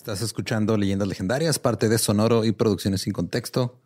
Estás 0.00 0.22
escuchando 0.22 0.78
Leyendas 0.78 1.06
Legendarias, 1.06 1.58
parte 1.58 1.90
de 1.90 1.98
Sonoro 1.98 2.46
y 2.46 2.52
Producciones 2.52 3.02
sin 3.02 3.12
Contexto. 3.12 3.78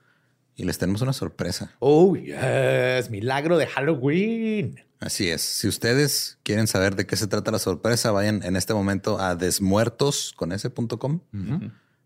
Y 0.54 0.62
les 0.62 0.78
tenemos 0.78 1.02
una 1.02 1.12
sorpresa. 1.12 1.72
Oh, 1.80 2.14
yes, 2.14 3.10
milagro 3.10 3.58
de 3.58 3.66
Halloween. 3.66 4.80
Así 5.00 5.28
es. 5.28 5.42
Si 5.42 5.66
ustedes 5.66 6.38
quieren 6.44 6.68
saber 6.68 6.94
de 6.94 7.04
qué 7.04 7.16
se 7.16 7.26
trata 7.26 7.50
la 7.50 7.58
sorpresa, 7.58 8.12
vayan 8.12 8.44
en 8.44 8.54
este 8.54 8.74
momento 8.74 9.18
a 9.18 9.34
desmuertos 9.34 10.32
con 10.36 10.52
ese.com. 10.52 11.18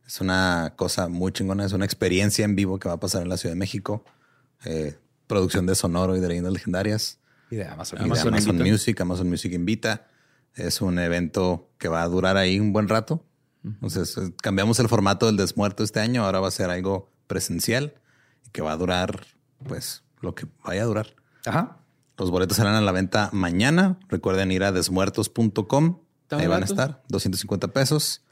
Es 0.07 0.23
una 0.23 0.73
cosa 0.77 1.09
muy 1.09 1.33
chingona, 1.33 1.67
es 1.67 1.75
una 1.75 1.85
experiencia 1.85 2.47
en 2.47 2.57
vivo 2.57 2.79
que 2.79 2.89
va 2.89 2.95
a 2.95 3.01
pasar 3.01 3.21
en 3.21 3.29
la 3.29 3.37
Ciudad 3.37 3.53
de 3.53 3.59
México. 3.59 4.07
Eh, 4.65 4.97
producción 5.27 5.67
de 5.67 5.75
Sonoro 5.75 6.17
y 6.17 6.21
de 6.21 6.29
Leyendas 6.29 6.55
Legendarias. 6.55 7.19
Y 7.51 7.57
de 7.57 7.67
Amazon, 7.67 7.99
y 7.99 8.05
de 8.09 8.21
Amazon 8.21 8.57
Music. 8.57 8.99
Amazon 9.03 9.29
Music 9.29 9.53
invita. 9.53 10.07
Es 10.55 10.81
un 10.81 10.99
evento 10.99 11.69
que 11.77 11.89
va 11.89 12.03
a 12.03 12.09
durar 12.09 12.39
ahí 12.39 12.59
un 12.59 12.73
buen 12.73 12.89
rato. 12.89 13.23
Entonces 13.65 14.17
cambiamos 14.41 14.79
el 14.81 14.89
formato 14.89 15.27
del 15.27 15.37
desmuerto 15.37 15.83
este 15.83 16.01
año. 16.01 16.25
Ahora 16.25 16.41
va 16.41 16.49
a 16.49 16.53
ser 16.53 16.71
algo 16.71 17.11
presencial 17.27 17.95
que 18.53 18.63
va 18.63 18.73
a 18.73 18.77
durar, 18.77 19.27
pues, 19.67 20.05
lo 20.21 20.35
que 20.35 20.47
vaya 20.65 20.83
a 20.83 20.87
durar. 20.87 21.15
Ajá. 21.45 21.79
Los 22.17 22.31
boletos 22.31 22.57
serán 22.57 22.75
a 22.75 22.81
la 22.81 22.93
venta 22.93 23.31
mañana. 23.33 23.99
Recuerden 24.09 24.51
ir 24.51 24.65
a 24.65 24.73
desmuertos.com. 24.73 26.01
Ahí 26.31 26.47
van 26.47 26.63
a 26.63 26.67
estar, 26.67 27.03
250 27.09 27.69
pesos. 27.69 28.25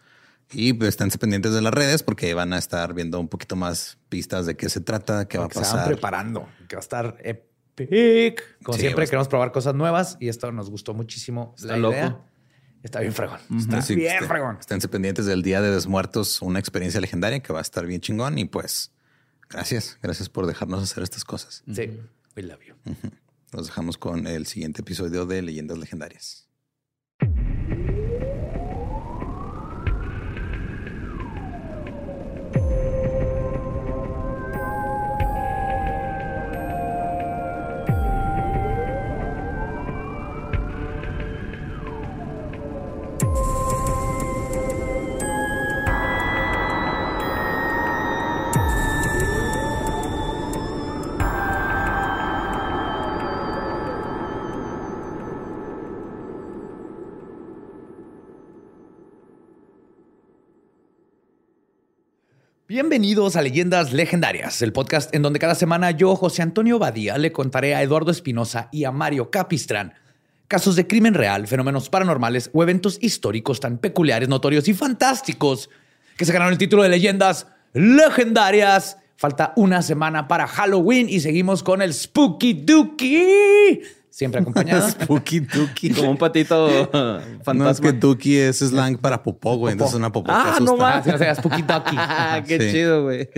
Y 0.53 0.73
pues, 0.73 0.91
estén 0.91 1.09
pendientes 1.11 1.53
de 1.53 1.61
las 1.61 1.73
redes 1.73 2.03
porque 2.03 2.33
van 2.35 2.53
a 2.53 2.59
estar 2.59 2.95
viendo 2.95 3.19
un 3.19 3.29
poquito 3.29 3.57
más 3.57 3.99
pistas 4.09 4.47
de 4.47 4.57
qué 4.57 4.69
se 4.69 4.81
trata, 4.81 5.27
qué 5.29 5.39
va 5.39 5.47
a 5.47 5.49
pasar. 5.49 5.65
Se 5.65 5.77
van 5.77 5.87
preparando, 5.87 6.49
que 6.69 6.77
va 6.77 6.81
a 6.81 6.83
estar 6.83 7.19
epic. 7.23 8.43
Como 8.63 8.79
siempre, 8.79 9.07
queremos 9.07 9.29
probar 9.29 9.53
cosas 9.53 9.75
nuevas 9.75 10.17
y 10.21 10.29
esto 10.29 10.51
nos 10.53 10.71
gustó 10.71 10.95
muchísimo. 10.95 11.55
Está 11.57 11.77
loco. 11.77 12.25
Está 12.87 13.01
bien 13.01 13.13
fregón. 13.13 13.41
Está 13.59 13.81
bien 13.95 14.25
fregón. 14.29 14.59
Esténse 14.61 14.87
pendientes 14.87 15.27
del 15.27 15.43
Día 15.43 15.61
de 15.61 15.73
Desmuertos, 15.73 16.41
una 16.41 16.61
experiencia 16.61 17.01
legendaria 17.01 17.41
que 17.41 17.53
va 17.53 17.59
a 17.59 17.63
estar 17.63 17.85
bien 17.85 18.01
chingón. 18.01 18.39
Y 18.39 18.45
pues, 18.45 18.93
gracias. 19.51 19.99
Gracias 20.01 20.29
por 20.29 20.47
dejarnos 20.47 20.85
hacer 20.85 21.03
estas 21.03 21.25
cosas. 21.25 21.65
Sí, 21.67 21.99
we 22.37 22.45
love 22.45 22.61
you. 22.65 22.75
Nos 23.53 23.67
dejamos 23.67 23.99
con 23.99 24.29
el 24.29 24.47
siguiente 24.47 24.83
episodio 24.83 25.27
de 25.27 25.43
Leyendas 25.43 25.79
Legendarias. 25.79 26.46
Bienvenidos 62.77 63.37
a 63.37 63.41
Leyendas 63.41 63.95
Legendarias, 63.95 64.61
el 64.61 64.71
podcast 64.71 65.15
en 65.15 65.23
donde 65.23 65.39
cada 65.39 65.55
semana 65.55 65.93
yo, 65.93 66.15
José 66.15 66.43
Antonio 66.43 66.79
Badía, 66.79 67.17
le 67.17 67.33
contaré 67.33 67.75
a 67.75 67.83
Eduardo 67.83 68.11
Espinosa 68.11 68.69
y 68.71 68.85
a 68.85 68.93
Mario 68.93 69.31
Capistrán 69.31 69.95
casos 70.47 70.77
de 70.77 70.87
crimen 70.87 71.15
real, 71.15 71.47
fenómenos 71.47 71.89
paranormales 71.89 72.51
o 72.53 72.63
eventos 72.63 72.99
históricos 73.01 73.61
tan 73.61 73.79
peculiares, 73.79 74.29
notorios 74.29 74.69
y 74.69 74.75
fantásticos 74.75 75.71
que 76.19 76.27
se 76.27 76.35
ganaron 76.35 76.53
el 76.53 76.59
título 76.59 76.83
de 76.83 76.91
Leyendas 76.91 77.47
Legendarias. 77.73 78.99
Falta 79.17 79.55
una 79.57 79.81
semana 79.81 80.29
para 80.29 80.47
Halloween 80.47 81.09
y 81.09 81.21
seguimos 81.21 81.63
con 81.63 81.81
el 81.81 81.95
Spooky 81.95 82.53
Dookie 82.53 83.81
siempre 84.17 84.41
acompañado. 84.41 84.89
Spooky 84.89 85.41
Dookie. 85.41 85.91
Como 85.91 86.11
un 86.11 86.17
patito 86.17 86.69
fantasma. 87.43 87.55
No, 87.55 87.71
es 87.71 87.81
que 87.81 87.93
Dookie 87.93 88.39
es 88.39 88.59
slang 88.61 88.97
para 88.97 89.23
popó, 89.23 89.57
güey. 89.57 89.73
Entonces 89.73 89.97
una 89.97 90.11
popó 90.11 90.33
ah, 90.33 90.59
no 90.63 90.77
más. 90.77 91.07
O 91.07 91.19
sea, 91.19 91.35
Spooky 91.35 91.63
Dookie. 91.63 91.97
Qué 92.47 92.59
chido, 92.73 93.05
güey. 93.05 93.29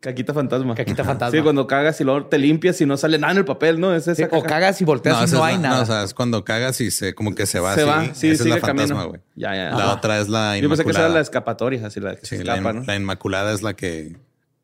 Caquita 0.00 0.34
fantasma. 0.34 0.74
Caquita 0.74 1.02
fantasma. 1.02 1.36
Sí, 1.36 1.42
cuando 1.42 1.66
cagas 1.66 1.98
y 2.00 2.04
luego 2.04 2.26
te 2.26 2.38
limpias 2.38 2.78
y 2.82 2.86
no 2.86 2.96
sale 2.98 3.18
nada 3.18 3.32
en 3.32 3.38
el 3.38 3.44
papel, 3.46 3.80
¿no? 3.80 3.94
Es 3.94 4.06
esa 4.06 4.28
o 4.30 4.42
cagas 4.42 4.80
y 4.82 4.84
volteas 4.84 5.32
y 5.32 5.34
no 5.34 5.42
hay 5.42 5.56
nada. 5.56 5.76
No, 5.76 5.82
o 5.82 5.86
sea, 5.86 6.02
es 6.02 6.12
cuando 6.12 6.44
cagas 6.44 6.80
y 6.82 6.90
se 6.90 7.14
como 7.14 7.34
que 7.34 7.46
se 7.46 7.58
va 7.58 7.74
se 7.74 7.80
así. 7.82 7.90
Va. 7.90 8.14
Sí, 8.14 8.28
esa 8.28 8.44
es 8.44 8.50
la 8.50 8.58
fantasma, 8.58 9.04
güey. 9.04 9.20
Ya, 9.34 9.54
ya. 9.54 9.70
La 9.70 9.94
otra 9.94 10.20
es 10.20 10.28
la 10.28 10.58
inmaculada. 10.58 10.60
Yo 10.60 10.68
pensé 10.68 10.84
que 10.84 10.90
esa 10.90 11.00
era 11.00 11.08
la 11.08 11.20
escapatoria, 11.20 11.86
así 11.86 12.00
la 12.00 12.16
que 12.16 12.26
sí, 12.26 12.36
se 12.36 12.42
escapa, 12.42 12.60
la, 12.60 12.72
¿no? 12.74 12.84
la 12.84 12.96
inmaculada 12.96 13.52
es 13.52 13.62
la 13.62 13.74
que 13.74 14.18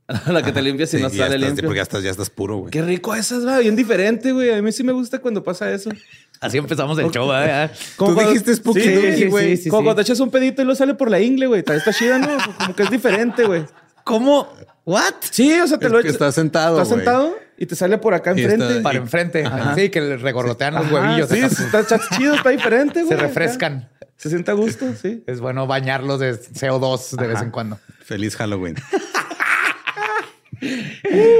la 0.26 0.42
que 0.42 0.52
te 0.52 0.60
limpias 0.60 0.92
y 0.94 0.98
no 0.98 1.08
sale 1.08 1.38
limpio. 1.38 1.64
Porque 1.64 1.78
ya 1.78 1.82
estás, 1.82 2.02
ya 2.02 2.10
estás 2.10 2.28
puro, 2.28 2.58
güey. 2.58 2.70
Qué 2.70 2.82
rico 2.82 3.14
esas, 3.14 3.46
va 3.46 3.58
bien 3.58 3.74
diferente, 3.74 4.32
güey. 4.32 4.52
A 4.52 4.60
mí 4.60 4.70
sí 4.70 4.84
me 4.84 4.92
gusta 4.92 5.18
cuando 5.18 5.42
pasa 5.42 5.70
eso. 5.72 5.90
Así 6.40 6.58
empezamos 6.58 6.98
el 6.98 7.10
show, 7.10 7.30
¿eh? 7.32 7.70
Tú 7.96 8.14
dijiste 8.14 8.54
spooky, 8.54 9.26
güey. 9.28 9.56
Sí, 9.56 9.70
como 9.70 9.84
cuando 9.84 10.02
te 10.02 10.02
echas 10.02 10.20
un 10.20 10.30
pedito 10.30 10.60
y 10.60 10.64
lo 10.66 10.74
sale 10.74 10.94
por 10.94 11.10
la 11.10 11.20
ingle, 11.20 11.46
güey. 11.46 11.64
Está 11.66 11.92
chida, 11.92 12.18
¿no? 12.18 12.36
Como 12.58 12.76
que 12.76 12.82
es 12.82 12.90
diferente, 12.90 13.44
güey. 13.44 13.64
¿Cómo? 14.04 14.52
¿What? 14.84 15.14
Sí, 15.30 15.58
o 15.58 15.66
sea, 15.66 15.78
te 15.78 15.88
lo 15.88 16.00
echas. 16.00 16.12
Estás 16.12 16.34
sentado, 16.34 16.82
Estás 16.82 16.94
sentado 16.94 17.34
y 17.56 17.64
te 17.64 17.74
sale 17.74 17.96
por 17.96 18.12
acá 18.12 18.32
enfrente. 18.32 18.82
Para 18.82 18.98
enfrente. 18.98 19.44
Sí, 19.74 19.88
que 19.88 20.02
le 20.02 20.16
regorrotean 20.18 20.74
los 20.74 20.90
huevillos. 20.90 21.30
Sí, 21.30 21.38
está 21.38 21.98
chido, 22.14 22.34
está 22.34 22.50
diferente, 22.50 23.04
güey. 23.04 23.16
Se 23.16 23.22
refrescan. 23.22 23.88
Se 24.16 24.28
siente 24.28 24.50
a 24.50 24.54
gusto, 24.54 24.86
sí. 25.00 25.24
Es 25.26 25.40
bueno 25.40 25.66
bañarlos 25.66 26.20
de 26.20 26.34
CO2 26.38 27.16
de 27.16 27.26
vez 27.26 27.40
en 27.40 27.50
cuando. 27.50 27.78
Feliz 28.04 28.36
Halloween. 28.36 28.76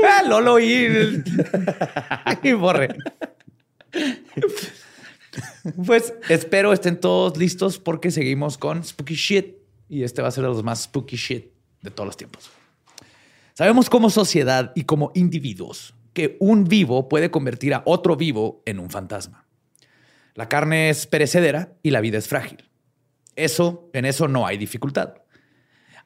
ah, 0.08 0.22
Lolo 0.28 0.58
y, 0.60 1.22
y 2.42 2.52
borre. 2.52 2.88
Pues 5.84 6.14
espero 6.28 6.72
estén 6.72 7.00
todos 7.00 7.36
listos 7.36 7.78
porque 7.78 8.10
seguimos 8.10 8.58
con 8.58 8.84
Spooky 8.84 9.14
Shit 9.14 9.64
y 9.88 10.02
este 10.02 10.22
va 10.22 10.28
a 10.28 10.30
ser 10.30 10.42
de 10.42 10.48
los 10.48 10.62
más 10.62 10.82
spooky 10.82 11.16
shit 11.16 11.52
de 11.82 11.91
todos 11.91 12.06
los 12.06 12.16
tiempos. 12.16 12.50
Sabemos 13.54 13.88
como 13.88 14.10
sociedad 14.10 14.72
y 14.75 14.84
como 14.84 15.12
individuos 15.14 15.94
que 16.12 16.36
un 16.41 16.64
vivo 16.64 17.08
puede 17.08 17.31
convertir 17.31 17.75
a 17.75 17.82
otro 17.86 18.16
vivo 18.16 18.62
en 18.66 18.78
un 18.78 18.91
fantasma. 18.91 19.46
La 20.34 20.48
carne 20.48 20.91
es 20.91 21.06
perecedera 21.06 21.76
y 21.82 21.91
la 21.91 22.00
vida 22.00 22.19
es 22.19 22.28
frágil. 22.28 22.64
Eso, 23.36 23.91
en 23.92 24.04
eso 24.04 24.28
no 24.28 24.46
hay 24.46 24.58
dificultad. 24.58 25.14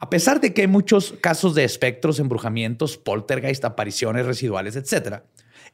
A 0.00 0.10
pesar 0.10 0.40
de 0.40 0.54
que 0.54 0.62
hay 0.62 0.68
muchos 0.68 1.14
casos 1.20 1.54
de 1.54 1.64
espectros, 1.64 2.20
embrujamientos, 2.20 2.96
poltergeist, 2.96 3.64
apariciones 3.64 4.26
residuales, 4.26 4.76
etc., 4.76 5.22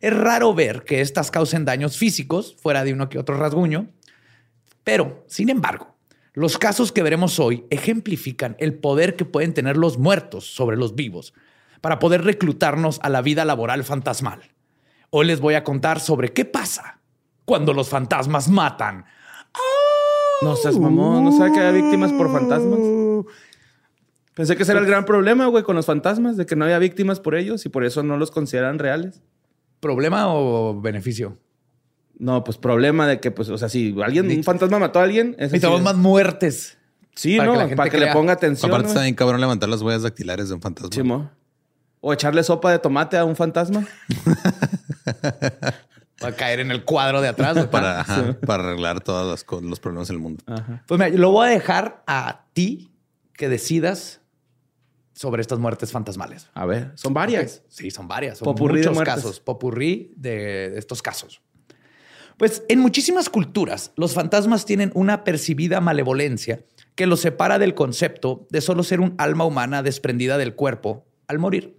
es 0.00 0.16
raro 0.16 0.54
ver 0.54 0.84
que 0.84 1.00
estas 1.00 1.30
causen 1.30 1.64
daños 1.64 1.96
físicos 1.96 2.56
fuera 2.60 2.84
de 2.84 2.92
uno 2.92 3.08
que 3.08 3.18
otro 3.18 3.36
rasguño. 3.36 3.88
Pero, 4.82 5.24
sin 5.28 5.50
embargo, 5.50 5.94
los 6.32 6.58
casos 6.58 6.90
que 6.90 7.02
veremos 7.02 7.38
hoy 7.38 7.64
ejemplifican 7.70 8.56
el 8.58 8.74
poder 8.74 9.14
que 9.14 9.24
pueden 9.24 9.54
tener 9.54 9.76
los 9.76 9.98
muertos 9.98 10.46
sobre 10.46 10.76
los 10.76 10.94
vivos 10.94 11.32
para 11.80 11.98
poder 11.98 12.24
reclutarnos 12.24 12.98
a 13.02 13.08
la 13.08 13.22
vida 13.22 13.44
laboral 13.44 13.84
fantasmal. 13.84 14.40
Hoy 15.10 15.26
les 15.26 15.40
voy 15.40 15.54
a 15.54 15.62
contar 15.62 16.00
sobre 16.00 16.32
qué 16.32 16.44
pasa 16.44 16.98
cuando 17.44 17.72
los 17.72 17.88
fantasmas 17.88 18.48
matan. 18.48 19.04
No 20.42 20.56
seas 20.56 20.76
mamón, 20.76 21.24
no 21.24 21.32
sabe 21.32 21.52
que 21.52 21.60
hay 21.60 21.82
víctimas 21.82 22.12
por 22.12 22.32
fantasmas. 22.32 22.80
Pensé 24.34 24.56
que 24.56 24.64
ese 24.64 24.72
era 24.72 24.80
el 24.80 24.86
gran 24.86 25.04
problema, 25.04 25.46
güey, 25.46 25.62
con 25.62 25.76
los 25.76 25.86
fantasmas, 25.86 26.36
de 26.36 26.44
que 26.44 26.56
no 26.56 26.64
había 26.64 26.78
víctimas 26.78 27.20
por 27.20 27.36
ellos 27.36 27.64
y 27.66 27.68
por 27.68 27.84
eso 27.84 28.02
no 28.02 28.16
los 28.16 28.30
consideran 28.32 28.80
reales. 28.80 29.22
¿Problema 29.80 30.26
o 30.28 30.80
beneficio? 30.80 31.38
No, 32.18 32.42
pues 32.42 32.58
problema 32.58 33.06
de 33.06 33.20
que, 33.20 33.30
pues, 33.30 33.48
o 33.48 33.58
sea, 33.58 33.68
si 33.68 33.94
alguien, 34.02 34.26
un 34.26 34.44
fantasma 34.44 34.78
mató 34.78 34.98
a 34.98 35.04
alguien. 35.04 35.36
Necesitamos 35.38 35.82
más 35.82 35.96
muertes. 35.96 36.78
Sí, 37.14 37.38
¿no? 37.38 37.54
para 37.76 37.90
que 37.90 37.98
le 37.98 38.12
ponga 38.12 38.32
atención. 38.32 38.70
Aparte 38.70 38.88
está 38.88 39.02
bien 39.02 39.14
cabrón 39.14 39.40
levantar 39.40 39.68
las 39.68 39.82
huellas 39.82 40.02
dactilares 40.02 40.48
de 40.48 40.54
un 40.54 40.60
fantasma. 40.60 40.90
Sí, 40.90 41.02
O 42.00 42.12
echarle 42.12 42.42
sopa 42.42 42.72
de 42.72 42.80
tomate 42.80 43.16
a 43.16 43.24
un 43.24 43.36
fantasma. 43.36 43.86
Va 46.22 46.28
a 46.28 46.32
caer 46.32 46.60
en 46.60 46.70
el 46.70 46.84
cuadro 46.84 47.20
de 47.20 47.28
atrás. 47.28 47.66
para, 47.66 48.04
para 48.46 48.64
arreglar 48.64 49.00
todos 49.00 49.44
los, 49.48 49.80
problemas 49.80 50.08
del 50.08 50.18
mundo. 50.18 50.42
Pues 50.86 50.98
mira, 50.98 51.16
lo 51.16 51.30
voy 51.30 51.48
a 51.48 51.50
dejar 51.50 52.02
a 52.06 52.46
ti 52.52 52.90
que 53.34 53.48
decidas 53.48 54.20
sobre 55.14 55.40
estas 55.40 55.58
muertes 55.60 55.92
fantasmales. 55.92 56.50
A 56.54 56.66
ver, 56.66 56.92
son 56.96 57.14
varias. 57.14 57.62
Sí, 57.68 57.90
son 57.90 58.08
varias. 58.08 58.38
Son 58.38 58.54
muchos 58.58 59.00
casos. 59.02 59.40
Popurrí 59.40 60.12
de, 60.16 60.76
estos 60.76 61.02
casos. 61.02 61.40
Pues 62.36 62.64
en 62.68 62.80
muchísimas 62.80 63.30
culturas, 63.30 63.92
los 63.94 64.12
fantasmas 64.12 64.66
tienen 64.66 64.90
una 64.94 65.22
percibida 65.22 65.80
malevolencia 65.80 66.64
que 66.96 67.06
los 67.06 67.20
separa 67.20 67.60
del 67.60 67.74
concepto 67.74 68.46
de 68.50 68.60
solo 68.60 68.82
ser 68.82 69.00
un 69.00 69.14
alma 69.18 69.44
humana 69.44 69.84
desprendida 69.84 70.36
del 70.36 70.56
cuerpo 70.56 71.06
al 71.28 71.38
morir. 71.38 71.78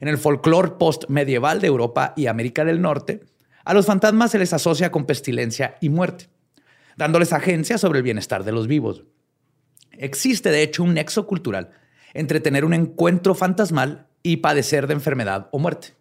En 0.00 0.08
el 0.08 0.18
folclore 0.18 0.72
post-medieval 0.78 1.60
de 1.60 1.68
Europa 1.68 2.12
y 2.16 2.26
América 2.26 2.66
del 2.66 2.82
Norte, 2.82 3.20
a 3.64 3.72
los 3.72 3.86
fantasmas 3.86 4.32
se 4.32 4.38
les 4.38 4.52
asocia 4.52 4.92
con 4.92 5.06
pestilencia 5.06 5.76
y 5.80 5.88
muerte, 5.88 6.28
dándoles 6.96 7.32
agencia 7.32 7.78
sobre 7.78 8.00
el 8.00 8.02
bienestar 8.02 8.44
de 8.44 8.52
los 8.52 8.66
vivos. 8.66 9.04
Existe, 9.92 10.50
de 10.50 10.62
hecho, 10.62 10.82
un 10.82 10.94
nexo 10.94 11.26
cultural 11.26 11.70
entre 12.14 12.40
tener 12.40 12.64
un 12.64 12.74
encuentro 12.74 13.34
fantasmal 13.34 14.06
y 14.22 14.38
padecer 14.38 14.86
de 14.86 14.94
enfermedad 14.94 15.48
o 15.52 15.58
muerte. 15.58 15.94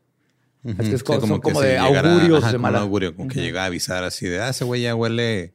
Es 0.63 0.75
que 0.75 0.84
es 0.96 1.00
Sí, 1.00 1.06
como, 1.06 1.22
son 1.22 1.38
que 1.38 1.42
como 1.42 1.62
de 1.62 1.80
llegara- 1.80 2.13
augurios 2.13 2.40
ajá, 2.44 2.52
de 2.52 2.58
como 2.58 2.62
mala. 2.63 2.80
augurio, 2.81 3.16
como 3.16 3.30
que 3.30 3.42
llega 3.42 3.63
a 3.63 3.66
avisar 3.66 4.04
así 4.04 4.28
de, 4.28 4.42
ah, 4.42 4.50
ese 4.50 4.63
güey 4.63 4.84
ya 4.84 4.94
huele 4.96 5.54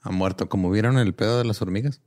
a 0.00 0.10
muerto. 0.10 0.48
Como 0.48 0.70
vieron 0.70 0.96
el 0.98 1.12
pedo 1.14 1.38
de 1.38 1.44
las 1.44 1.60
hormigas. 1.60 2.00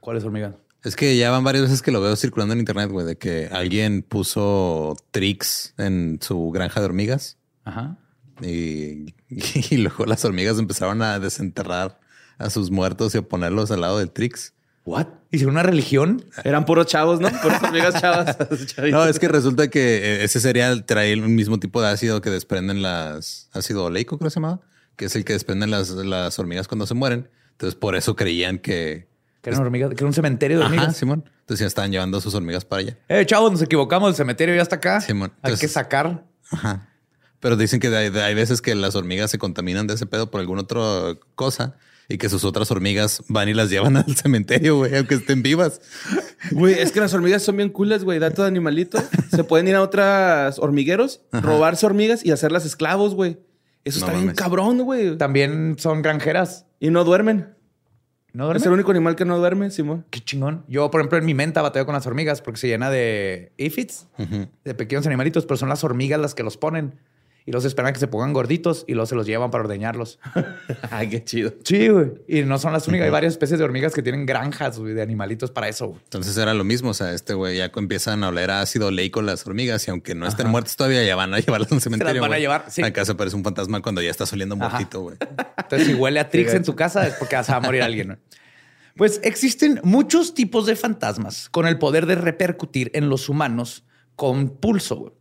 ¿Cuál 0.00 0.16
es 0.18 0.24
hormiga? 0.24 0.56
Es 0.84 0.94
que 0.94 1.16
ya 1.16 1.30
van 1.32 1.42
varias 1.42 1.64
veces 1.64 1.82
que 1.82 1.90
lo 1.90 2.00
veo 2.00 2.14
circulando 2.14 2.52
en 2.52 2.60
internet, 2.60 2.88
güey, 2.90 3.04
de 3.04 3.16
que 3.18 3.48
alguien 3.50 4.02
puso 4.02 4.96
tricks 5.10 5.74
en 5.78 6.20
su 6.22 6.50
granja 6.52 6.78
de 6.78 6.86
hormigas 6.86 7.38
Ajá. 7.64 7.96
y, 8.40 9.14
y 9.28 9.76
luego 9.78 10.06
las 10.06 10.24
hormigas 10.24 10.60
empezaron 10.60 11.02
a 11.02 11.18
desenterrar 11.18 11.98
a 12.38 12.50
sus 12.50 12.70
muertos 12.70 13.14
y 13.14 13.18
a 13.18 13.22
ponerlos 13.22 13.72
al 13.72 13.80
lado 13.80 13.98
del 13.98 14.12
tricks. 14.12 14.52
¿What? 14.86 15.08
¿Hicieron 15.32 15.56
una 15.56 15.64
religión? 15.64 16.24
Eran 16.44 16.64
puros 16.64 16.86
chavos, 16.86 17.20
¿no? 17.20 17.28
Puras 17.42 17.60
hormigas 17.60 18.00
chavas. 18.00 18.36
No, 18.90 19.04
es 19.04 19.18
que 19.18 19.26
resulta 19.26 19.68
que 19.68 19.96
eh, 19.96 20.24
ese 20.24 20.38
cereal 20.38 20.84
trae 20.86 21.12
el 21.12 21.22
mismo 21.22 21.58
tipo 21.58 21.82
de 21.82 21.88
ácido 21.88 22.20
que 22.20 22.30
desprenden 22.30 22.82
las 22.82 23.50
ácido 23.52 23.86
oleico, 23.86 24.16
creo 24.16 24.28
que 24.28 24.30
se 24.30 24.36
llamaba, 24.36 24.60
que 24.94 25.06
es 25.06 25.16
el 25.16 25.24
que 25.24 25.32
desprenden 25.32 25.72
las, 25.72 25.90
las 25.90 26.38
hormigas 26.38 26.68
cuando 26.68 26.86
se 26.86 26.94
mueren. 26.94 27.28
Entonces, 27.50 27.74
por 27.74 27.96
eso 27.96 28.14
creían 28.14 28.58
que. 28.58 29.08
Que 29.42 29.50
eran 29.50 29.62
hormigas, 29.62 29.90
que 29.90 29.96
era 29.96 30.06
un 30.06 30.14
cementerio 30.14 30.58
de 30.58 30.64
Ajá, 30.64 30.72
hormigas. 30.72 30.96
Simón. 30.96 31.24
Entonces 31.40 31.64
ya 31.64 31.66
estaban 31.66 31.90
llevando 31.90 32.20
sus 32.20 32.34
hormigas 32.36 32.64
para 32.64 32.80
allá. 32.82 32.98
Eh, 33.08 33.26
chavos, 33.26 33.50
nos 33.50 33.62
equivocamos, 33.62 34.10
el 34.10 34.14
cementerio 34.14 34.54
ya 34.54 34.62
está 34.62 34.76
acá. 34.76 35.00
Simón. 35.00 35.32
Hay 35.42 35.56
que 35.56 35.66
sacar. 35.66 36.24
Ajá. 36.52 36.88
Pero 37.40 37.56
dicen 37.56 37.80
que 37.80 37.88
hay, 37.88 38.16
hay 38.16 38.34
veces 38.34 38.62
que 38.62 38.74
las 38.76 38.94
hormigas 38.94 39.32
se 39.32 39.38
contaminan 39.38 39.88
de 39.88 39.94
ese 39.94 40.06
pedo 40.06 40.30
por 40.30 40.40
alguna 40.40 40.62
otra 40.62 41.18
cosa 41.34 41.76
y 42.08 42.18
que 42.18 42.28
sus 42.28 42.44
otras 42.44 42.70
hormigas 42.70 43.22
van 43.28 43.48
y 43.48 43.54
las 43.54 43.70
llevan 43.70 43.96
al 43.96 44.16
cementerio, 44.16 44.76
güey, 44.78 44.96
aunque 44.96 45.16
estén 45.16 45.42
vivas. 45.42 45.80
Güey, 46.52 46.74
es 46.74 46.92
que 46.92 47.00
las 47.00 47.12
hormigas 47.14 47.42
son 47.42 47.56
bien 47.56 47.70
culas, 47.70 48.04
güey. 48.04 48.18
Dato 48.18 48.42
de 48.42 48.48
animalito. 48.48 49.02
Se 49.30 49.44
pueden 49.44 49.68
ir 49.68 49.74
a 49.74 49.82
otras 49.82 50.58
hormigueros, 50.58 51.22
robarse 51.32 51.86
hormigas 51.86 52.24
y 52.24 52.30
hacerlas 52.30 52.64
esclavos, 52.64 53.14
güey. 53.14 53.38
Eso 53.84 54.00
No 54.00 54.06
está 54.06 54.18
bien 54.18 54.34
cabrón, 54.34 54.78
güey. 54.82 55.16
También 55.16 55.76
son 55.78 56.02
granjeras. 56.02 56.66
Y 56.80 56.90
no 56.90 57.04
duermen. 57.04 57.54
¿No 58.32 58.44
duermen? 58.44 58.60
Es 58.60 58.66
el 58.66 58.72
único 58.72 58.90
animal 58.90 59.16
que 59.16 59.24
no 59.24 59.38
duerme, 59.38 59.70
Simón. 59.70 60.04
Qué 60.10 60.20
chingón. 60.20 60.64
Yo, 60.68 60.90
por 60.90 61.00
ejemplo, 61.00 61.18
en 61.18 61.24
mi 61.24 61.34
menta 61.34 61.62
bateo 61.62 61.86
con 61.86 61.94
las 61.94 62.06
hormigas 62.06 62.42
porque 62.42 62.60
se 62.60 62.68
llena 62.68 62.90
de 62.90 63.52
aphids, 63.58 64.08
de 64.64 64.74
pequeños 64.74 65.06
animalitos, 65.06 65.46
pero 65.46 65.56
son 65.56 65.68
las 65.68 65.82
hormigas 65.84 66.20
las 66.20 66.34
que 66.34 66.42
los 66.42 66.56
ponen 66.56 66.98
y 67.46 67.52
los 67.52 67.64
esperan 67.64 67.92
que 67.92 68.00
se 68.00 68.08
pongan 68.08 68.32
gorditos 68.32 68.84
y 68.88 68.94
luego 68.94 69.06
se 69.06 69.14
los 69.14 69.24
llevan 69.24 69.50
para 69.52 69.62
ordeñarlos. 69.64 70.18
Ay, 70.90 71.08
qué 71.08 71.22
chido. 71.24 71.54
Sí, 71.64 71.88
güey. 71.88 72.10
Y 72.26 72.42
no 72.42 72.58
son 72.58 72.72
las 72.72 72.88
únicas. 72.88 73.04
Hay 73.04 73.10
varias 73.10 73.34
especies 73.34 73.58
de 73.60 73.64
hormigas 73.64 73.94
que 73.94 74.02
tienen 74.02 74.26
granjas 74.26 74.78
güey, 74.80 74.94
de 74.94 75.00
animalitos 75.02 75.52
para 75.52 75.68
eso. 75.68 75.86
güey. 75.86 76.00
Entonces 76.02 76.36
era 76.36 76.52
lo 76.54 76.64
mismo. 76.64 76.90
O 76.90 76.94
sea, 76.94 77.12
este 77.12 77.34
güey 77.34 77.56
ya 77.58 77.70
empiezan 77.76 78.24
a 78.24 78.28
oler 78.30 78.50
a 78.50 78.62
ácido 78.62 78.88
oleico 78.88 79.22
las 79.22 79.46
hormigas 79.46 79.86
y 79.86 79.92
aunque 79.92 80.14
no 80.16 80.26
estén 80.26 80.48
muertas 80.48 80.74
todavía, 80.76 81.04
ya 81.04 81.14
van 81.14 81.32
a 81.34 81.38
llevarlas 81.40 81.70
a 81.70 81.74
un 81.76 81.80
cementerio. 81.80 82.20
van 82.20 82.32
a 82.32 82.38
llevar, 82.38 82.64
sí. 82.68 82.82
Acá 82.82 83.04
se 83.04 83.14
parece 83.14 83.36
un 83.36 83.44
fantasma 83.44 83.80
cuando 83.80 84.02
ya 84.02 84.10
está 84.10 84.24
oliendo 84.32 84.56
Ajá. 84.56 84.68
muertito, 84.68 85.00
güey. 85.02 85.16
Entonces, 85.56 85.86
si 85.86 85.94
huele 85.94 86.18
a 86.18 86.28
Trix 86.28 86.52
en 86.52 86.64
tu 86.64 86.74
casa 86.74 87.06
es 87.06 87.14
porque 87.14 87.42
se 87.44 87.52
va 87.52 87.58
a 87.58 87.60
morir 87.60 87.82
alguien. 87.82 88.18
Pues 88.96 89.20
existen 89.22 89.78
muchos 89.84 90.34
tipos 90.34 90.66
de 90.66 90.74
fantasmas 90.74 91.48
con 91.50 91.66
el 91.66 91.78
poder 91.78 92.06
de 92.06 92.16
repercutir 92.16 92.90
en 92.94 93.08
los 93.08 93.28
humanos 93.28 93.84
con 94.16 94.48
pulso. 94.48 94.96
güey. 94.96 95.12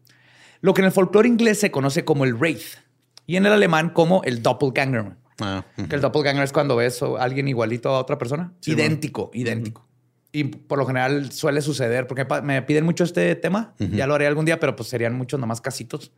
Lo 0.65 0.73
que 0.73 0.81
en 0.81 0.85
el 0.85 0.91
folclore 0.91 1.27
inglés 1.27 1.59
se 1.59 1.69
conoce 1.69 2.03
como 2.05 2.23
el 2.25 2.33
wraith 2.33 2.79
y 3.27 3.35
en 3.35 3.45
el 3.45 3.53
alemán 3.53 3.91
como 3.91 4.23
el 4.23 4.41
doppelganger. 4.41 5.11
Ah. 5.39 5.63
Que 5.75 5.93
el 5.93 6.01
doppelganger 6.01 6.43
es 6.43 6.51
cuando 6.51 6.75
ves 6.75 7.03
a 7.03 7.21
alguien 7.21 7.47
igualito 7.47 7.89
a 7.89 7.99
otra 7.99 8.17
persona. 8.17 8.51
idéntico, 8.65 9.29
idéntico. 9.35 9.85
Y 10.31 10.45
por 10.45 10.79
lo 10.79 10.87
general 10.87 11.31
suele 11.31 11.61
suceder, 11.61 12.07
porque 12.07 12.25
me 12.41 12.63
piden 12.63 12.83
mucho 12.83 13.03
este 13.03 13.35
tema. 13.35 13.75
Ya 13.77 14.07
lo 14.07 14.15
haré 14.15 14.25
algún 14.25 14.43
día, 14.45 14.59
pero 14.59 14.75
pues 14.75 14.89
serían 14.89 15.15
muchos 15.15 15.39
nomás 15.39 15.61
casitos. 15.61 16.11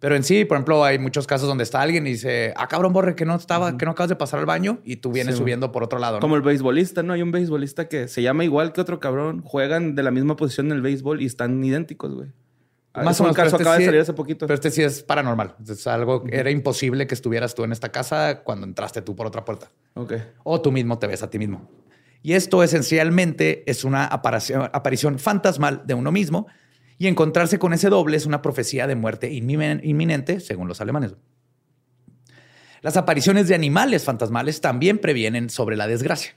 Pero 0.00 0.16
en 0.16 0.22
sí, 0.22 0.44
por 0.44 0.58
ejemplo, 0.58 0.84
hay 0.84 0.98
muchos 0.98 1.26
casos 1.26 1.48
donde 1.48 1.64
está 1.64 1.80
alguien 1.80 2.06
y 2.06 2.10
dice, 2.10 2.52
ah, 2.58 2.68
cabrón, 2.68 2.92
borre, 2.92 3.16
que 3.16 3.24
no 3.24 3.36
estaba, 3.36 3.78
que 3.78 3.86
no 3.86 3.92
acabas 3.92 4.10
de 4.10 4.16
pasar 4.16 4.38
al 4.38 4.44
baño 4.44 4.80
y 4.84 4.96
tú 4.96 5.12
vienes 5.12 5.36
Sí, 5.36 5.38
subiendo 5.38 5.72
por 5.72 5.82
otro 5.82 5.98
lado. 5.98 6.16
¿no? 6.16 6.20
Como 6.20 6.36
el 6.36 6.42
beisbolista, 6.42 7.02
¿no? 7.02 7.14
Hay 7.14 7.22
un 7.22 7.30
beisbolista 7.30 7.88
que 7.88 8.06
se 8.06 8.20
llama 8.20 8.44
igual 8.44 8.74
que 8.74 8.82
otro 8.82 9.00
cabrón. 9.00 9.40
Juegan 9.40 9.94
de 9.94 10.02
la 10.02 10.10
misma 10.10 10.36
posición 10.36 10.66
en 10.66 10.72
el 10.72 10.82
béisbol 10.82 11.22
y 11.22 11.24
están 11.24 11.64
idénticos, 11.64 12.14
güey. 12.14 12.28
Más 12.94 13.16
Es 13.16 13.20
o 13.20 13.24
un 13.24 13.28
menos, 13.28 13.36
caso 13.36 13.56
pero 13.56 13.56
este 13.56 13.62
acaba 13.62 13.74
de 13.76 13.80
sí- 13.80 13.86
salir 13.86 14.00
hace 14.02 14.12
poquito. 14.12 14.46
Pero 14.46 14.54
este 14.54 14.70
sí 14.70 14.82
es 14.82 15.02
paranormal. 15.02 15.54
Es 15.66 15.86
algo, 15.86 16.24
era 16.30 16.50
imposible 16.50 17.06
que 17.06 17.14
estuvieras 17.14 17.54
tú 17.54 17.64
en 17.64 17.72
esta 17.72 17.90
casa 17.90 18.42
cuando 18.44 18.66
entraste 18.66 19.00
tú 19.02 19.16
por 19.16 19.26
otra 19.26 19.44
puerta. 19.44 19.70
Ok. 19.94 20.12
o 20.44 20.60
tú 20.60 20.72
mismo 20.72 20.98
te 20.98 21.06
ves 21.06 21.22
a 21.22 21.30
ti 21.30 21.38
mismo. 21.38 21.70
Y 22.22 22.34
esto 22.34 22.62
esencialmente 22.62 23.68
es 23.70 23.84
una 23.84 24.04
aparición, 24.04 24.68
aparición 24.72 25.18
fantasmal 25.18 25.82
de 25.86 25.94
uno 25.94 26.12
mismo 26.12 26.46
y 26.98 27.06
encontrarse 27.08 27.58
con 27.58 27.72
ese 27.72 27.88
doble 27.88 28.16
es 28.16 28.26
una 28.26 28.42
profecía 28.42 28.86
de 28.86 28.94
muerte 28.94 29.32
inmi- 29.32 29.80
inminente, 29.82 30.38
según 30.40 30.68
los 30.68 30.80
alemanes. 30.80 31.14
Las 32.80 32.96
apariciones 32.96 33.48
de 33.48 33.54
animales 33.54 34.04
fantasmales 34.04 34.60
también 34.60 34.98
previenen 34.98 35.50
sobre 35.50 35.76
la 35.76 35.86
desgracia. 35.86 36.34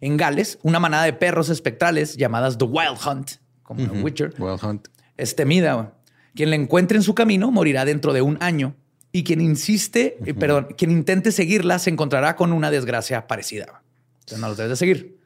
En 0.00 0.16
Gales, 0.16 0.58
una 0.62 0.78
manada 0.80 1.04
de 1.04 1.12
perros 1.12 1.48
espectrales 1.50 2.16
llamadas 2.16 2.56
The 2.58 2.64
Wild 2.64 2.98
Hunt, 3.06 3.30
como 3.62 3.82
en 3.82 4.02
Witcher, 4.02 4.34
Wild 4.38 4.64
Hunt. 4.64 4.88
Es 5.20 5.36
temida. 5.36 5.74
güey. 5.74 5.86
Quien 6.34 6.50
la 6.50 6.56
encuentre 6.56 6.96
en 6.96 7.02
su 7.02 7.14
camino 7.14 7.50
morirá 7.50 7.84
dentro 7.84 8.12
de 8.12 8.22
un 8.22 8.38
año 8.40 8.74
y 9.12 9.24
quien 9.24 9.40
insiste, 9.40 10.16
eh, 10.24 10.34
perdón, 10.34 10.68
quien 10.78 10.90
intente 10.90 11.32
seguirla 11.32 11.78
se 11.78 11.90
encontrará 11.90 12.36
con 12.36 12.52
una 12.52 12.70
desgracia 12.70 13.26
parecida. 13.26 13.66
güey. 13.68 13.82
Entonces 14.20 14.38
no 14.38 14.48
los 14.48 14.56
debes 14.56 14.70
de 14.70 14.76
seguir, 14.76 15.18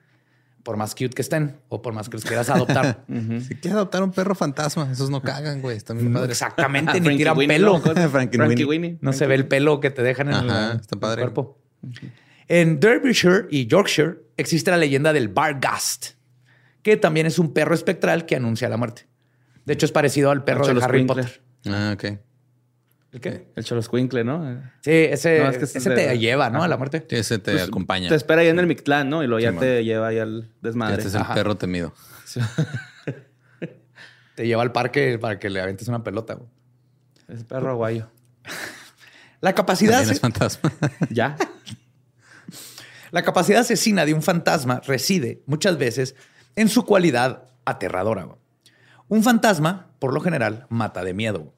por 0.63 0.79
más 0.79 0.93
cute 0.95 1.11
que 1.11 1.21
estén 1.21 1.57
o 1.69 1.83
por 1.83 1.93
más 1.93 2.09
que 2.09 2.17
los 2.17 2.25
quieras 2.25 2.49
adoptar. 2.49 3.05
Si 3.47 3.55
quieres 3.57 3.73
adoptar 3.73 4.03
un 4.03 4.13
perro 4.13 4.35
fantasma, 4.35 4.89
esos 4.91 5.11
no 5.11 5.21
cagan, 5.21 5.61
güey. 5.61 5.77
Están 5.77 5.99
bien 5.99 6.13
padres. 6.15 6.31
Exactamente, 6.31 6.99
ni 7.03 7.17
tiran 7.19 7.37
Winnie, 7.37 7.59
pelo. 7.59 7.79
Frankie 7.81 8.09
Frankie 8.09 8.39
Winnie. 8.39 8.65
Winnie. 8.65 8.99
No 9.03 9.13
se 9.13 9.27
ve 9.27 9.35
el 9.35 9.47
pelo 9.47 9.81
que 9.81 9.91
te 9.91 10.03
dejan 10.03 10.29
en, 10.29 10.35
Ajá, 10.35 10.73
el, 10.73 10.81
está 10.81 10.97
en 10.97 11.01
padre. 11.01 11.23
el 11.23 11.31
cuerpo. 11.33 11.59
En 12.49 12.81
Derbyshire 12.81 13.47
y 13.51 13.67
Yorkshire 13.67 14.17
existe 14.39 14.71
la 14.71 14.79
leyenda 14.79 15.13
del 15.13 15.29
Barghast, 15.29 16.13
que 16.83 16.97
también 16.97 17.27
es 17.27 17.39
un 17.39 17.53
perro 17.53 17.75
espectral 17.75 18.25
que 18.25 18.37
anuncia 18.37 18.69
la 18.71 18.79
muerte. 18.79 19.07
De 19.65 19.73
hecho, 19.75 19.87
es 19.87 19.93
parecido 19.93 20.31
al 20.31 20.45
perro 20.45 20.65
de 20.67 20.73
Cholos 20.73 20.85
Harry. 20.85 21.05
Potter. 21.05 21.43
Ah, 21.67 21.93
ok. 21.95 22.05
¿El 23.13 23.21
qué? 23.21 23.47
El 23.55 23.65
Choloscuincle, 23.65 24.25
¿no? 24.25 24.61
Sí, 24.81 24.91
ese, 24.91 25.39
No, 25.39 25.49
es 25.51 25.59
que 25.59 25.65
ese 25.65 25.79
ese 25.79 25.89
es 25.91 25.95
te 25.95 26.09
de- 26.09 26.19
lleva, 26.19 26.51
¿no? 26.51 26.65
A 26.65 26.69
la 26.69 26.77
muerte. 26.77 27.07
Sí, 27.09 27.15
ese 27.17 27.39
te 27.39 27.53
Pues, 27.53 27.63
acompaña. 27.69 28.09
Te 28.09 28.17
espera 28.17 28.41
ahí 28.43 28.49
en 28.49 28.59
el 28.59 28.67
Mictlán, 28.67 29.09
¿no? 29.09 29.23
Y 29.23 29.29
luego 29.29 29.39
ya 29.41 29.53
Sí, 29.53 29.59
te 29.59 29.85
lleva 29.85 30.09
ahí 30.09 30.19
al 30.19 30.51
desmadre. 30.63 30.97
Este 30.97 31.09
es 31.09 31.15
el 31.15 31.21
Ajá. 31.23 31.35
perro 31.35 31.57
temido. 31.57 31.95
Te 34.35 34.47
lleva 34.49 34.63
al 34.63 34.73
parque 34.73 35.17
para 35.21 35.39
que 35.39 35.49
le 35.49 35.61
aventes 35.61 35.87
una 35.87 36.03
pelota. 36.03 36.35
güey. 36.35 36.49
Es 37.29 37.45
perro 37.45 37.71
aguayo. 37.71 38.11
La 39.41 39.53
capacidad, 39.55 40.03
es 40.03 40.21
fantasma. 40.21 40.73
¿Ya? 41.11 41.37
la 43.13 43.23
capacidad 43.23 43.61
asesina 43.61 44.05
de 44.05 44.13
un 44.13 44.23
fantasma 44.23 44.81
reside 44.85 45.43
muchas 45.47 45.79
veces 45.79 46.17
en 46.57 46.69
su 46.69 46.85
cualidad 46.85 47.45
aterradora. 47.65 48.25
güey. 48.25 48.39
Un 49.15 49.23
fantasma, 49.23 49.95
por 50.01 50.13
lo 50.13 50.21
general, 50.21 50.67
mata 50.71 51.05
de 51.05 51.15
miedo. 51.15 51.55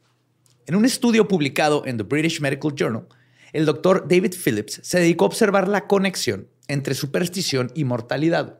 En 0.66 0.74
un 0.74 0.84
estudio 0.84 1.26
publicado 1.26 1.86
en 1.86 1.96
The 1.96 2.02
British 2.02 2.42
Medical 2.42 2.74
Journal, 2.74 3.06
el 3.54 3.64
doctor 3.64 4.06
David 4.06 4.34
Phillips 4.34 4.80
se 4.82 4.98
dedicó 4.98 5.24
a 5.24 5.28
observar 5.28 5.66
la 5.66 5.86
conexión 5.86 6.50
entre 6.68 6.94
superstición 6.94 7.72
y 7.74 7.84
mortalidad. 7.84 8.58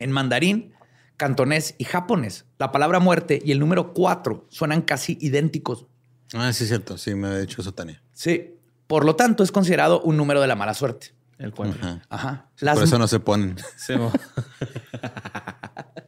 En 0.00 0.10
mandarín, 0.10 0.72
cantonés 1.18 1.76
y 1.78 1.84
japonés, 1.84 2.46
la 2.58 2.72
palabra 2.72 2.98
muerte 2.98 3.40
y 3.44 3.52
el 3.52 3.60
número 3.60 3.94
4 3.94 4.44
suenan 4.48 4.82
casi 4.82 5.16
idénticos. 5.20 5.86
ah, 6.34 6.52
sí, 6.52 6.64
es 6.64 6.68
cierto. 6.70 6.98
Sí, 6.98 7.14
me 7.14 7.28
ha 7.28 7.38
dicho 7.38 7.62
eso 7.62 7.72
Tania. 7.74 8.02
Sí. 8.12 8.56
Por 8.88 9.04
lo 9.04 9.14
tanto, 9.14 9.44
es 9.44 9.52
considerado 9.52 10.00
un 10.00 10.16
número 10.16 10.40
de 10.40 10.48
la 10.48 10.56
mala 10.56 10.74
suerte. 10.74 11.14
El 11.40 11.52
cuatro. 11.52 11.78
Ajá. 11.82 11.98
Ajá. 12.10 12.44
Las- 12.60 12.74
Por 12.76 12.84
eso 12.84 12.98
no 12.98 13.08
se 13.08 13.18
ponen. 13.18 13.56
Sí, 13.76 13.96
mo. 13.96 14.12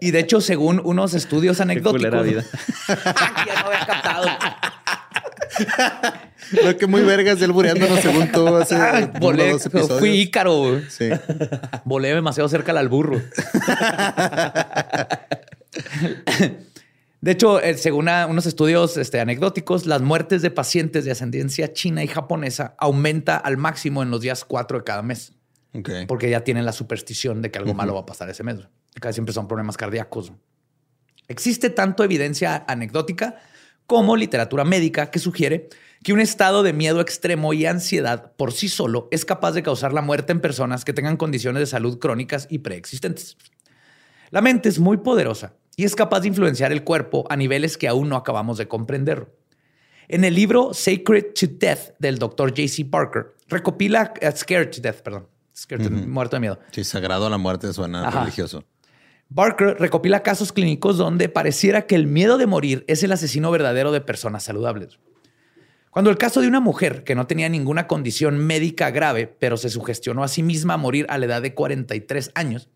Y 0.00 0.10
de 0.10 0.18
hecho, 0.20 0.40
según 0.40 0.80
unos 0.84 1.14
estudios 1.14 1.60
anecdóticos. 1.60 2.24
vida. 2.24 2.44
ya 2.88 3.62
no 3.62 3.66
había 3.68 3.86
captado. 3.86 4.26
Lo 6.64 6.76
que 6.76 6.86
muy 6.86 7.02
vergas 7.02 7.38
del 7.40 7.52
bureándonos 7.52 8.00
según 8.00 8.30
tú 8.32 8.48
hace 8.56 8.76
volé, 9.20 9.52
dos 9.52 9.64
episodios. 9.66 9.98
fui 10.00 10.10
ícaro. 10.20 10.80
Sí. 10.88 11.10
Volé 11.84 12.14
demasiado 12.14 12.48
cerca 12.48 12.72
al 12.72 12.88
burro. 12.88 13.20
De 17.22 17.30
hecho, 17.30 17.60
eh, 17.60 17.78
según 17.78 18.08
unos 18.08 18.46
estudios 18.46 18.96
este, 18.96 19.20
anecdóticos, 19.20 19.86
las 19.86 20.02
muertes 20.02 20.42
de 20.42 20.50
pacientes 20.50 21.04
de 21.04 21.12
ascendencia 21.12 21.72
china 21.72 22.02
y 22.02 22.08
japonesa 22.08 22.74
aumenta 22.78 23.36
al 23.36 23.56
máximo 23.56 24.02
en 24.02 24.10
los 24.10 24.22
días 24.22 24.44
4 24.44 24.78
de 24.78 24.84
cada 24.84 25.02
mes, 25.02 25.32
porque 26.08 26.28
ya 26.28 26.42
tienen 26.42 26.64
la 26.64 26.72
superstición 26.72 27.40
de 27.40 27.52
que 27.52 27.60
algo 27.60 27.74
malo 27.74 27.94
va 27.94 28.00
a 28.00 28.06
pasar 28.06 28.28
ese 28.28 28.42
mes. 28.42 28.56
Casi 29.00 29.14
siempre 29.14 29.32
son 29.32 29.46
problemas 29.46 29.76
cardíacos. 29.76 30.32
Existe 31.28 31.70
tanto 31.70 32.02
evidencia 32.02 32.64
anecdótica 32.66 33.36
como 33.86 34.16
literatura 34.16 34.64
médica 34.64 35.12
que 35.12 35.20
sugiere 35.20 35.68
que 36.02 36.12
un 36.12 36.18
estado 36.18 36.64
de 36.64 36.72
miedo 36.72 37.00
extremo 37.00 37.52
y 37.52 37.66
ansiedad 37.66 38.32
por 38.32 38.52
sí 38.52 38.68
solo 38.68 39.06
es 39.12 39.24
capaz 39.24 39.52
de 39.52 39.62
causar 39.62 39.92
la 39.92 40.02
muerte 40.02 40.32
en 40.32 40.40
personas 40.40 40.84
que 40.84 40.92
tengan 40.92 41.16
condiciones 41.16 41.60
de 41.60 41.66
salud 41.66 42.00
crónicas 42.00 42.48
y 42.50 42.58
preexistentes. 42.58 43.36
La 44.30 44.40
mente 44.40 44.68
es 44.68 44.80
muy 44.80 44.96
poderosa 44.96 45.54
y 45.76 45.84
es 45.84 45.94
capaz 45.96 46.20
de 46.20 46.28
influenciar 46.28 46.72
el 46.72 46.84
cuerpo 46.84 47.24
a 47.30 47.36
niveles 47.36 47.76
que 47.78 47.88
aún 47.88 48.08
no 48.08 48.16
acabamos 48.16 48.58
de 48.58 48.68
comprender. 48.68 49.32
En 50.08 50.24
el 50.24 50.34
libro 50.34 50.74
Sacred 50.74 51.32
to 51.38 51.46
Death 51.58 51.94
del 51.98 52.18
Dr. 52.18 52.50
J.C. 52.50 52.84
Parker, 52.84 53.34
recopila 53.48 54.12
uh, 54.22 54.36
Scared 54.36 54.70
to 54.70 54.80
Death, 54.82 55.00
perdón, 55.02 55.28
Scared 55.56 55.84
to- 55.84 55.90
muerto 55.90 56.36
de 56.36 56.40
miedo. 56.40 56.58
Sí, 56.72 56.84
sagrado 56.84 57.26
a 57.26 57.30
la 57.30 57.38
muerte 57.38 57.72
suena 57.72 58.06
Ajá. 58.08 58.20
religioso. 58.20 58.64
Barker 59.28 59.76
recopila 59.78 60.22
casos 60.22 60.52
clínicos 60.52 60.98
donde 60.98 61.30
pareciera 61.30 61.86
que 61.86 61.94
el 61.94 62.06
miedo 62.06 62.36
de 62.36 62.46
morir 62.46 62.84
es 62.86 63.02
el 63.02 63.12
asesino 63.12 63.50
verdadero 63.50 63.90
de 63.90 64.02
personas 64.02 64.42
saludables. 64.42 64.98
Cuando 65.90 66.10
el 66.10 66.18
caso 66.18 66.40
de 66.42 66.48
una 66.48 66.60
mujer 66.60 67.02
que 67.04 67.14
no 67.14 67.26
tenía 67.26 67.48
ninguna 67.48 67.86
condición 67.86 68.36
médica 68.38 68.90
grave, 68.90 69.26
pero 69.26 69.56
se 69.56 69.70
sugestionó 69.70 70.22
a 70.24 70.28
sí 70.28 70.42
misma 70.42 70.74
a 70.74 70.78
morir 70.78 71.06
a 71.08 71.16
la 71.16 71.26
edad 71.26 71.40
de 71.42 71.54
43 71.54 72.32
años, 72.34 72.68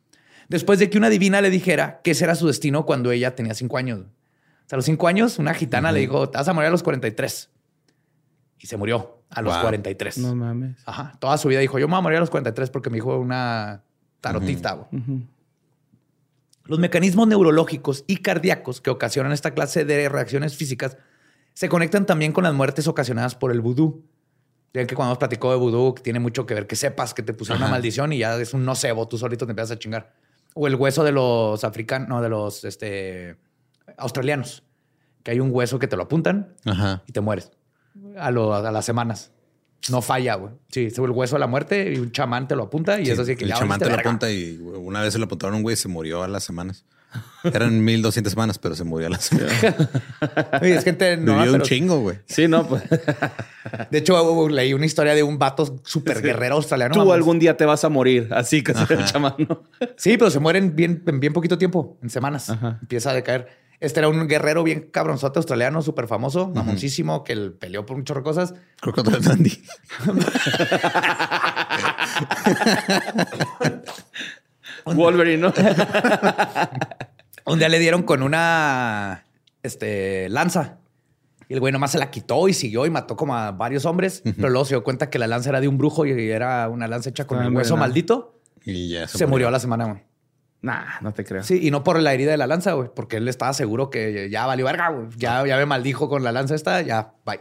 después 0.49 0.79
de 0.79 0.91
que 0.91 0.99
una 0.99 1.09
divina 1.09 1.41
le 1.41 1.51
dijera 1.51 2.01
que 2.03 2.13
ese 2.13 2.25
era 2.25 2.35
su 2.35 2.47
destino 2.47 2.85
cuando 2.87 3.11
ella 3.13 3.35
tenía 3.35 3.55
5 3.55 3.79
años. 3.79 4.01
O 4.01 4.69
sea, 4.69 4.77
a 4.77 4.79
los 4.79 4.85
5 4.85 5.09
años, 5.09 5.39
una 5.39 5.55
gitana 5.55 5.93
le 5.93 6.01
dijo, 6.01 6.29
te 6.29 6.39
vas 6.39 6.49
a 6.49 6.53
morir 6.53 6.69
a 6.69 6.71
los 6.71 6.83
43. 6.83 7.51
Y 8.59 8.67
se 8.67 8.77
murió 8.77 9.23
a 9.31 9.43
los 9.43 9.53
Wow. 9.53 9.63
43. 9.63 10.19
No 10.19 10.35
mames. 10.35 10.77
Ajá. 10.87 11.13
Toda 11.21 11.39
su 11.39 11.49
vida 11.49 11.61
dijo, 11.61 11.79
yo 11.79 11.87
me 11.89 11.93
voy 11.93 11.99
a 11.99 12.03
morir 12.03 12.17
a 12.17 12.21
los 12.21 12.31
43 12.31 12.71
porque 12.71 12.91
me 12.91 12.97
dijo 12.97 13.17
una 13.19 13.83
tarotista. 14.21 14.89
Los 16.65 16.79
mecanismos 16.81 17.29
neurológicos 17.29 18.05
y 18.09 18.17
cardíacos 18.19 18.81
que 18.81 18.91
ocasionan 18.91 19.33
esta 19.33 19.53
clase 19.53 19.85
de 19.85 20.09
reacciones 20.09 20.57
físicas 20.57 20.97
se 21.55 21.69
conectan 21.69 22.07
también 22.07 22.33
con 22.33 22.45
las 22.45 22.55
muertes 22.55 22.89
ocasionadas 22.89 23.35
por 23.35 23.53
el 23.53 23.61
vudú. 23.61 24.05
Ya 24.75 24.85
que 24.87 24.95
cuando 24.95 25.13
hemos 25.13 25.19
platicado 25.19 25.53
de 25.53 25.59
vudú, 25.61 25.95
que 25.95 26.03
tiene 26.03 26.19
mucho 26.19 26.45
que 26.45 26.55
ver 26.55 26.67
que 26.67 26.77
sepas 26.77 27.15
que 27.15 27.23
te 27.23 27.33
pusieron 27.33 27.63
una 27.63 27.71
maldición 27.71 28.13
y 28.13 28.19
ya 28.19 28.37
es 28.37 28.53
un 28.53 28.65
nocebo, 28.65 29.07
tú 29.07 29.17
solito 29.17 29.47
te 29.47 29.53
empiezas 29.53 29.77
a 29.77 29.79
chingar. 29.79 30.13
O 30.59 30.67
el 30.67 30.75
hueso 30.75 31.05
de 31.05 31.13
los 31.13 31.65
africanos, 31.65 32.09
no, 32.09 32.23
de 32.23 32.31
los 32.31 32.65
este, 32.65 33.37
australianos, 33.99 34.63
que 35.23 35.33
hay 35.33 35.41
un 35.41 35.51
hueso 35.53 35.79
que 35.79 35.87
te 35.87 35.97
lo 35.97 36.05
apuntan 36.05 36.55
Ajá. 36.65 37.03
y 37.07 37.13
te 37.13 37.21
mueres 37.21 37.53
a, 38.19 38.31
lo- 38.31 38.55
a 38.55 38.71
las 38.73 38.85
semanas. 38.85 39.33
No 39.91 40.01
falla, 40.01 40.35
güey. 40.37 40.53
Sí, 40.71 40.89
el 40.97 41.11
hueso 41.11 41.37
de 41.37 41.41
la 41.41 41.47
muerte 41.47 41.93
y 41.93 41.99
un 41.99 42.11
chamán 42.11 42.49
te 42.49 42.57
lo 42.57 42.65
apunta 42.65 42.99
y 42.99 43.05
Sí, 43.07 43.13
es 43.13 43.19
así 43.19 43.37
que 43.37 43.45
el 43.45 43.51
ya 43.51 43.57
chamán 43.57 43.79
te 43.79 43.85
lo 43.85 43.91
verga. 43.93 44.09
apunta 44.09 44.31
y 44.31 44.59
una 44.59 45.03
vez 45.03 45.13
se 45.13 45.19
lo 45.19 45.27
apuntaron 45.27 45.55
a 45.55 45.57
un 45.59 45.63
güey 45.63 45.75
y 45.75 45.77
se 45.77 45.89
murió 45.89 46.23
a 46.23 46.29
las 46.29 46.43
semanas. 46.43 46.85
Eran 47.45 47.85
1200 47.85 48.31
semanas, 48.31 48.59
pero 48.59 48.75
se 48.75 48.85
murió 48.85 49.07
a 49.07 49.11
las. 49.11 49.31
Oye, 50.63 50.75
es 50.75 50.85
gente 50.85 51.17
no, 51.17 51.39
Vivió 51.39 51.55
un 51.55 51.63
chingo, 51.63 52.01
güey. 52.01 52.19
Sí, 52.27 52.49
no, 52.49 52.67
pues. 52.67 52.83
De 53.91 53.99
hecho, 53.99 54.23
uh, 54.23 54.49
leí 54.49 54.73
una 54.73 54.87
historia 54.87 55.15
de 55.15 55.23
un 55.23 55.39
vato 55.39 55.81
súper 55.85 56.23
guerrero 56.23 56.57
australiano. 56.57 56.95
Tú 56.95 57.13
algún 57.13 57.39
día 57.39 57.57
te 57.57 57.65
vas 57.65 57.85
a 57.85 57.89
morir. 57.89 58.29
Así 58.33 58.63
que 58.63 58.75
se 58.75 58.95
el 58.95 59.05
chamán, 59.05 59.35
¿no? 59.39 59.63
Sí, 59.97 60.17
pero 60.17 60.31
se 60.31 60.41
mueren 60.41 60.75
bien, 60.75 61.03
en 61.07 61.21
bien 61.21 61.33
poquito 61.33 61.59
tiempo, 61.59 61.99
en 62.03 62.11
semanas. 62.11 62.51
Ajá. 62.51 62.79
Empieza 62.81 63.11
a 63.11 63.15
decaer. 63.15 63.67
Este 63.79 64.01
era 64.01 64.09
un 64.09 64.27
guerrero 64.27 64.63
bien 64.63 64.89
cabronzote 64.91 65.39
australiano, 65.39 65.83
súper 65.83 66.07
famoso, 66.07 66.49
mamoncísimo, 66.49 67.25
que 67.25 67.35
él 67.35 67.53
peleó 67.53 67.85
por 67.85 67.97
un 67.97 68.05
chorro 68.05 68.21
de 68.21 68.25
cosas. 68.25 68.55
Crocodile 68.81 69.19
Dundee. 69.19 69.63
Wolverine, 74.95 75.39
¿no? 75.39 75.53
Un 77.47 77.59
día 77.59 77.69
le 77.69 77.79
dieron 77.79 78.03
con 78.03 78.23
una 78.23 79.25
este, 79.63 80.29
lanza. 80.29 80.79
Y 81.49 81.55
el 81.55 81.61
güey 81.61 81.73
nomás 81.73 81.93
se 81.93 81.99
la 81.99 82.11
quitó 82.11 82.49
y 82.49 82.55
siguió 82.55 82.87
y 82.87 82.91
mató 82.91 83.17
como 83.17 83.37
a 83.37 83.53
varios 83.53 83.85
hombres. 83.85 84.23
Pero 84.25 84.49
luego 84.49 84.65
se 84.65 84.75
dio 84.75 84.83
cuenta 84.83 85.11
que 85.11 85.19
la 85.19 85.29
lanza 85.29 85.51
era 85.51 85.61
de 85.61 85.69
un 85.69 85.79
brujo 85.79 86.05
y 86.05 86.31
era 86.31 86.69
una 86.69 86.89
lanza 86.89 87.11
hecha 87.11 87.27
con 87.27 87.39
Ah, 87.39 87.47
el 87.47 87.55
hueso 87.55 87.77
maldito. 87.77 88.41
Y 88.65 88.89
ya 88.89 89.07
Se, 89.07 89.27
murió 89.27 89.47
a 89.47 89.51
la 89.53 89.61
semana, 89.61 89.85
güey. 89.85 90.03
Nah, 90.63 91.01
no 91.01 91.13
te 91.13 91.25
creo. 91.25 91.45
Sí, 91.45 91.61
y 91.63 91.71
no 91.71 91.85
por 91.85 92.01
la 92.01 92.13
herida 92.13 92.33
de 92.33 92.37
la 92.37 92.49
lanza, 92.49 92.73
güey, 92.73 92.91
porque 92.93 93.19
él 93.19 93.29
estaba 93.29 93.53
seguro 93.53 93.91
que 93.91 94.29
ya 94.29 94.47
valió 94.47 94.65
verga, 94.65 94.89
güey. 94.89 95.07
Ya, 95.17 95.47
ya 95.47 95.57
me 95.57 95.67
maldijo 95.67 96.09
con 96.09 96.25
la 96.25 96.33
lanza 96.33 96.57
esta, 96.57 96.83
ya, 96.83 97.13
bye. 97.25 97.41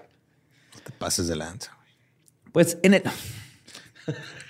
Te 0.83 0.91
pases 0.91 1.27
de 1.27 1.35
lanza, 1.35 1.71
güey. 1.75 1.89
Pues 2.51 2.77
en 2.83 2.93
el, 2.93 3.03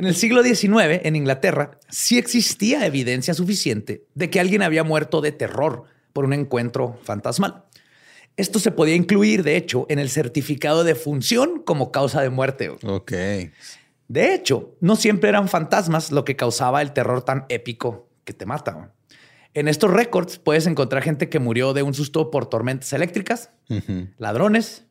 en 0.00 0.06
el 0.06 0.14
siglo 0.14 0.42
XIX, 0.42 1.02
en 1.04 1.14
Inglaterra, 1.14 1.72
sí 1.90 2.16
existía 2.16 2.86
evidencia 2.86 3.34
suficiente 3.34 4.06
de 4.14 4.30
que 4.30 4.40
alguien 4.40 4.62
había 4.62 4.82
muerto 4.82 5.20
de 5.20 5.30
terror 5.30 5.84
por 6.14 6.24
un 6.24 6.32
encuentro 6.32 6.98
fantasmal. 7.02 7.66
Esto 8.38 8.58
se 8.60 8.70
podía 8.70 8.94
incluir, 8.94 9.42
de 9.42 9.58
hecho, 9.58 9.84
en 9.90 9.98
el 9.98 10.08
certificado 10.08 10.84
de 10.84 10.94
función 10.94 11.62
como 11.62 11.92
causa 11.92 12.22
de 12.22 12.30
muerte. 12.30 12.70
Ok. 12.82 13.12
De 14.08 14.34
hecho, 14.34 14.74
no 14.80 14.96
siempre 14.96 15.28
eran 15.28 15.48
fantasmas 15.48 16.12
lo 16.12 16.24
que 16.24 16.34
causaba 16.34 16.80
el 16.80 16.94
terror 16.94 17.22
tan 17.22 17.44
épico 17.50 18.08
que 18.24 18.32
te 18.32 18.46
mata. 18.46 18.94
En 19.52 19.68
estos 19.68 19.90
récords 19.90 20.38
puedes 20.38 20.66
encontrar 20.66 21.02
gente 21.02 21.28
que 21.28 21.40
murió 21.40 21.74
de 21.74 21.82
un 21.82 21.92
susto 21.92 22.30
por 22.30 22.46
tormentas 22.46 22.90
eléctricas, 22.94 23.50
ladrones, 24.16 24.86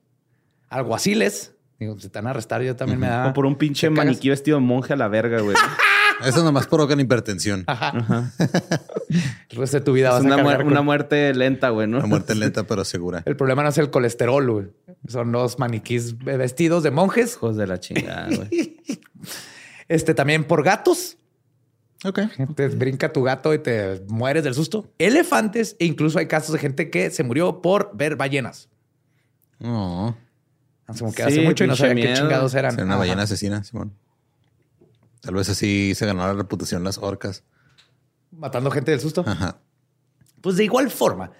alguaciles. 0.68 1.56
Digo, 1.80 1.98
si 2.00 2.10
te 2.10 2.20
van 2.20 2.28
a 2.28 2.30
arrestar, 2.32 2.62
yo 2.62 2.76
también 2.76 3.00
me 3.00 3.08
da. 3.08 3.28
O 3.28 3.34
por 3.34 3.46
un 3.46 3.56
pinche 3.56 3.90
maniquí 3.90 4.30
vestido 4.30 4.58
de 4.60 4.64
monje 4.66 4.94
a 4.94 4.96
la 4.98 5.08
verga, 5.08 5.40
güey. 5.42 5.56
Eso 6.26 6.44
nomás 6.44 6.68
provocan 6.68 7.00
hipertensión. 7.00 7.64
El 9.50 9.58
resto 9.58 9.78
de 9.78 9.86
tu 9.86 9.94
vida 9.94 10.10
es 10.10 10.14
vas 10.16 10.24
a 10.24 10.26
una, 10.26 10.36
cargar 10.36 10.56
muer- 10.58 10.64
con- 10.64 10.72
una 10.74 10.82
muerte 10.82 11.34
lenta, 11.34 11.70
güey, 11.70 11.88
¿no? 11.88 12.00
Una 12.00 12.08
muerte 12.08 12.36
lenta 12.36 12.64
pero 12.64 12.84
segura. 12.84 13.24
El 13.26 13.38
problema 13.38 13.64
no 13.64 13.70
es 13.70 13.78
el 13.78 13.90
colesterol, 13.90 14.52
güey. 14.52 14.68
Son 15.08 15.32
los 15.32 15.58
maniquís 15.60 16.18
vestidos 16.18 16.84
de 16.84 16.92
monjes. 16.92 17.36
Hijos 17.36 17.56
de 17.56 17.68
la 17.68 17.80
chingada, 17.80 18.28
güey. 18.36 18.78
Este 19.88 20.14
también 20.14 20.44
por 20.44 20.64
gatos. 20.64 21.18
Ok. 22.06 22.20
Te 22.56 22.68
brinca 22.68 23.12
tu 23.12 23.24
gato 23.24 23.54
y 23.56 23.60
te 23.60 24.04
mueres 24.08 24.44
del 24.44 24.54
susto. 24.54 24.92
Elefantes 25.00 25.76
e 25.80 25.86
incluso 25.86 26.20
hay 26.20 26.28
casos 26.28 26.54
de 26.54 26.60
gente 26.60 26.90
que 26.92 27.10
se 27.10 27.24
murió 27.24 27.62
por 27.62 27.90
ver 27.96 28.16
ballenas. 28.16 28.70
No. 29.58 30.10
Hace 30.10 30.29
como 30.98 31.12
que 31.12 31.24
Sí, 31.24 31.30
hace 31.30 31.42
mucho 31.42 31.64
y 31.64 31.68
no 31.68 31.76
sabía 31.76 32.08
qué 32.08 32.14
chingados 32.14 32.54
eran. 32.56 32.76
Una 32.76 32.84
Ajá. 32.94 32.98
ballena 32.98 33.24
asesina, 33.24 33.64
Simón. 33.64 33.94
Tal 35.22 35.36
vez 35.36 35.50
así 35.50 35.94
se 35.96 36.06
ganó 36.06 36.26
la 36.26 36.34
reputación 36.34 36.84
las 36.84 36.98
orcas. 36.98 37.44
Matando 38.32 38.72
gente 38.72 38.92
del 38.92 39.00
susto. 39.00 39.24
Ajá. 39.28 39.60
Pues 40.42 40.56
de 40.56 40.64
igual 40.64 40.90
forma, 40.90 41.32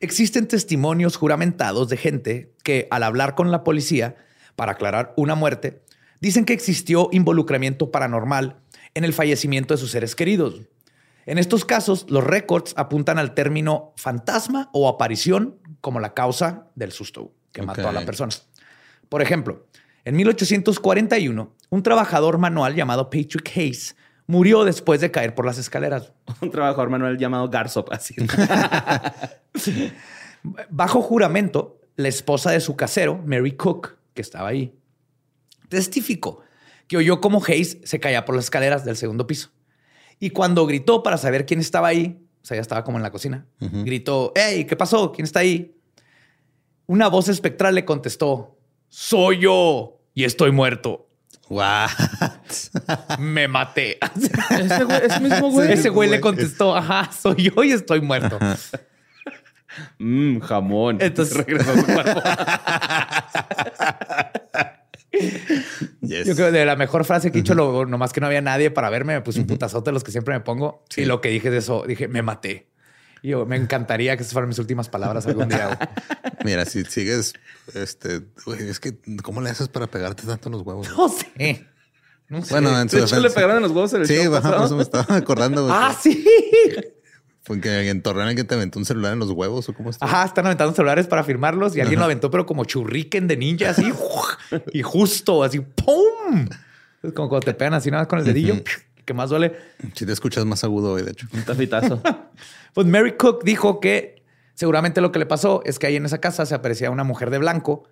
existen 0.00 0.46
testimonios 0.46 1.16
juramentados 1.16 1.88
de 1.88 1.96
gente 1.96 2.54
que 2.62 2.86
al 2.90 3.02
hablar 3.02 3.34
con 3.34 3.50
la 3.50 3.64
policía 3.64 4.16
para 4.56 4.72
aclarar 4.72 5.12
una 5.16 5.34
muerte, 5.34 5.82
dicen 6.20 6.44
que 6.44 6.52
existió 6.52 7.08
involucramiento 7.12 7.90
paranormal 7.90 8.60
en 8.94 9.04
el 9.04 9.12
fallecimiento 9.12 9.74
de 9.74 9.78
sus 9.78 9.90
seres 9.90 10.14
queridos. 10.14 10.60
En 11.26 11.38
estos 11.38 11.64
casos, 11.64 12.06
los 12.08 12.22
récords 12.22 12.74
apuntan 12.76 13.18
al 13.18 13.34
término 13.34 13.92
fantasma 13.96 14.70
o 14.72 14.88
aparición 14.88 15.58
como 15.80 15.98
la 15.98 16.14
causa 16.14 16.68
del 16.74 16.92
susto 16.92 17.32
que 17.52 17.62
mató 17.62 17.88
a 17.88 17.92
la 17.92 18.04
persona. 18.04 18.32
Por 19.08 19.22
ejemplo, 19.22 19.66
en 20.04 20.16
1841, 20.16 21.54
un 21.70 21.82
trabajador 21.82 22.38
manual 22.38 22.74
llamado 22.74 23.10
Patrick 23.10 23.50
Hayes 23.56 23.96
murió 24.26 24.64
después 24.64 25.00
de 25.00 25.10
caer 25.10 25.34
por 25.34 25.46
las 25.46 25.58
escaleras. 25.58 26.12
Un 26.40 26.50
trabajador 26.50 26.90
manual 26.90 27.18
llamado 27.18 27.48
Garzop, 27.48 27.92
así. 27.92 28.14
Bajo 30.70 31.02
juramento, 31.02 31.80
la 31.96 32.08
esposa 32.08 32.50
de 32.50 32.60
su 32.60 32.76
casero, 32.76 33.22
Mary 33.26 33.52
Cook, 33.52 33.96
que 34.14 34.22
estaba 34.22 34.48
ahí, 34.48 34.74
testificó 35.68 36.42
que 36.86 36.96
oyó 36.96 37.20
cómo 37.20 37.42
Hayes 37.46 37.78
se 37.84 38.00
caía 38.00 38.24
por 38.24 38.34
las 38.34 38.44
escaleras 38.44 38.84
del 38.84 38.96
segundo 38.96 39.26
piso. 39.26 39.50
Y 40.20 40.30
cuando 40.30 40.66
gritó 40.66 41.02
para 41.02 41.18
saber 41.18 41.46
quién 41.46 41.60
estaba 41.60 41.88
ahí, 41.88 42.20
o 42.42 42.46
sea, 42.46 42.56
ya 42.56 42.60
estaba 42.60 42.84
como 42.84 42.98
en 42.98 43.02
la 43.02 43.10
cocina, 43.10 43.46
gritó, 43.58 44.32
hey, 44.36 44.66
¿qué 44.66 44.76
pasó? 44.76 45.12
¿Quién 45.12 45.24
está 45.24 45.40
ahí? 45.40 45.76
Una 46.86 47.08
voz 47.08 47.28
espectral 47.28 47.74
le 47.74 47.84
contestó, 47.84 48.53
soy 48.94 49.40
yo 49.40 49.98
y 50.14 50.22
estoy 50.22 50.52
muerto. 50.52 51.08
What? 51.48 51.90
Me 53.18 53.48
maté. 53.48 53.98
Ese 54.50 54.84
güey, 54.84 55.00
ese 55.04 55.20
mismo 55.20 55.50
güey. 55.50 55.72
Ese 55.72 55.88
güey 55.88 56.08
le 56.08 56.20
contestó, 56.20 56.76
ajá, 56.76 57.10
soy 57.12 57.50
yo 57.50 57.64
y 57.64 57.72
estoy 57.72 58.00
muerto. 58.00 58.38
Mmm, 59.98 60.38
jamón. 60.38 60.98
Entonces- 61.00 61.36
regresó 61.36 61.72
a 61.72 61.76
su 61.76 61.84
cuerpo. 61.86 62.20
Yes. 66.00 66.26
Yo 66.26 66.34
creo 66.34 66.52
que 66.52 66.58
de 66.58 66.64
la 66.66 66.76
mejor 66.76 67.04
frase 67.04 67.32
que 67.32 67.38
he 67.38 67.42
dicho, 67.42 67.54
lo, 67.54 67.86
nomás 67.86 68.12
que 68.12 68.20
no 68.20 68.26
había 68.26 68.40
nadie 68.40 68.70
para 68.70 68.90
verme, 68.90 69.14
me 69.14 69.20
puse 69.22 69.40
un 69.40 69.46
putazote 69.46 69.90
de 69.90 69.92
los 69.92 70.04
que 70.04 70.12
siempre 70.12 70.34
me 70.34 70.40
pongo. 70.40 70.84
Sí. 70.90 71.02
Y 71.02 71.04
lo 71.04 71.20
que 71.20 71.30
dije 71.30 71.50
de 71.50 71.58
eso, 71.58 71.84
dije, 71.86 72.06
me 72.08 72.22
maté. 72.22 72.68
Y 73.24 73.28
yo, 73.28 73.46
me 73.46 73.56
encantaría 73.56 74.18
que 74.18 74.22
esas 74.22 74.34
fueran 74.34 74.50
mis 74.50 74.58
últimas 74.58 74.90
palabras 74.90 75.26
algún 75.26 75.48
día. 75.48 75.66
güey. 75.68 75.78
Mira, 76.44 76.66
si 76.66 76.84
sigues, 76.84 77.32
este, 77.72 78.20
güey, 78.44 78.68
es 78.68 78.80
que, 78.80 78.98
¿cómo 79.22 79.40
le 79.40 79.48
haces 79.48 79.68
para 79.68 79.86
pegarte 79.86 80.24
tanto 80.26 80.50
en 80.50 80.52
los 80.52 80.60
huevos? 80.60 80.92
güey? 80.94 80.98
No 80.98 81.08
sé. 81.08 81.66
No 82.28 82.44
sé. 82.44 82.52
Bueno, 82.52 82.78
en 82.78 82.90
su 82.90 82.96
De 82.98 83.04
hecho, 83.04 83.18
le 83.20 83.30
pegaron 83.30 83.56
en 83.56 83.62
los 83.62 83.72
huevos 83.72 83.94
en 83.94 84.02
el 84.02 84.06
Sí, 84.06 84.16
show 84.16 84.42
por 84.42 84.64
eso 84.66 84.76
me 84.76 84.82
estaba 84.82 85.16
acordando. 85.16 85.62
güey. 85.62 85.74
Ah, 85.74 85.96
sí. 85.98 86.22
Fue 87.44 87.58
que 87.62 87.88
en 87.88 88.02
Torreón 88.02 88.28
alguien 88.28 88.46
te 88.46 88.54
aventó 88.56 88.78
un 88.78 88.84
celular 88.84 89.14
en 89.14 89.20
los 89.20 89.30
huevos 89.30 89.70
o 89.70 89.72
cómo 89.72 89.88
está. 89.88 90.04
Ajá, 90.04 90.26
están 90.26 90.44
aventando 90.44 90.74
celulares 90.74 91.06
para 91.06 91.24
firmarlos 91.24 91.74
y 91.76 91.80
alguien 91.80 92.00
lo 92.00 92.04
aventó, 92.04 92.30
pero 92.30 92.44
como 92.44 92.66
churriquen 92.66 93.26
de 93.26 93.38
ninja, 93.38 93.70
así. 93.70 93.90
y 94.74 94.82
justo, 94.82 95.42
así, 95.42 95.60
¡pum! 95.60 96.46
Es 97.02 97.14
como 97.14 97.30
cuando 97.30 97.46
te 97.46 97.54
pegan 97.54 97.72
así 97.72 97.90
nada 97.90 98.02
más 98.02 98.08
con 98.08 98.18
el 98.18 98.26
dedillo, 98.26 98.56
que 99.04 99.14
más 99.14 99.30
duele. 99.30 99.56
Si 99.94 100.06
te 100.06 100.12
escuchas 100.12 100.44
más 100.44 100.64
agudo 100.64 100.92
hoy, 100.92 101.02
de 101.02 101.12
hecho. 101.12 101.26
Un 101.32 101.44
tafitazo. 101.44 102.00
Pues 102.74 102.88
Mary 102.88 103.16
Cook 103.16 103.44
dijo 103.44 103.78
que 103.78 104.24
seguramente 104.54 105.00
lo 105.00 105.12
que 105.12 105.20
le 105.20 105.26
pasó 105.26 105.62
es 105.64 105.78
que 105.78 105.86
ahí 105.86 105.94
en 105.94 106.06
esa 106.06 106.18
casa 106.18 106.44
se 106.44 106.56
aparecía 106.56 106.90
una 106.90 107.04
mujer 107.04 107.30
de 107.30 107.38
blanco 107.38 107.84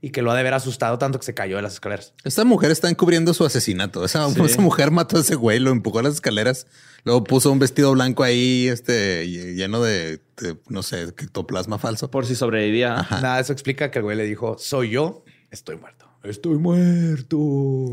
y 0.00 0.10
que 0.10 0.22
lo 0.22 0.30
ha 0.30 0.34
de 0.34 0.40
haber 0.40 0.54
asustado 0.54 0.96
tanto 0.98 1.18
que 1.18 1.26
se 1.26 1.34
cayó 1.34 1.56
de 1.56 1.62
las 1.62 1.74
escaleras. 1.74 2.14
Esta 2.22 2.44
mujer 2.44 2.70
está 2.70 2.88
encubriendo 2.88 3.34
su 3.34 3.44
asesinato. 3.44 4.04
Esa, 4.04 4.28
esa 4.28 4.60
mujer 4.60 4.92
mató 4.92 5.16
a 5.16 5.20
ese 5.20 5.34
güey, 5.34 5.58
lo 5.58 5.70
empujó 5.70 5.98
a 5.98 6.02
las 6.04 6.14
escaleras, 6.14 6.68
luego 7.04 7.24
puso 7.24 7.50
un 7.50 7.58
vestido 7.58 7.92
blanco 7.92 8.22
ahí, 8.22 8.68
este, 8.68 9.26
lleno 9.28 9.82
de, 9.82 10.20
de, 10.36 10.56
no 10.68 10.84
sé, 10.84 11.02
ectoplasma 11.02 11.78
falso. 11.78 12.10
Por 12.10 12.26
si 12.26 12.36
sobrevivía. 12.36 13.06
Nada, 13.10 13.40
eso 13.40 13.52
explica 13.52 13.90
que 13.90 13.98
el 13.98 14.04
güey 14.04 14.16
le 14.16 14.24
dijo, 14.24 14.56
soy 14.58 14.90
yo, 14.90 15.24
estoy 15.50 15.76
muerto. 15.76 16.06
Estoy 16.22 16.58
muerto. 16.58 17.38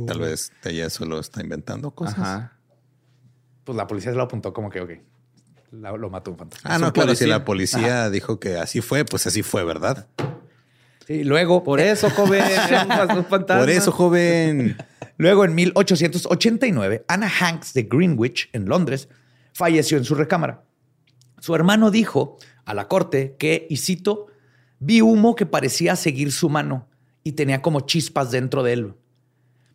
Tal 0.08 0.20
vez 0.20 0.52
ella 0.64 0.90
solo 0.90 1.20
está 1.20 1.42
inventando 1.42 1.92
cosas. 1.92 2.20
Ajá. 2.20 2.55
Pues 3.66 3.76
la 3.76 3.86
policía 3.88 4.12
se 4.12 4.18
lo 4.18 4.24
apuntó 4.24 4.54
como 4.54 4.70
que, 4.70 4.80
ok, 4.80 4.92
la- 5.72 5.92
lo 5.98 6.10
mató 6.10 6.32
un 6.32 6.38
fantasma. 6.38 6.74
Ah, 6.74 6.78
no, 6.80 6.94
claro, 6.94 7.14
si 7.16 7.26
la 7.26 7.44
policía 7.44 8.10
dijo 8.10 8.40
que 8.40 8.58
así 8.58 8.80
fue, 8.80 9.04
pues 9.04 9.28
así 9.28 9.44
fue, 9.44 9.64
¿verdad? 9.66 10.08
Y 11.08 11.24
luego, 11.24 11.64
Por 11.64 11.80
eso, 11.82 12.10
joven. 12.10 12.44
era 12.44 13.06
un 13.18 13.26
fantasma. 13.26 13.60
Por 13.62 13.70
eso, 13.70 13.92
joven. 13.92 14.78
luego 15.18 15.46
en 15.46 15.54
1889, 15.56 17.06
Anna 17.08 17.30
Hanks 17.40 17.74
de 17.74 17.84
Greenwich, 17.84 18.50
en 18.54 18.66
Londres, 18.66 19.10
falleció 19.54 19.98
en 19.98 20.04
su 20.06 20.16
recámara. 20.16 20.64
Su 21.40 21.54
hermano 21.54 21.92
dijo 21.92 22.38
a 22.66 22.74
la 22.74 22.88
corte 22.88 23.36
que, 23.38 23.68
y 23.70 23.78
cito, 23.78 24.28
vi 24.80 25.02
humo 25.02 25.36
que 25.36 25.46
parecía 25.46 25.96
seguir 25.96 26.32
su 26.32 26.50
mano 26.50 26.88
y 27.24 27.34
tenía 27.34 27.62
como 27.62 27.82
chispas 27.82 28.32
dentro 28.32 28.64
de 28.64 28.74
él. 28.74 28.94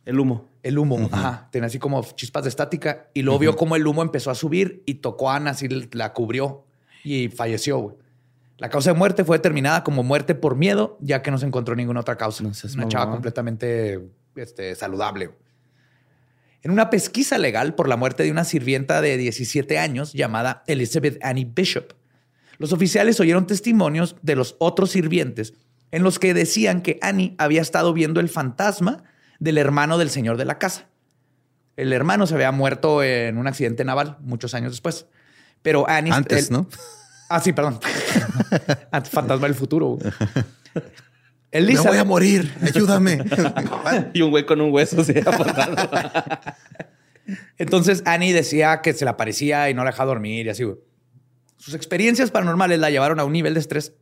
El 0.05 0.19
humo. 0.19 0.49
El 0.63 0.79
humo, 0.79 1.09
ajá, 1.11 1.49
tenía 1.51 1.67
así 1.67 1.79
como 1.79 2.03
chispas 2.03 2.45
de 2.45 2.51
estática 2.51 3.09
y 3.15 3.23
luego 3.23 3.39
vio 3.39 3.57
cómo 3.57 3.77
el 3.77 3.87
humo 3.87 4.03
empezó 4.03 4.31
a 4.31 4.35
subir 4.35 4.83
y 4.85 4.95
tocó 4.95 5.31
a 5.31 5.37
Ana, 5.37 5.53
así 5.53 5.69
la 5.93 6.13
cubrió 6.13 6.65
y 7.03 7.29
falleció. 7.29 7.79
güey. 7.79 7.97
La 8.59 8.69
causa 8.69 8.93
de 8.93 8.99
muerte 8.99 9.25
fue 9.25 9.39
determinada 9.39 9.83
como 9.85 10.03
muerte 10.03 10.35
por 10.35 10.55
miedo, 10.55 10.99
ya 11.01 11.23
que 11.23 11.31
no 11.31 11.39
se 11.39 11.47
encontró 11.47 11.75
ninguna 11.75 12.01
otra 12.01 12.17
causa. 12.17 12.43
No 12.43 12.53
una 12.75 12.89
chava 12.89 13.11
completamente 13.11 14.11
este, 14.37 14.75
saludable. 14.75 15.31
En 16.63 16.71
una 16.71 16.91
pesquisa 16.91 17.39
legal 17.39 17.75
por 17.75 17.89
la 17.89 17.97
muerte 17.97 18.23
de 18.23 18.31
una 18.31 18.45
sirvienta 18.45 19.01
de 19.01 19.17
17 19.17 19.79
años 19.79 20.13
llamada 20.13 20.63
Elizabeth 20.67 21.19
Annie 21.23 21.51
Bishop, 21.51 21.95
los 22.59 22.75
oficiales 22.75 23.19
oyeron 23.19 23.47
testimonios 23.47 24.17
de 24.21 24.37
los 24.37 24.57
otros 24.59 24.91
sirvientes 24.91 25.55
en 25.91 26.03
los 26.03 26.19
que 26.19 26.35
decían 26.35 26.83
que 26.83 26.99
Annie 27.01 27.35
había 27.39 27.63
estado 27.63 27.95
viendo 27.95 28.21
el 28.21 28.29
fantasma 28.29 29.05
del 29.41 29.59
hermano 29.59 29.99
del 29.99 30.11
señor 30.11 30.37
de 30.37 30.45
la 30.45 30.59
casa. 30.59 30.87
El 31.77 31.93
hermano 31.93 32.27
se 32.29 32.35
había 32.35 32.53
muerto 32.53 33.03
en 33.03 33.37
un 33.39 33.47
accidente 33.49 33.85
naval 33.85 34.19
muchos 34.21 34.55
años 34.55 34.73
después. 34.73 35.07
Pero 35.63 35.89
Annie... 35.89 36.13
Antes, 36.13 36.47
el- 36.49 36.53
¿no? 36.53 36.69
Ah, 37.29 37.41
sí, 37.41 37.53
perdón. 37.53 37.81
Antes, 38.93 39.11
fantasma 39.11 39.47
del 39.47 39.55
futuro. 39.57 39.87
güey. 39.97 40.13
Me 40.75 40.83
Elizabeth, 41.59 41.91
voy 41.93 41.99
a 41.99 42.05
morir. 42.05 42.55
Ayúdame. 42.63 43.19
Y 44.13 44.23
un 44.23 44.31
güey 44.31 44.47
con 44.47 44.61
un 44.61 44.73
hueso 44.73 45.03
se 45.03 45.19
aportado. 45.27 45.75
Entonces 47.59 48.03
Annie 48.07 48.33
decía 48.33 48.81
que 48.83 48.93
se 48.93 49.05
le 49.05 49.11
aparecía 49.11 49.71
y 49.71 49.75
no 49.75 49.85
la 49.85 49.91
dejaba 49.91 50.09
dormir 50.09 50.47
y 50.47 50.51
así. 50.51 50.65
güey. 50.65 50.79
Sus 51.57 51.75
experiencias 51.75 52.31
paranormales 52.31 52.79
la 52.79 52.91
llevaron 52.91 53.21
a 53.21 53.25
un 53.25 53.33
nivel 53.33 53.55
de 53.55 53.61
estrés 53.61 53.95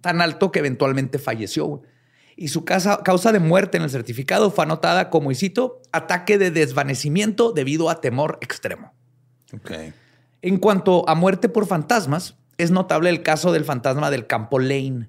tan 0.00 0.20
alto 0.20 0.50
que 0.52 0.58
eventualmente 0.60 1.18
falleció. 1.18 1.66
güey. 1.66 1.82
Y 2.36 2.48
su 2.48 2.64
casa- 2.64 3.00
causa 3.02 3.32
de 3.32 3.38
muerte 3.40 3.78
en 3.78 3.82
el 3.84 3.90
certificado 3.90 4.50
fue 4.50 4.64
anotada 4.64 5.08
como, 5.08 5.30
y 5.30 5.34
cito, 5.34 5.80
ataque 5.90 6.36
de 6.36 6.50
desvanecimiento 6.50 7.52
debido 7.52 7.88
a 7.90 8.00
temor 8.00 8.38
extremo. 8.42 8.92
ok. 9.54 9.70
En 10.42 10.58
cuanto 10.58 11.08
a 11.08 11.14
muerte 11.14 11.48
por 11.48 11.66
fantasmas, 11.66 12.36
es 12.58 12.70
notable 12.70 13.10
el 13.10 13.22
caso 13.22 13.52
del 13.52 13.64
fantasma 13.64 14.10
del 14.10 14.26
campo 14.26 14.58
Lane, 14.58 15.08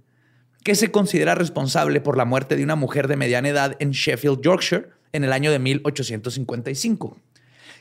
que 0.63 0.73
se 0.73 0.89
considera 0.89 1.35
responsable 1.35 2.01
por 2.01 2.17
la 2.17 2.25
muerte 2.25 2.55
de 2.55 2.63
una 2.63 2.75
mujer 2.75 3.07
de 3.07 3.17
mediana 3.17 3.49
edad 3.49 3.75
en 3.79 3.91
Sheffield, 3.91 4.41
Yorkshire, 4.41 4.89
en 5.11 5.23
el 5.23 5.33
año 5.33 5.51
de 5.51 5.59
1855. 5.59 7.17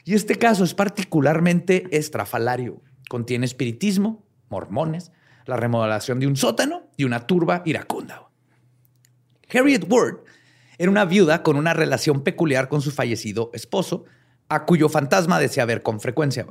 Y 0.04 0.14
este 0.14 0.36
caso 0.36 0.64
es 0.64 0.74
particularmente 0.74 1.86
estrafalario. 1.96 2.80
Contiene 3.08 3.46
espiritismo, 3.46 4.24
mormones, 4.48 5.12
la 5.46 5.56
remodelación 5.56 6.20
de 6.20 6.26
un 6.26 6.36
sótano 6.36 6.82
y 6.96 7.04
una 7.04 7.26
turba 7.26 7.62
iracunda. 7.64 8.25
Harriet 9.52 9.84
Ward 9.90 10.16
era 10.78 10.90
una 10.90 11.04
viuda 11.04 11.42
con 11.42 11.56
una 11.56 11.72
relación 11.74 12.22
peculiar 12.22 12.68
con 12.68 12.82
su 12.82 12.90
fallecido 12.90 13.50
esposo, 13.54 14.04
a 14.48 14.64
cuyo 14.64 14.88
fantasma 14.88 15.38
desea 15.40 15.64
ver 15.64 15.82
con 15.82 16.00
frecuencia. 16.00 16.46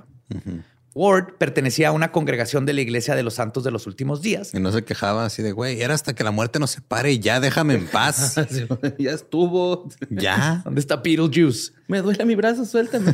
Ward 0.96 1.34
pertenecía 1.38 1.90
a 1.90 1.92
una 1.92 2.12
congregación 2.12 2.66
de 2.66 2.74
la 2.74 2.82
Iglesia 2.82 3.16
de 3.16 3.24
los 3.24 3.34
Santos 3.36 3.64
de 3.66 3.72
los 3.72 3.86
Últimos 3.86 4.22
Días. 4.22 4.54
Y 4.54 4.60
no 4.62 4.72
se 4.72 4.84
quejaba 4.86 5.26
así 5.26 5.44
de, 5.44 5.52
güey, 5.52 5.82
era 5.82 5.94
hasta 5.94 6.14
que 6.16 6.24
la 6.24 6.32
muerte 6.32 6.58
nos 6.58 6.72
separe 6.72 7.12
y 7.12 7.20
ya 7.20 7.40
déjame 7.42 7.74
en 7.76 7.86
paz. 7.88 8.36
ya 8.98 9.12
estuvo. 9.12 9.90
ya. 10.10 10.62
¿Dónde 10.66 10.80
está 10.80 10.96
Beetlejuice? 10.98 11.74
Me 11.88 12.02
duele 12.02 12.24
mi 12.26 12.36
brazo, 12.36 12.64
suéltame. 12.66 13.14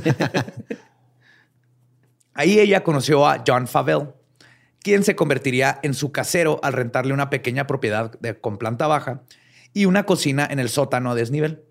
Ahí 2.34 2.60
ella 2.60 2.84
conoció 2.84 3.28
a 3.28 3.44
John 3.46 3.68
Favell, 3.68 4.10
quien 4.82 5.04
se 5.04 5.16
convertiría 5.16 5.80
en 5.84 5.94
su 5.94 6.12
casero 6.12 6.60
al 6.64 6.74
rentarle 6.74 7.14
una 7.14 7.30
pequeña 7.30 7.68
propiedad 7.68 8.12
de- 8.20 8.40
con 8.40 8.58
planta 8.58 8.88
baja 8.88 9.22
y 9.74 9.86
una 9.86 10.06
cocina 10.06 10.48
en 10.50 10.60
el 10.60 10.70
sótano 10.70 11.12
a 11.12 11.16
desnivel. 11.16 11.64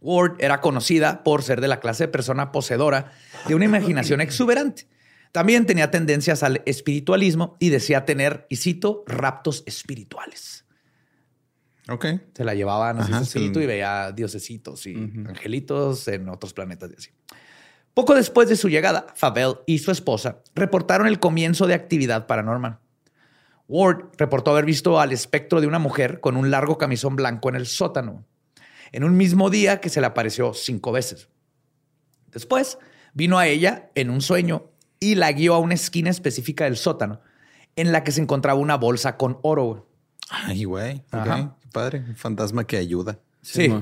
Ward 0.00 0.36
era 0.38 0.60
conocida 0.60 1.24
por 1.24 1.42
ser 1.42 1.60
de 1.60 1.68
la 1.68 1.80
clase 1.80 2.04
de 2.04 2.08
persona 2.08 2.52
poseedora 2.52 3.12
de 3.48 3.54
una 3.54 3.64
imaginación 3.64 4.20
exuberante. 4.22 4.88
También 5.32 5.66
tenía 5.66 5.90
tendencias 5.90 6.42
al 6.42 6.62
espiritualismo 6.64 7.56
y 7.60 7.68
decía 7.68 8.04
tener, 8.04 8.46
y 8.48 8.56
cito, 8.56 9.04
raptos 9.06 9.64
espirituales. 9.66 10.64
Ok. 11.88 12.06
Se 12.34 12.44
la 12.44 12.54
llevaban 12.54 13.00
Ajá, 13.00 13.18
su 13.18 13.24
espíritu 13.24 13.60
sí. 13.60 13.64
y 13.64 13.66
veía 13.66 14.12
diosesitos 14.12 14.86
y 14.86 14.94
angelitos 14.94 16.08
en 16.08 16.28
otros 16.28 16.52
planetas 16.52 16.90
y 16.90 16.94
así. 16.94 17.10
Poco 17.94 18.14
después 18.14 18.48
de 18.48 18.56
su 18.56 18.68
llegada, 18.68 19.06
Fabel 19.14 19.54
y 19.66 19.78
su 19.78 19.90
esposa 19.90 20.42
reportaron 20.54 21.06
el 21.06 21.18
comienzo 21.18 21.66
de 21.66 21.74
actividad 21.74 22.26
paranormal. 22.26 22.78
Ward 23.68 24.10
reportó 24.16 24.52
haber 24.52 24.64
visto 24.64 25.00
al 25.00 25.12
espectro 25.12 25.60
de 25.60 25.66
una 25.66 25.78
mujer 25.78 26.20
con 26.20 26.36
un 26.36 26.50
largo 26.50 26.78
camisón 26.78 27.16
blanco 27.16 27.48
en 27.48 27.56
el 27.56 27.66
sótano, 27.66 28.24
en 28.92 29.04
un 29.04 29.16
mismo 29.16 29.50
día 29.50 29.80
que 29.80 29.88
se 29.88 30.00
le 30.00 30.06
apareció 30.06 30.54
cinco 30.54 30.92
veces. 30.92 31.28
Después 32.30 32.78
vino 33.12 33.38
a 33.38 33.46
ella 33.46 33.90
en 33.94 34.10
un 34.10 34.20
sueño 34.20 34.70
y 35.00 35.14
la 35.16 35.32
guió 35.32 35.54
a 35.54 35.58
una 35.58 35.74
esquina 35.74 36.10
específica 36.10 36.64
del 36.64 36.76
sótano, 36.76 37.20
en 37.74 37.92
la 37.92 38.04
que 38.04 38.12
se 38.12 38.20
encontraba 38.20 38.58
una 38.58 38.76
bolsa 38.76 39.16
con 39.16 39.38
oro. 39.42 39.88
Ay, 40.30 40.64
güey. 40.64 41.02
Qué 41.10 41.48
padre. 41.72 42.00
Un 42.00 42.16
fantasma 42.16 42.66
que 42.66 42.76
ayuda. 42.76 43.18
Sí. 43.42 43.72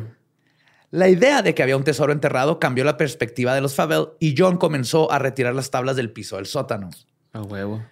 La 0.91 1.09
idea 1.09 1.43
de 1.43 1.55
que 1.55 1.63
había 1.63 1.77
un 1.77 1.85
tesoro 1.85 2.13
enterrado 2.13 2.59
cambió 2.61 2.85
la 2.85 2.97
perspectiva 2.97 3.55
de 3.55 3.61
los 3.61 3.75
Fabel 3.75 4.09
y 4.21 4.35
John 4.37 4.59
comenzó 4.59 5.11
a 5.11 5.19
retirar 5.19 5.55
las 5.55 5.71
tablas 5.71 5.97
del 5.97 6.13
piso 6.13 6.37
del 6.37 6.47
sótano. 6.47 6.91
A 7.33 7.43
huevo. 7.43 7.83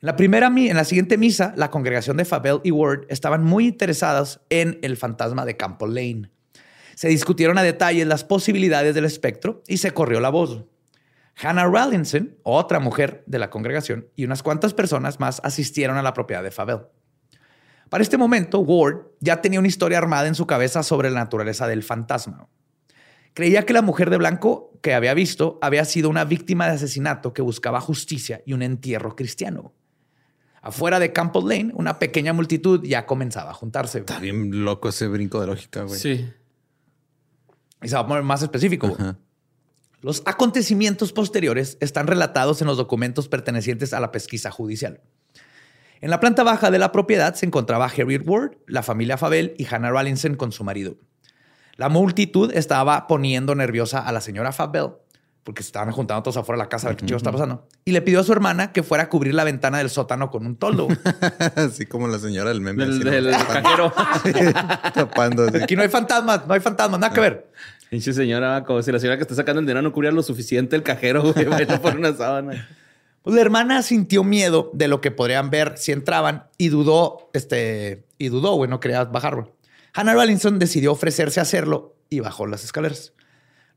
En 0.00 0.06
la 0.06 0.14
primera 0.14 0.46
en 0.46 0.76
la 0.76 0.84
siguiente 0.84 1.18
misa, 1.18 1.52
la 1.56 1.72
congregación 1.72 2.18
de 2.18 2.24
Fabel 2.24 2.60
y 2.62 2.70
Ward 2.70 3.06
estaban 3.08 3.42
muy 3.42 3.66
interesadas 3.66 4.40
en 4.48 4.78
el 4.82 4.96
fantasma 4.96 5.44
de 5.44 5.56
Campo 5.56 5.88
Lane. 5.88 6.30
Se 6.94 7.08
discutieron 7.08 7.58
a 7.58 7.64
detalle 7.64 8.04
las 8.04 8.22
posibilidades 8.22 8.94
del 8.94 9.04
espectro 9.04 9.64
y 9.66 9.78
se 9.78 9.90
corrió 9.90 10.20
la 10.20 10.28
voz. 10.28 10.64
Hannah 11.42 11.66
Rallinson, 11.66 12.36
otra 12.44 12.78
mujer 12.78 13.24
de 13.26 13.40
la 13.40 13.50
congregación, 13.50 14.06
y 14.14 14.24
unas 14.24 14.44
cuantas 14.44 14.72
personas 14.72 15.18
más 15.18 15.40
asistieron 15.42 15.96
a 15.96 16.02
la 16.02 16.14
propiedad 16.14 16.44
de 16.44 16.52
Fabel. 16.52 16.82
Para 17.90 18.02
este 18.02 18.18
momento, 18.18 18.60
Ward 18.60 18.98
ya 19.18 19.40
tenía 19.40 19.58
una 19.58 19.66
historia 19.66 19.98
armada 19.98 20.28
en 20.28 20.36
su 20.36 20.46
cabeza 20.46 20.84
sobre 20.84 21.10
la 21.10 21.18
naturaleza 21.18 21.66
del 21.66 21.82
fantasma. 21.82 22.48
Creía 23.34 23.66
que 23.66 23.72
la 23.72 23.82
mujer 23.82 24.10
de 24.10 24.18
blanco 24.18 24.78
que 24.80 24.94
había 24.94 25.14
visto 25.14 25.58
había 25.60 25.84
sido 25.84 26.08
una 26.08 26.24
víctima 26.24 26.66
de 26.68 26.74
asesinato 26.74 27.32
que 27.32 27.42
buscaba 27.42 27.80
justicia 27.80 28.42
y 28.46 28.52
un 28.52 28.62
entierro 28.62 29.16
cristiano. 29.16 29.74
Afuera 30.68 30.98
de 30.98 31.14
Campbell 31.14 31.48
Lane, 31.48 31.72
una 31.74 31.98
pequeña 31.98 32.34
multitud 32.34 32.84
ya 32.84 33.06
comenzaba 33.06 33.52
a 33.52 33.54
juntarse. 33.54 34.00
Está 34.00 34.18
bien 34.18 34.64
loco 34.64 34.90
ese 34.90 35.08
brinco 35.08 35.40
de 35.40 35.46
lógica, 35.46 35.84
güey. 35.84 35.98
Sí. 35.98 36.30
Y 37.82 37.88
se 37.88 37.94
va 37.94 38.02
a 38.02 38.06
poner 38.06 38.22
más 38.22 38.42
específico. 38.42 38.94
Ajá. 38.98 39.16
Los 40.02 40.22
acontecimientos 40.26 41.12
posteriores 41.12 41.78
están 41.80 42.06
relatados 42.06 42.60
en 42.60 42.68
los 42.68 42.76
documentos 42.76 43.28
pertenecientes 43.28 43.94
a 43.94 44.00
la 44.00 44.12
pesquisa 44.12 44.50
judicial. 44.50 45.00
En 46.00 46.10
la 46.10 46.20
planta 46.20 46.44
baja 46.44 46.70
de 46.70 46.78
la 46.78 46.92
propiedad 46.92 47.34
se 47.34 47.46
encontraba 47.46 47.86
Harriet 47.86 48.22
Ward, 48.26 48.58
la 48.66 48.82
familia 48.82 49.16
Fabel 49.16 49.54
y 49.58 49.66
Hannah 49.66 49.90
Rallinson 49.90 50.36
con 50.36 50.52
su 50.52 50.64
marido. 50.64 50.98
La 51.76 51.88
multitud 51.88 52.52
estaba 52.54 53.06
poniendo 53.06 53.54
nerviosa 53.54 54.00
a 54.00 54.12
la 54.12 54.20
señora 54.20 54.52
Fabel 54.52 54.90
porque 55.48 55.62
se 55.62 55.68
estaban 55.68 55.90
juntando 55.92 56.22
todos 56.22 56.36
afuera 56.36 56.58
de 56.58 56.64
la 56.64 56.68
casa 56.68 56.88
a 56.88 56.90
ver 56.90 56.98
qué 56.98 57.06
chido 57.06 57.16
está 57.16 57.32
pasando. 57.32 57.66
Y 57.86 57.92
le 57.92 58.02
pidió 58.02 58.20
a 58.20 58.22
su 58.22 58.32
hermana 58.32 58.70
que 58.70 58.82
fuera 58.82 59.04
a 59.04 59.08
cubrir 59.08 59.32
la 59.32 59.44
ventana 59.44 59.78
del 59.78 59.88
sótano 59.88 60.30
con 60.30 60.44
un 60.44 60.56
toldo. 60.56 60.88
Así 61.56 61.86
como 61.86 62.06
la 62.06 62.18
señora 62.18 62.50
del 62.50 62.60
meme. 62.60 62.84
Del, 62.84 62.92
así, 62.92 63.04
¿no? 63.04 63.10
del 63.10 63.30
cajero. 63.30 63.94
Tapando 64.94 65.44
así. 65.44 65.62
Aquí 65.62 65.74
no 65.74 65.80
hay 65.80 65.88
fantasmas, 65.88 66.46
no 66.46 66.52
hay 66.52 66.60
fantasmas, 66.60 67.00
nada 67.00 67.14
que 67.14 67.20
ver. 67.22 67.50
Pinche 67.88 68.12
señora, 68.12 68.62
como 68.62 68.82
si 68.82 68.92
la 68.92 68.98
señora 68.98 69.16
que 69.16 69.22
está 69.22 69.34
sacando 69.34 69.60
el 69.60 69.64
dinero 69.64 69.80
no 69.80 69.90
cubría 69.90 70.10
lo 70.10 70.22
suficiente 70.22 70.76
el 70.76 70.82
cajero, 70.82 71.32
güey. 71.32 71.46
Vaya 71.46 71.80
por 71.80 71.96
una 71.96 72.12
sábana. 72.12 72.68
Pues 73.22 73.34
la 73.34 73.40
hermana 73.40 73.80
sintió 73.80 74.24
miedo 74.24 74.70
de 74.74 74.86
lo 74.86 75.00
que 75.00 75.12
podrían 75.12 75.48
ver 75.48 75.78
si 75.78 75.92
entraban 75.92 76.44
y 76.58 76.68
dudó, 76.68 77.30
este, 77.32 78.04
y 78.18 78.28
dudó, 78.28 78.52
güey, 78.56 78.68
no 78.68 78.80
quería 78.80 79.02
bajar, 79.04 79.36
güey. 79.36 79.46
Hannah 79.94 80.12
Rollinson 80.12 80.58
decidió 80.58 80.92
ofrecerse 80.92 81.40
a 81.40 81.44
hacerlo 81.44 81.96
y 82.10 82.20
bajó 82.20 82.46
las 82.46 82.64
escaleras. 82.64 83.14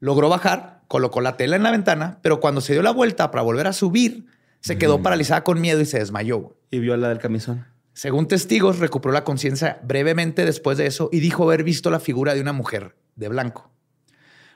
Logró 0.01 0.27
bajar, 0.27 0.81
colocó 0.87 1.21
la 1.21 1.37
tela 1.37 1.55
en 1.55 1.63
la 1.63 1.71
ventana, 1.71 2.19
pero 2.21 2.39
cuando 2.39 2.59
se 2.59 2.73
dio 2.73 2.81
la 2.81 2.91
vuelta 2.91 3.31
para 3.31 3.43
volver 3.43 3.67
a 3.67 3.73
subir, 3.73 4.25
se 4.59 4.77
quedó 4.77 5.01
paralizada 5.01 5.43
con 5.43 5.61
miedo 5.61 5.79
y 5.79 5.85
se 5.85 5.99
desmayó. 5.99 6.57
Y 6.69 6.79
vio 6.79 6.95
a 6.95 6.97
la 6.97 7.09
del 7.09 7.19
camisón. 7.19 7.65
Según 7.93 8.27
testigos, 8.27 8.79
recuperó 8.79 9.13
la 9.13 9.23
conciencia 9.23 9.79
brevemente 9.83 10.43
después 10.43 10.77
de 10.77 10.87
eso 10.87 11.09
y 11.11 11.19
dijo 11.19 11.43
haber 11.43 11.63
visto 11.63 11.91
la 11.91 11.99
figura 11.99 12.33
de 12.33 12.41
una 12.41 12.51
mujer 12.51 12.95
de 13.15 13.29
blanco. 13.29 13.71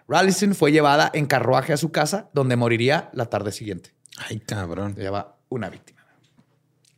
Rallison 0.07 0.55
fue 0.55 0.71
llevada 0.71 1.11
en 1.13 1.25
carruaje 1.27 1.73
a 1.73 1.77
su 1.77 1.91
casa, 1.91 2.29
donde 2.33 2.55
moriría 2.55 3.09
la 3.13 3.27
tarde 3.27 3.51
siguiente. 3.51 3.93
Ay, 4.17 4.39
cabrón. 4.39 4.95
Se 4.95 5.01
lleva 5.01 5.37
una 5.49 5.69
víctima. 5.69 6.05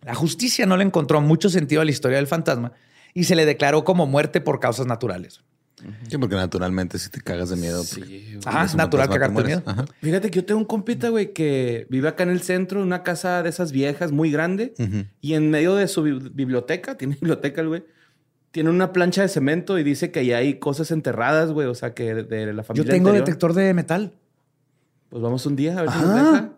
La 0.01 0.15
justicia 0.15 0.65
no 0.65 0.77
le 0.77 0.85
encontró 0.85 1.19
mucho 1.19 1.49
sentido 1.49 1.81
a 1.81 1.85
la 1.85 1.91
historia 1.91 2.17
del 2.17 2.27
fantasma 2.27 2.71
y 3.13 3.25
se 3.25 3.35
le 3.35 3.45
declaró 3.45 3.83
como 3.83 4.05
muerte 4.05 4.39
por 4.39 4.59
causas 4.59 4.85
naturales. 4.85 5.43
Sí, 6.09 6.17
porque 6.17 6.35
naturalmente 6.35 6.97
si 6.97 7.09
te 7.11 7.21
cagas 7.21 7.49
de 7.49 7.55
miedo. 7.55 7.83
Sí, 7.83 8.01
güey. 8.01 8.39
Ajá, 8.45 8.67
un 8.71 8.77
natural 8.77 9.07
cagarte 9.09 9.37
de 9.41 9.47
miedo. 9.47 9.63
Ajá. 9.65 9.85
Fíjate 10.01 10.31
que 10.31 10.37
yo 10.37 10.45
tengo 10.45 10.59
un 10.59 10.65
compita, 10.65 11.09
güey, 11.09 11.33
que 11.33 11.85
vive 11.89 12.07
acá 12.07 12.23
en 12.23 12.29
el 12.29 12.41
centro, 12.41 12.79
en 12.81 12.87
una 12.87 13.03
casa 13.03 13.43
de 13.43 13.49
esas 13.49 13.71
viejas 13.71 14.11
muy 14.11 14.31
grande. 14.31 14.73
Ujú. 14.79 15.05
Y 15.21 15.33
en 15.35 15.51
medio 15.51 15.75
de 15.75 15.87
su 15.87 16.01
bi- 16.01 16.29
biblioteca, 16.33 16.95
tiene 16.97 17.13
biblioteca 17.15 17.61
el 17.61 17.67
güey, 17.67 17.85
tiene 18.51 18.71
una 18.71 18.91
plancha 18.91 19.21
de 19.21 19.27
cemento 19.27 19.77
y 19.77 19.83
dice 19.83 20.09
que 20.11 20.21
ahí 20.21 20.31
hay 20.33 20.57
cosas 20.57 20.89
enterradas, 20.89 21.51
güey. 21.51 21.67
O 21.67 21.75
sea, 21.75 21.93
que 21.93 22.13
de, 22.15 22.23
de 22.23 22.53
la 22.53 22.63
Yo 22.63 22.67
familia 22.67 22.91
tengo 22.91 23.09
anterior. 23.09 23.25
detector 23.27 23.53
de 23.53 23.73
metal. 23.75 24.13
Pues 25.09 25.21
vamos 25.21 25.45
un 25.45 25.55
día 25.55 25.77
a 25.77 25.81
ver 25.83 25.91
si 25.91 25.97
Ah. 25.99 26.01
nos 26.01 26.15
deja. 26.33 26.53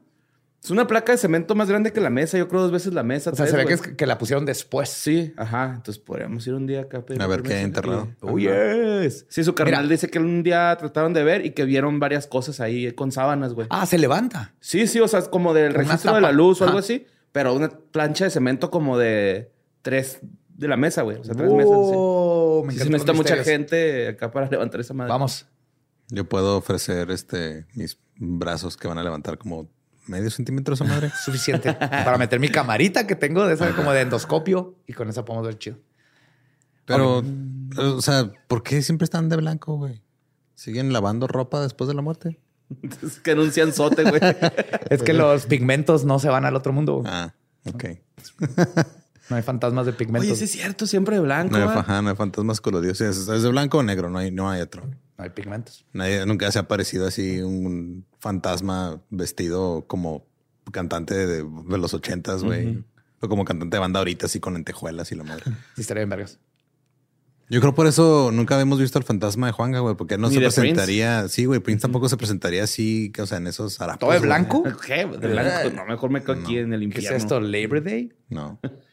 Es 0.61 0.71
una 0.71 0.87
placa 0.87 1.13
de 1.13 1.17
cemento 1.17 1.55
más 1.55 1.69
grande 1.69 1.93
que 1.93 2.01
la 2.01 2.09
mesa. 2.09 2.37
Yo 2.37 2.47
creo 2.49 2.61
dos 2.61 2.71
veces 2.71 2.93
la 2.93 3.01
mesa. 3.03 3.29
O 3.31 3.35
sea, 3.35 3.45
tres, 3.45 3.51
se 3.51 3.57
ve 3.57 3.65
que, 3.65 3.73
es 3.75 3.81
que 3.81 4.05
la 4.05 4.17
pusieron 4.17 4.45
después. 4.45 4.89
Sí, 4.89 5.33
ajá. 5.37 5.73
Entonces 5.77 5.99
podríamos 6.03 6.45
ir 6.47 6.53
un 6.53 6.67
día 6.67 6.81
acá. 6.81 7.05
pedir 7.05 7.21
A 7.21 7.27
ver 7.27 7.43
qué 7.43 7.53
hay 7.53 7.63
enterrado. 7.63 8.09
Oh, 8.21 8.37
Ajá. 8.37 9.01
yes. 9.03 9.25
Sí, 9.29 9.43
su 9.45 9.55
carnal 9.55 9.83
Mira. 9.83 9.93
dice 9.93 10.09
que 10.09 10.19
un 10.19 10.43
día 10.43 10.75
trataron 10.77 11.13
de 11.13 11.23
ver 11.23 11.45
y 11.45 11.51
que 11.51 11.63
vieron 11.63 11.99
varias 11.99 12.27
cosas 12.27 12.59
ahí 12.59 12.91
con 12.91 13.11
sábanas, 13.13 13.53
güey. 13.53 13.67
Ah, 13.69 13.85
se 13.85 13.97
levanta. 13.97 14.53
Sí, 14.59 14.85
sí, 14.87 14.99
o 14.99 15.07
sea, 15.07 15.19
es 15.19 15.29
como 15.29 15.53
del 15.53 15.73
registro 15.73 16.13
de 16.13 16.21
la 16.21 16.33
luz 16.33 16.59
o 16.59 16.65
algo 16.65 16.79
Ajá. 16.79 16.85
así, 16.85 17.05
pero 17.31 17.53
una 17.53 17.69
plancha 17.69 18.25
de 18.25 18.31
cemento 18.31 18.69
como 18.69 18.97
de 18.97 19.51
tres 19.81 20.19
de 20.49 20.67
la 20.67 20.75
mesa, 20.75 21.03
güey. 21.03 21.17
O 21.17 21.23
sea, 21.23 21.35
tres 21.35 21.51
mesas. 21.53 21.71
Sí, 21.71 21.93
Oh, 21.95 22.63
me 22.65 22.73
sí, 22.73 22.79
se 22.79 22.85
necesita 22.89 23.13
mucha 23.13 23.37
gente 23.45 24.09
acá 24.09 24.29
para 24.29 24.47
levantar 24.51 24.81
esa 24.81 24.93
madre. 24.93 25.09
Vamos. 25.09 25.45
Yo 26.09 26.25
puedo 26.27 26.57
ofrecer 26.57 27.11
este 27.11 27.65
mis 27.75 27.97
brazos 28.17 28.75
que 28.75 28.89
van 28.89 28.97
a 28.97 29.03
levantar 29.03 29.37
como 29.37 29.69
medio 30.09 30.29
centímetro 30.29 30.73
esa 30.73 30.83
madre. 30.83 31.11
Suficiente 31.23 31.73
para 31.79 32.17
meter 32.17 32.39
mi 32.39 32.49
camarita 32.49 33.07
que 33.07 33.15
tengo 33.15 33.45
de 33.47 33.53
esa 33.53 33.75
como 33.75 33.91
de 33.93 34.01
endoscopio 34.01 34.75
y 34.87 34.93
con 34.93 35.09
esa 35.09 35.23
podemos 35.25 35.45
ver 35.45 35.57
chido. 35.57 35.77
Pero, 36.85 37.23
o 37.77 38.01
sea, 38.01 38.31
¿por 38.47 38.63
qué 38.63 38.81
siempre 38.81 39.05
están 39.05 39.29
de 39.29 39.37
blanco, 39.37 39.77
güey? 39.77 40.01
¿Siguen 40.55 40.91
lavando 40.91 41.27
ropa 41.27 41.61
después 41.61 41.87
de 41.87 41.93
la 41.93 42.01
muerte? 42.01 42.39
Es 43.03 43.19
que 43.19 43.31
anuncian 43.31 43.73
sote, 43.73 44.03
güey. 44.03 44.19
Es 44.89 45.03
que 45.03 45.13
los 45.13 45.45
pigmentos 45.45 46.03
no 46.03 46.17
se 46.17 46.29
van 46.29 46.45
al 46.45 46.55
otro 46.55 46.73
mundo. 46.73 46.97
güey. 46.97 47.07
Ah, 47.07 47.33
ok. 47.65 47.85
No 49.29 49.35
hay 49.35 49.43
fantasmas 49.43 49.85
de 49.85 49.93
pigmentos. 49.93 50.27
Oye, 50.27 50.35
sí 50.35 50.45
es 50.45 50.51
cierto, 50.51 50.87
siempre 50.87 51.15
de 51.15 51.21
blanco. 51.21 51.51
No 51.57 51.57
hay, 51.57 51.75
¿va? 51.75 51.79
ajá, 51.81 52.01
no 52.01 52.09
hay 52.09 52.15
fantasmas 52.15 52.61
coloridos. 52.61 52.99
Es, 53.01 53.27
es 53.27 53.43
de 53.43 53.49
blanco 53.49 53.77
o 53.77 53.83
negro, 53.83 54.09
no 54.09 54.17
hay, 54.17 54.31
no 54.31 54.49
hay 54.49 54.61
otro. 54.61 54.85
No 54.85 55.23
hay 55.23 55.29
pigmentos. 55.29 55.85
Nadie, 55.93 56.25
nunca 56.25 56.51
se 56.51 56.59
ha 56.59 56.63
aparecido 56.63 57.05
así 57.07 57.41
un 57.41 58.05
fantasma 58.19 59.01
vestido 59.09 59.85
como 59.87 60.25
cantante 60.71 61.13
de, 61.13 61.43
de 61.43 61.77
los 61.77 61.93
ochentas, 61.93 62.43
güey. 62.43 62.83
O 63.21 63.27
como 63.27 63.43
cantante 63.45 63.75
de 63.75 63.79
banda 63.81 63.99
ahorita, 63.99 64.27
así 64.27 64.39
con 64.39 64.53
lentejuelas 64.53 65.11
y 65.11 65.15
la 65.15 65.23
madre. 65.23 65.43
Sí, 65.75 65.81
estaría 65.81 66.01
bien 66.01 66.09
vergas. 66.09 66.39
Yo 67.51 67.59
creo 67.61 67.73
por 67.73 67.87
eso 67.87 68.29
nunca 68.31 68.53
habíamos 68.53 68.79
visto 68.79 68.99
al 68.99 69.03
fantasma 69.03 69.47
de 69.47 69.53
Juanga, 69.53 69.79
güey, 69.79 69.95
porque 69.95 70.13
él 70.13 70.21
no 70.21 70.29
Ni 70.29 70.35
se 70.35 70.39
presentaría. 70.39 71.27
Sí, 71.29 71.45
güey, 71.45 71.59
Prince 71.59 71.81
tampoco 71.81 72.07
se 72.07 72.15
presentaría 72.15 72.63
así, 72.63 73.11
que, 73.11 73.23
o 73.23 73.25
sea, 73.25 73.39
en 73.39 73.47
esos 73.47 73.81
harapos. 73.81 74.01
¿Todo 74.01 74.11
de 74.11 74.19
güey. 74.19 74.27
blanco? 74.27 74.63
¿Qué? 74.85 75.07
De 75.07 75.27
blanco. 75.27 75.75
No, 75.75 75.85
mejor 75.87 76.11
me 76.11 76.21
quedo 76.21 76.33
aquí 76.33 76.59
en 76.59 76.73
el 76.73 76.79
¿Qué 76.81 76.85
infierno. 76.85 77.17
es 77.17 77.23
esto? 77.23 77.39
¿Labor 77.41 77.83
Day? 77.83 78.13
No. 78.29 78.59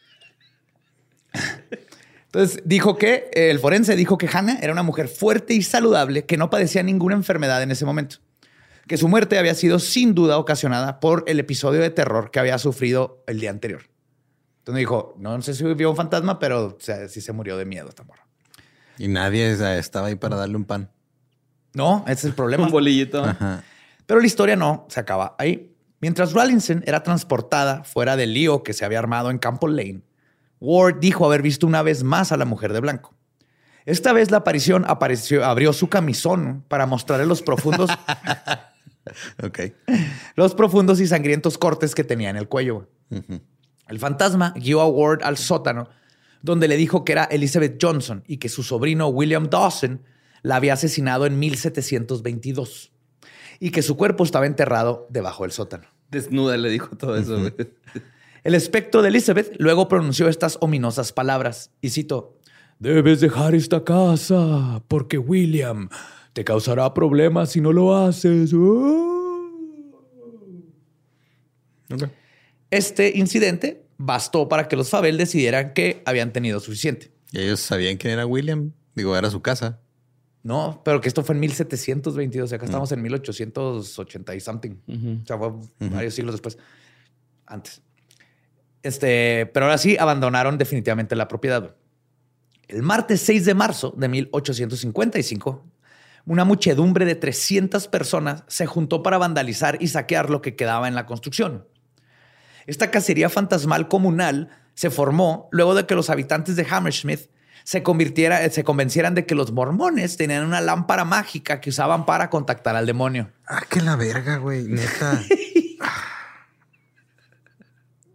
Entonces 2.26 2.62
dijo 2.64 2.96
que 2.98 3.30
eh, 3.32 3.50
el 3.50 3.58
forense 3.58 3.96
dijo 3.96 4.18
que 4.18 4.28
Hannah 4.30 4.58
era 4.60 4.72
una 4.72 4.82
mujer 4.82 5.08
fuerte 5.08 5.54
y 5.54 5.62
saludable 5.62 6.26
que 6.26 6.36
no 6.36 6.50
padecía 6.50 6.82
ninguna 6.82 7.14
enfermedad 7.14 7.62
en 7.62 7.70
ese 7.70 7.84
momento. 7.84 8.16
Que 8.86 8.96
su 8.96 9.08
muerte 9.08 9.38
había 9.38 9.54
sido 9.54 9.78
sin 9.78 10.14
duda 10.14 10.38
ocasionada 10.38 11.00
por 11.00 11.24
el 11.26 11.40
episodio 11.40 11.80
de 11.80 11.90
terror 11.90 12.30
que 12.30 12.38
había 12.38 12.58
sufrido 12.58 13.22
el 13.26 13.40
día 13.40 13.50
anterior. 13.50 13.82
Entonces 14.58 14.80
dijo, 14.80 15.14
no 15.18 15.40
sé 15.42 15.54
si 15.54 15.64
vio 15.74 15.90
un 15.90 15.96
fantasma, 15.96 16.38
pero 16.38 16.66
o 16.66 16.76
sea, 16.78 17.08
sí 17.08 17.20
se 17.20 17.32
murió 17.32 17.56
de 17.56 17.64
miedo 17.64 17.88
esta 17.88 18.02
morra. 18.02 18.26
Y 18.98 19.08
nadie 19.08 19.52
estaba 19.78 20.08
ahí 20.08 20.16
para 20.16 20.36
darle 20.36 20.56
un 20.56 20.64
pan. 20.64 20.90
No, 21.72 22.04
ese 22.06 22.12
es 22.12 22.24
el 22.24 22.34
problema. 22.34 22.64
Un 22.64 22.72
bolillito. 22.72 23.24
Ajá. 23.24 23.62
Pero 24.06 24.20
la 24.20 24.26
historia 24.26 24.56
no 24.56 24.86
se 24.88 25.00
acaba 25.00 25.34
ahí. 25.38 25.72
Mientras 26.00 26.32
Rawlinson 26.32 26.82
era 26.86 27.02
transportada 27.02 27.84
fuera 27.84 28.16
del 28.16 28.34
lío 28.34 28.62
que 28.62 28.72
se 28.72 28.84
había 28.84 28.98
armado 28.98 29.30
en 29.30 29.38
Campo 29.38 29.66
Lane, 29.68 30.02
Ward 30.60 31.00
dijo 31.00 31.26
haber 31.26 31.42
visto 31.42 31.66
una 31.66 31.82
vez 31.82 32.02
más 32.02 32.32
a 32.32 32.36
la 32.36 32.44
mujer 32.44 32.72
de 32.72 32.80
blanco. 32.80 33.14
Esta 33.84 34.12
vez 34.12 34.30
la 34.30 34.38
aparición 34.38 34.84
apareció, 34.88 35.44
abrió 35.44 35.72
su 35.72 35.88
camisón 35.88 36.64
para 36.68 36.86
mostrarle 36.86 37.26
los 37.26 37.42
profundos, 37.42 37.90
Ok. 39.42 39.60
los 40.34 40.54
profundos 40.54 41.00
y 41.00 41.06
sangrientos 41.06 41.58
cortes 41.58 41.94
que 41.94 42.02
tenía 42.04 42.30
en 42.30 42.36
el 42.36 42.48
cuello. 42.48 42.88
El 43.88 43.98
fantasma 44.00 44.52
guió 44.56 44.80
a 44.80 44.88
Ward 44.88 45.22
al 45.22 45.36
sótano, 45.36 45.88
donde 46.42 46.66
le 46.66 46.76
dijo 46.76 47.04
que 47.04 47.12
era 47.12 47.24
Elizabeth 47.24 47.78
Johnson 47.80 48.24
y 48.26 48.38
que 48.38 48.48
su 48.48 48.62
sobrino 48.64 49.06
William 49.08 49.48
Dawson 49.48 50.02
la 50.42 50.56
había 50.56 50.72
asesinado 50.74 51.26
en 51.26 51.38
1722 51.38 52.92
y 53.60 53.70
que 53.70 53.82
su 53.82 53.96
cuerpo 53.96 54.24
estaba 54.24 54.46
enterrado 54.46 55.06
debajo 55.10 55.44
del 55.44 55.52
sótano. 55.52 55.84
Desnuda 56.10 56.56
le 56.56 56.68
dijo 56.70 56.96
todo 56.96 57.16
eso. 57.16 57.38
El 58.46 58.54
espectro 58.54 59.02
de 59.02 59.08
Elizabeth 59.08 59.56
luego 59.58 59.88
pronunció 59.88 60.28
estas 60.28 60.56
ominosas 60.60 61.12
palabras, 61.12 61.72
y 61.80 61.90
cito, 61.90 62.38
Debes 62.78 63.20
dejar 63.20 63.56
esta 63.56 63.82
casa, 63.82 64.84
porque 64.86 65.18
William 65.18 65.88
te 66.32 66.44
causará 66.44 66.94
problemas 66.94 67.50
si 67.50 67.60
no 67.60 67.72
lo 67.72 67.96
haces. 67.96 68.52
Ok. 68.52 68.60
Este 72.70 73.18
incidente 73.18 73.84
bastó 73.98 74.48
para 74.48 74.68
que 74.68 74.76
los 74.76 74.90
Fabel 74.90 75.18
decidieran 75.18 75.74
que 75.74 76.04
habían 76.06 76.32
tenido 76.32 76.60
suficiente. 76.60 77.10
Y 77.32 77.40
ellos 77.40 77.58
sabían 77.58 77.96
quién 77.96 78.12
era 78.12 78.26
William. 78.26 78.70
Digo, 78.94 79.16
era 79.16 79.28
su 79.28 79.42
casa. 79.42 79.80
No, 80.44 80.82
pero 80.84 81.00
que 81.00 81.08
esto 81.08 81.24
fue 81.24 81.34
en 81.34 81.40
1722, 81.40 82.52
acá 82.52 82.64
estamos 82.64 82.92
en 82.92 83.02
1880 83.02 84.36
y 84.36 84.40
something. 84.40 84.76
O 84.86 85.26
sea, 85.26 85.36
fue 85.36 85.50
varios 85.90 86.14
siglos 86.14 86.34
después. 86.34 86.56
Antes. 87.44 87.82
Este, 88.82 89.46
pero 89.46 89.66
ahora 89.66 89.78
sí 89.78 89.96
abandonaron 89.98 90.58
definitivamente 90.58 91.16
la 91.16 91.28
propiedad. 91.28 91.74
El 92.68 92.82
martes 92.82 93.20
6 93.22 93.44
de 93.44 93.54
marzo 93.54 93.94
de 93.96 94.08
1855, 94.08 95.64
una 96.26 96.44
muchedumbre 96.44 97.04
de 97.04 97.14
300 97.14 97.86
personas 97.88 98.44
se 98.48 98.66
juntó 98.66 99.02
para 99.02 99.18
vandalizar 99.18 99.78
y 99.80 99.88
saquear 99.88 100.30
lo 100.30 100.42
que 100.42 100.56
quedaba 100.56 100.88
en 100.88 100.94
la 100.94 101.06
construcción. 101.06 101.66
Esta 102.66 102.90
cacería 102.90 103.28
fantasmal 103.28 103.86
comunal 103.88 104.50
se 104.74 104.90
formó 104.90 105.48
luego 105.52 105.74
de 105.74 105.86
que 105.86 105.94
los 105.94 106.10
habitantes 106.10 106.56
de 106.56 106.66
Hammersmith 106.68 107.30
se, 107.62 107.82
convirtiera, 107.82 108.48
se 108.50 108.64
convencieran 108.64 109.14
de 109.14 109.26
que 109.26 109.34
los 109.34 109.52
mormones 109.52 110.16
tenían 110.16 110.44
una 110.44 110.60
lámpara 110.60 111.04
mágica 111.04 111.60
que 111.60 111.70
usaban 111.70 112.06
para 112.06 112.30
contactar 112.30 112.76
al 112.76 112.86
demonio. 112.86 113.32
Ah, 113.46 113.62
que 113.68 113.80
la 113.80 113.96
verga, 113.96 114.36
güey. 114.36 114.64
Neta. 114.64 115.22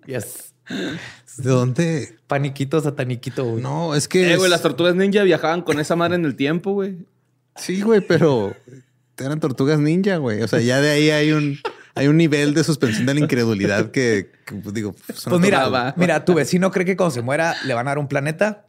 Yes. 0.08 0.51
¿De 1.38 1.50
dónde? 1.50 2.18
Paniquito 2.28 2.80
sataniquito. 2.82 3.46
güey. 3.46 3.64
No, 3.64 3.96
es 3.96 4.08
que. 4.08 4.32
Eh, 4.34 4.36
güey, 4.36 4.46
es- 4.48 4.52
las 4.52 4.62
tortugas 4.62 4.96
ninja 4.96 5.24
viajaban 5.24 5.62
con 5.62 5.80
esa 5.80 5.96
madre 5.96 6.16
en 6.16 6.26
el 6.26 6.36
tiempo, 6.36 6.74
güey. 6.74 6.98
Sí, 7.56 7.82
güey, 7.82 8.02
pero 8.02 8.56
eran 9.18 9.40
tortugas 9.40 9.80
ninja, 9.80 10.18
güey. 10.18 10.42
O 10.42 10.48
sea, 10.48 10.60
ya 10.62 10.82
de 10.82 10.90
ahí 10.90 11.10
hay 11.10 11.32
un, 11.32 11.60
hay 11.96 12.08
un 12.08 12.18
nivel 12.18 12.54
de 12.54 12.64
suspensión 12.64 13.06
de 13.06 13.14
la 13.14 13.20
incredulidad 13.20 13.92
que, 13.92 14.32
que, 14.46 14.56
pues, 14.56 14.74
digo, 14.74 14.96
son 15.14 15.32
Pues 15.32 15.42
mira, 15.42 15.60
tortugas. 15.62 15.98
mira, 15.98 16.26
tu 16.26 16.34
vecino 16.34 16.72
cree 16.72 16.86
que 16.86 16.96
cuando 16.98 17.14
se 17.14 17.22
muera 17.22 17.56
le 17.66 17.74
van 17.74 17.88
a 17.88 17.92
dar 17.92 18.00
un 18.00 18.08
planeta, 18.08 18.66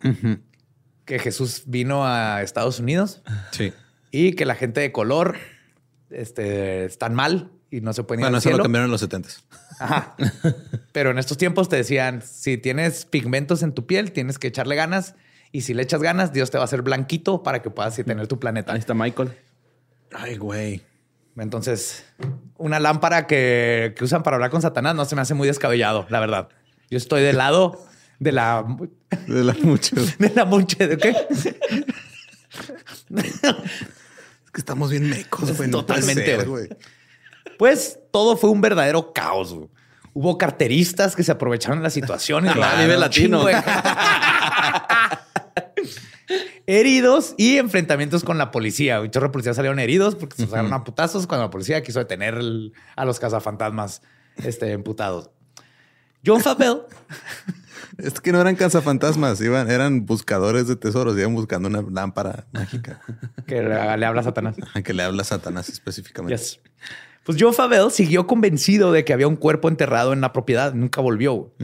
que 1.05 1.19
Jesús 1.19 1.63
vino 1.67 2.07
a 2.07 2.43
Estados 2.43 2.79
Unidos 2.81 3.23
Sí. 3.53 3.73
y 4.11 4.33
que 4.35 4.45
la 4.47 4.55
gente 4.55 4.81
de 4.81 4.93
color 4.93 5.37
este, 6.11 6.85
están 6.85 7.15
mal 7.15 7.51
y 7.73 7.81
no 7.81 7.93
se 7.93 8.05
pueden 8.05 8.21
ir 8.21 8.25
Bueno, 8.27 8.37
al 8.37 8.41
eso 8.41 8.51
lo 8.57 8.63
cambiaron 8.63 8.87
en 8.87 8.93
los 8.93 9.01
70 9.01 9.29
Ajá. 9.81 10.15
Pero 10.93 11.11
en 11.11 11.19
estos 11.19 11.39
tiempos 11.39 11.69
te 11.69 11.77
decían, 11.77 12.23
si 12.23 12.59
tienes 12.59 13.07
pigmentos 13.07 13.63
en 13.63 13.73
tu 13.73 13.87
piel, 13.87 14.13
tienes 14.13 14.39
que 14.39 14.49
echarle 14.49 14.77
ganas. 14.77 15.17
Y 15.51 15.63
si 15.63 15.75
le 15.75 15.83
echas 15.83 16.03
ganas, 16.03 16.33
Dios 16.33 16.51
te 16.51 16.59
va 16.59 16.65
a 16.65 16.67
hacer 16.67 16.83
blanquito 16.83 17.43
para 17.43 17.63
que 17.63 17.71
puedas 17.71 17.97
tener 17.97 18.29
tu 18.29 18.39
planeta. 18.39 18.73
Ahí 18.73 18.79
está 18.79 18.95
Michael. 18.95 19.33
Ay, 20.13 20.37
güey. 20.37 20.83
Entonces, 21.37 22.05
una 22.59 22.79
lámpara 22.79 23.27
que, 23.27 23.95
que 23.97 24.05
usan 24.05 24.23
para 24.23 24.37
hablar 24.37 24.51
con 24.51 24.63
Satanás 24.63 24.95
no 24.95 25.05
se 25.07 25.17
me 25.17 25.23
hace 25.23 25.35
muy 25.35 25.49
descabellado, 25.49 26.07
la 26.11 26.21
verdad. 26.21 26.49
Yo 26.91 26.99
estoy 26.99 27.23
del 27.23 27.39
lado 27.39 27.83
de 28.19 28.33
la, 28.33 28.65
De 29.27 29.43
la 29.43 29.55
mucho. 29.55 29.97
de 30.19 30.33
la 30.35 30.45
monche 30.45 30.87
de 30.87 30.97
qué? 30.99 31.17
Es 31.31 31.55
que 34.53 34.61
estamos 34.61 34.91
bien 34.91 35.09
mecos, 35.09 35.57
güey. 35.57 35.71
Totalmente, 35.71 36.45
güey. 36.45 36.69
Pues 37.59 37.99
todo 38.13 38.37
fue 38.37 38.51
un 38.51 38.61
verdadero 38.61 39.13
caos. 39.13 39.53
güey. 39.55 39.69
Hubo 40.15 40.37
carteristas 40.37 41.17
que 41.17 41.23
se 41.23 41.33
aprovecharon 41.33 41.79
de 41.79 41.85
la 41.85 41.91
situación 41.91 42.45
y 42.47 42.49
Ah, 42.55 42.77
un 42.85 43.01
latino. 43.01 43.45
heridos 46.67 47.35
y 47.37 47.59
enfrentamientos 47.59 48.25
con 48.25 48.39
la 48.39 48.51
policía. 48.51 49.01
Un 49.01 49.11
chorro 49.11 49.27
de 49.29 49.33
policías 49.33 49.57
salieron 49.57 49.79
heridos 49.79 50.15
porque 50.15 50.37
se 50.37 50.45
usaron 50.45 50.73
a 50.73 50.85
putazos 50.85 51.27
cuando 51.27 51.47
la 51.47 51.51
policía 51.51 51.83
quiso 51.83 51.99
detener 51.99 52.35
el- 52.35 52.73
a 52.97 53.05
los 53.05 53.19
cazafantasmas 53.19 54.03
este, 54.37 54.73
emputados. 54.73 55.31
John 56.25 56.41
Favell 56.41 56.83
Es 57.99 58.21
que 58.21 58.33
no 58.33 58.41
eran 58.41 58.57
cazafantasmas, 58.57 59.41
iban, 59.43 59.71
eran 59.71 60.07
buscadores 60.07 60.67
de 60.67 60.77
tesoros, 60.77 61.19
iban 61.19 61.35
buscando 61.35 61.69
una 61.69 61.83
lámpara 61.83 62.47
mágica 62.53 63.01
que 63.47 63.61
le 63.63 63.69
le 63.99 64.07
habla 64.07 64.21
a 64.21 64.25
Satanás. 64.25 64.57
Que 64.83 64.95
le 64.95 65.03
habla 65.03 65.23
a 65.23 65.25
Satanás 65.27 65.69
específicamente. 65.69 66.35
Yes. 66.37 66.61
Pues 67.25 67.39
John 67.41 67.55
Favell 67.55 67.91
siguió 67.91 68.27
convencido 68.27 68.91
de 68.91 69.05
que 69.05 69.13
había 69.13 69.29
un 69.29 69.37
cuerpo 69.37 69.69
enterrado 69.69 70.13
en 70.13 70.21
la 70.21 70.33
propiedad. 70.33 70.75
Nunca 70.75 71.01
volvió. 71.01 71.55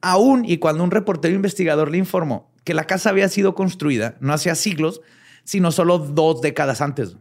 Aún 0.00 0.44
y 0.44 0.58
cuando 0.58 0.82
un 0.82 0.90
reportero 0.90 1.34
investigador 1.34 1.90
le 1.90 1.98
informó 1.98 2.52
que 2.64 2.74
la 2.74 2.84
casa 2.84 3.10
había 3.10 3.28
sido 3.28 3.54
construida 3.54 4.16
no 4.20 4.32
hacía 4.32 4.54
siglos, 4.54 5.02
sino 5.44 5.70
solo 5.70 5.98
dos 5.98 6.40
décadas 6.40 6.80
antes. 6.80 7.16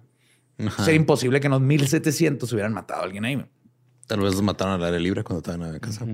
Ajá. 0.66 0.84
Sería 0.86 1.00
imposible 1.00 1.40
que 1.40 1.48
en 1.48 1.52
los 1.52 1.62
1700 1.62 2.52
hubieran 2.54 2.74
matado 2.74 3.02
a 3.02 3.04
alguien 3.04 3.26
ahí. 3.26 3.46
Tal 4.08 4.20
vez 4.22 4.34
los 4.34 4.42
mataron 4.42 4.74
al 4.76 4.84
aire 4.86 5.00
libre 5.00 5.24
cuando 5.24 5.40
estaban 5.40 5.62
en 5.68 5.74
la 5.74 5.80
casa. 5.80 6.06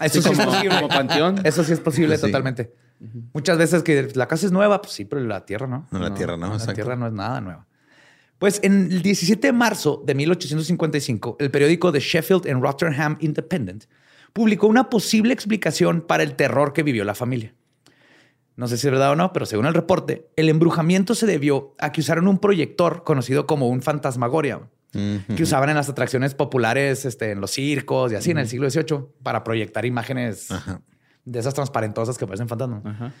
Eso 0.00 0.20
sí, 0.22 0.28
es 0.30 0.36
como- 0.38 0.50
posible. 0.50 0.74
como 0.76 0.88
panteón. 0.88 1.40
Eso 1.44 1.64
sí 1.64 1.72
es 1.72 1.80
posible 1.80 2.16
Sí. 2.16 2.22
totalmente. 2.26 2.74
Muchas 3.32 3.58
veces 3.58 3.82
que 3.82 4.10
la 4.14 4.26
casa 4.28 4.46
es 4.46 4.52
nueva, 4.52 4.80
pues 4.80 4.92
sí, 4.94 5.04
pero 5.04 5.20
la 5.22 5.44
tierra 5.44 5.66
no. 5.66 5.86
No, 5.90 5.98
la 5.98 6.14
tierra 6.14 6.36
no, 6.36 6.48
La 6.48 6.54
exacto. 6.54 6.74
tierra 6.74 6.96
no 6.96 7.06
es 7.06 7.12
nada 7.12 7.40
nueva. 7.40 7.66
Pues 8.42 8.58
en 8.64 8.90
el 8.90 9.02
17 9.02 9.46
de 9.46 9.52
marzo 9.52 10.02
de 10.04 10.16
1855, 10.16 11.36
el 11.38 11.52
periódico 11.52 11.92
The 11.92 12.00
Sheffield 12.00 12.48
and 12.48 12.60
Rotherham 12.60 13.16
Independent 13.20 13.84
publicó 14.32 14.66
una 14.66 14.90
posible 14.90 15.32
explicación 15.32 16.00
para 16.00 16.24
el 16.24 16.34
terror 16.34 16.72
que 16.72 16.82
vivió 16.82 17.04
la 17.04 17.14
familia. 17.14 17.54
No 18.56 18.66
sé 18.66 18.78
si 18.78 18.88
es 18.88 18.90
verdad 18.90 19.12
o 19.12 19.14
no, 19.14 19.32
pero 19.32 19.46
según 19.46 19.66
el 19.66 19.74
reporte, 19.74 20.26
el 20.34 20.48
embrujamiento 20.48 21.14
se 21.14 21.24
debió 21.26 21.76
a 21.78 21.92
que 21.92 22.00
usaron 22.00 22.26
un 22.26 22.40
proyector 22.40 23.04
conocido 23.04 23.46
como 23.46 23.68
un 23.68 23.80
fantasmagoria, 23.80 24.62
que 24.90 25.42
usaban 25.44 25.68
en 25.70 25.76
las 25.76 25.88
atracciones 25.88 26.34
populares, 26.34 27.04
este, 27.04 27.30
en 27.30 27.40
los 27.40 27.52
circos 27.52 28.10
y 28.10 28.16
así 28.16 28.32
en 28.32 28.38
el 28.38 28.48
siglo 28.48 28.68
XVIII 28.68 29.04
para 29.22 29.44
proyectar 29.44 29.86
imágenes 29.86 30.50
Ajá. 30.50 30.80
de 31.24 31.38
esas 31.38 31.54
transparentosas 31.54 32.18
que 32.18 32.26
parecen 32.26 32.48
fantasmas. 32.48 32.84
Ajá. 32.84 33.12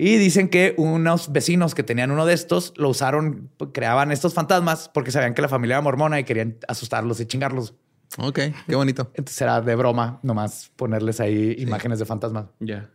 Y 0.00 0.16
dicen 0.16 0.48
que 0.48 0.74
unos 0.78 1.32
vecinos 1.32 1.74
que 1.74 1.82
tenían 1.82 2.12
uno 2.12 2.24
de 2.24 2.32
estos 2.32 2.72
lo 2.76 2.88
usaron, 2.88 3.50
creaban 3.72 4.12
estos 4.12 4.32
fantasmas 4.32 4.88
porque 4.88 5.10
sabían 5.10 5.34
que 5.34 5.42
la 5.42 5.48
familia 5.48 5.74
era 5.74 5.82
mormona 5.82 6.20
y 6.20 6.24
querían 6.24 6.56
asustarlos 6.68 7.18
y 7.18 7.26
chingarlos. 7.26 7.74
Ok, 8.16 8.38
qué 8.68 8.76
bonito. 8.76 9.10
Entonces 9.14 9.42
era 9.42 9.60
de 9.60 9.74
broma 9.74 10.20
nomás 10.22 10.70
ponerles 10.76 11.18
ahí 11.18 11.56
imágenes 11.58 11.98
de 11.98 12.06
fantasmas. 12.06 12.46
Ya. 12.60 12.88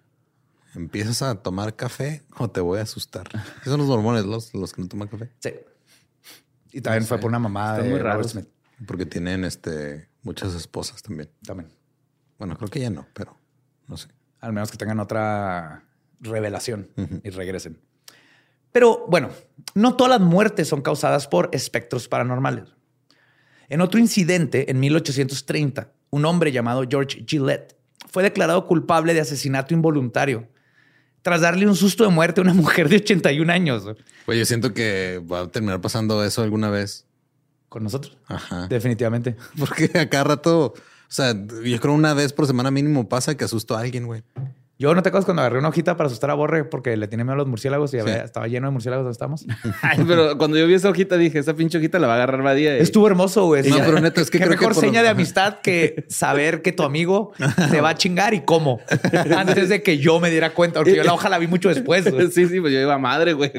¿Empiezas 0.75 1.21
a 1.21 1.35
tomar 1.35 1.75
café 1.75 2.23
o 2.37 2.49
te 2.49 2.61
voy 2.61 2.79
a 2.79 2.83
asustar? 2.83 3.27
Esos 3.33 3.65
son 3.65 3.79
los 3.79 3.87
mormones, 3.89 4.23
los, 4.23 4.53
los 4.53 4.71
que 4.71 4.81
no 4.81 4.87
toman 4.87 5.09
café. 5.09 5.29
Sí. 5.39 5.53
Y 6.71 6.79
también 6.79 7.05
fue 7.05 7.19
por 7.19 7.29
una 7.29 7.37
mamá 7.37 7.77
de 7.77 7.83
muy 7.83 7.99
Robert 7.99 8.05
raros. 8.05 8.31
Smith. 8.31 8.47
Porque 8.87 9.05
tienen 9.05 9.43
este 9.43 10.09
muchas 10.23 10.55
esposas 10.55 11.03
también. 11.03 11.29
También. 11.45 11.69
Bueno, 12.39 12.55
creo 12.57 12.69
que 12.69 12.79
ya 12.79 12.89
no, 12.89 13.05
pero 13.13 13.37
no 13.87 13.97
sé. 13.97 14.07
Al 14.39 14.53
menos 14.53 14.71
que 14.71 14.77
tengan 14.77 14.99
otra 14.99 15.85
revelación 16.23 16.89
y 17.23 17.29
regresen. 17.29 17.79
Pero 18.71 19.05
bueno, 19.07 19.29
no 19.75 19.95
todas 19.95 20.19
las 20.19 20.27
muertes 20.27 20.67
son 20.67 20.81
causadas 20.81 21.27
por 21.27 21.49
espectros 21.53 22.07
paranormales. 22.07 22.65
En 23.69 23.81
otro 23.81 23.99
incidente, 23.99 24.69
en 24.71 24.79
1830, 24.79 25.91
un 26.09 26.25
hombre 26.25 26.51
llamado 26.51 26.83
George 26.89 27.23
Gillette 27.27 27.75
fue 28.11 28.23
declarado 28.23 28.65
culpable 28.67 29.13
de 29.13 29.21
asesinato 29.21 29.73
involuntario 29.73 30.47
tras 31.21 31.41
darle 31.41 31.67
un 31.67 31.75
susto 31.75 32.03
de 32.03 32.09
muerte 32.09 32.41
a 32.41 32.43
una 32.43 32.53
mujer 32.55 32.89
de 32.89 32.97
81 32.97 33.51
años 33.51 33.85
Pues 34.25 34.37
yo 34.37 34.45
siento 34.45 34.73
que 34.73 35.21
va 35.31 35.41
a 35.41 35.47
terminar 35.51 35.79
pasando 35.81 36.23
eso 36.23 36.41
alguna 36.43 36.69
vez. 36.69 37.05
con 37.69 37.83
nosotros. 37.83 38.17
Ajá. 38.27 38.67
Definitivamente. 38.67 39.35
Porque 39.57 39.89
a 39.97 40.09
cada 40.09 40.23
rato, 40.25 40.73
o 40.73 40.75
sea, 41.07 41.33
yo 41.33 41.79
creo 41.79 41.93
una 41.93 42.13
vez 42.13 42.33
por 42.33 42.45
semana 42.45 42.71
mínimo 42.71 43.07
pasa 43.07 43.35
que 43.37 43.45
asusto 43.45 43.75
a 43.75 43.79
alguien, 43.81 44.05
güey. 44.05 44.23
Yo 44.79 44.93
no 44.95 45.03
te 45.03 45.09
acuerdas 45.09 45.25
cuando 45.25 45.41
agarré 45.43 45.59
una 45.59 45.69
hojita 45.69 45.95
para 45.95 46.07
asustar 46.07 46.31
a 46.31 46.33
Borre 46.33 46.65
porque 46.65 46.97
le 46.97 47.07
tenía 47.07 47.23
miedo 47.23 47.35
a 47.35 47.37
los 47.37 47.47
murciélagos 47.47 47.93
y 47.93 47.99
había- 47.99 48.23
estaba 48.23 48.47
lleno 48.47 48.67
de 48.67 48.71
murciélagos 48.71 49.03
donde 49.03 49.11
estamos. 49.13 49.45
Ay, 49.81 50.03
pero 50.07 50.37
cuando 50.37 50.57
yo 50.57 50.65
vi 50.67 50.73
esa 50.73 50.89
hojita 50.89 51.15
dije, 51.15 51.37
esa 51.39 51.53
pinche 51.53 51.77
hojita 51.77 51.99
la 51.99 52.07
va 52.07 52.13
a 52.13 52.15
agarrar 52.17 52.41
Badía. 52.41 52.77
y- 52.77 52.81
Estuvo 52.81 53.05
hermoso, 53.07 53.45
güey. 53.45 53.69
No, 53.69 53.75
Sí. 53.75 53.81
pero 53.85 53.99
neta, 54.01 54.19
es 54.21 54.31
que 54.31 54.39
Qué 54.39 54.45
creo 54.45 54.57
que 54.57 54.65
mejor 54.65 54.73
por 54.73 54.83
lo- 54.83 54.89
seña 54.89 55.03
de 55.03 55.09
amistad 55.09 55.59
que 55.61 56.05
saber 56.09 56.61
que 56.63 56.71
tu 56.71 56.83
amigo 56.83 57.33
te 57.69 57.81
va 57.81 57.89
a 57.89 57.95
chingar 57.95 58.33
y 58.33 58.41
cómo. 58.41 58.79
Antes 59.37 59.69
de 59.69 59.83
que 59.83 59.99
yo 59.99 60.19
me 60.19 60.31
diera 60.31 60.53
cuenta, 60.53 60.79
porque 60.79 60.95
yo 60.95 61.03
la 61.03 61.13
hoja 61.13 61.29
la 61.29 61.37
vi 61.37 61.47
mucho 61.47 61.69
después. 61.69 62.09
güey. 62.11 62.31
sí, 62.31 62.47
sí, 62.47 62.59
pues 62.59 62.73
yo 62.73 62.79
iba 62.79 62.97
madre, 62.97 63.33
güey. 63.33 63.51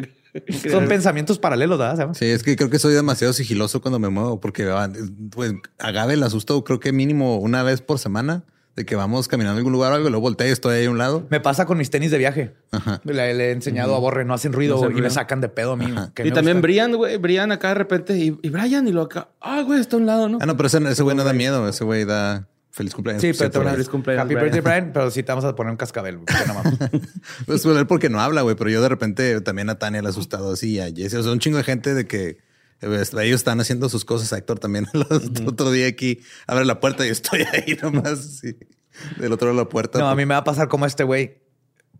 Son 0.69 0.89
pensamientos 0.89 1.39
paralelos, 1.39 1.79
¿verdad? 1.79 2.11
Sí, 2.15 2.25
es 2.27 2.43
que 2.43 2.57
creo 2.57 2.69
que 2.69 2.81
soy 2.81 2.93
demasiado 2.93 3.33
sigiloso 3.33 3.81
cuando 3.81 4.01
me 4.01 4.09
muevo 4.09 4.41
porque 4.41 4.65
ah, 4.69 4.91
pues 5.31 5.53
Agave 5.79 6.15
el 6.15 6.23
asusto 6.25 6.65
creo 6.65 6.81
que 6.81 6.91
mínimo 6.93 7.37
una 7.39 7.63
vez 7.63 7.81
por 7.83 8.01
semana 8.01 8.43
de 8.77 8.85
que 8.85 8.97
vamos 8.97 9.29
caminando 9.29 9.57
a 9.57 9.59
algún 9.59 9.73
lugar 9.73 9.93
o 9.93 9.95
algo, 9.95 10.09
luego 10.11 10.23
volteo 10.23 10.49
y 10.49 10.51
estoy 10.51 10.77
ahí 10.77 10.87
a 10.87 10.91
un 10.91 10.99
lado. 10.99 11.27
Me 11.31 11.41
pasa 11.41 11.65
con 11.65 11.79
mis 11.79 11.91
tenis 11.91 12.11
de 12.11 12.19
viaje. 12.19 12.55
Ajá. 12.73 13.01
Le, 13.05 13.35
le 13.35 13.49
he 13.49 13.53
enseñado 13.53 13.95
a 13.95 13.99
Borre, 13.99 14.25
no 14.25 14.35
hacen 14.35 14.53
ruido 14.53 14.77
No 14.77 14.85
hacen 14.87 14.99
y 14.99 15.01
me 15.01 15.11
sacan 15.11 15.41
de 15.41 15.49
pedo 15.49 15.73
a 15.73 15.77
mí. 15.77 15.87
Y 16.25 16.31
también 16.33 16.57
gusta. 16.57 16.61
Brian, 16.61 16.93
güey. 16.97 17.17
Brian 17.19 17.53
acá 17.53 17.69
de 17.69 17.75
repente. 17.75 18.17
Y, 18.17 18.37
y 18.43 18.49
Brian 18.51 18.89
y 18.89 18.93
lo 18.93 19.03
acá. 19.03 19.29
Ah, 19.41 19.63
güey, 19.63 19.81
está 19.81 19.97
a 19.97 20.01
un 20.01 20.07
lado, 20.07 20.29
¿no? 20.29 20.39
Ah, 20.41 20.47
no, 20.47 20.57
pero 20.57 20.67
ese, 20.67 20.79
ese 20.89 21.03
güey 21.05 21.17
no 21.17 21.23
da 21.23 21.33
miedo. 21.33 21.69
Ese 21.69 21.85
güey 21.85 22.05
da 22.05 22.49
feliz 22.73 22.93
cumpleaños. 22.95 23.23
Sí, 23.23 23.31
pero 23.39 23.51
te. 23.51 23.61
Feliz 23.71 23.89
cumpleaños, 23.89 24.25
Happy 24.25 24.35
Brian. 24.35 24.51
birthday, 24.51 24.61
Brian. 24.61 24.91
Pero 24.93 25.11
sí 25.13 25.23
te 25.23 25.31
vamos 25.31 25.45
a 25.45 25.55
poner 25.55 25.71
un 25.71 25.77
cascabel. 25.77 26.19
no 26.47 26.55
mames. 26.55 26.75
Pues 27.47 27.65
él 27.65 27.87
porque 27.87 28.09
no 28.11 28.21
habla, 28.21 28.43
güey, 28.43 28.57
pero 28.57 28.71
yo 28.71 28.83
de 28.83 28.89
repente 28.89 29.41
también 29.41 29.71
a 29.71 29.79
Tania 29.79 30.03
le 30.03 30.09
he 30.09 30.11
asustado 30.11 30.53
así 30.53 30.73
y 30.73 30.81
a 30.81 30.87
Jesse. 30.93 31.15
O 31.15 31.23
sea, 31.23 31.31
un 31.31 31.39
chingo 31.39 31.59
de 31.59 31.65
gente 31.65 31.95
de 31.95 32.07
que 32.09 32.39
ellos 32.85 33.41
están 33.41 33.61
haciendo 33.61 33.89
sus 33.89 34.05
cosas. 34.05 34.33
Héctor 34.33 34.59
también 34.59 34.87
el 34.95 35.49
otro 35.49 35.71
día 35.71 35.87
aquí 35.89 36.21
abre 36.47 36.65
la 36.65 36.81
puerta 36.81 37.07
y 37.07 37.11
estoy 37.11 37.43
ahí 37.53 37.77
nomás 37.83 38.43
del 38.43 39.33
otro 39.33 39.49
lado 39.49 39.59
de 39.59 39.65
la 39.65 39.69
puerta. 39.69 39.99
No, 39.99 40.09
a 40.09 40.15
mí 40.15 40.25
me 40.27 40.35
va 40.35 40.39
a 40.41 40.45
pasar 40.45 40.69
como 40.69 40.87
este 40.87 41.05
güey. 41.05 41.43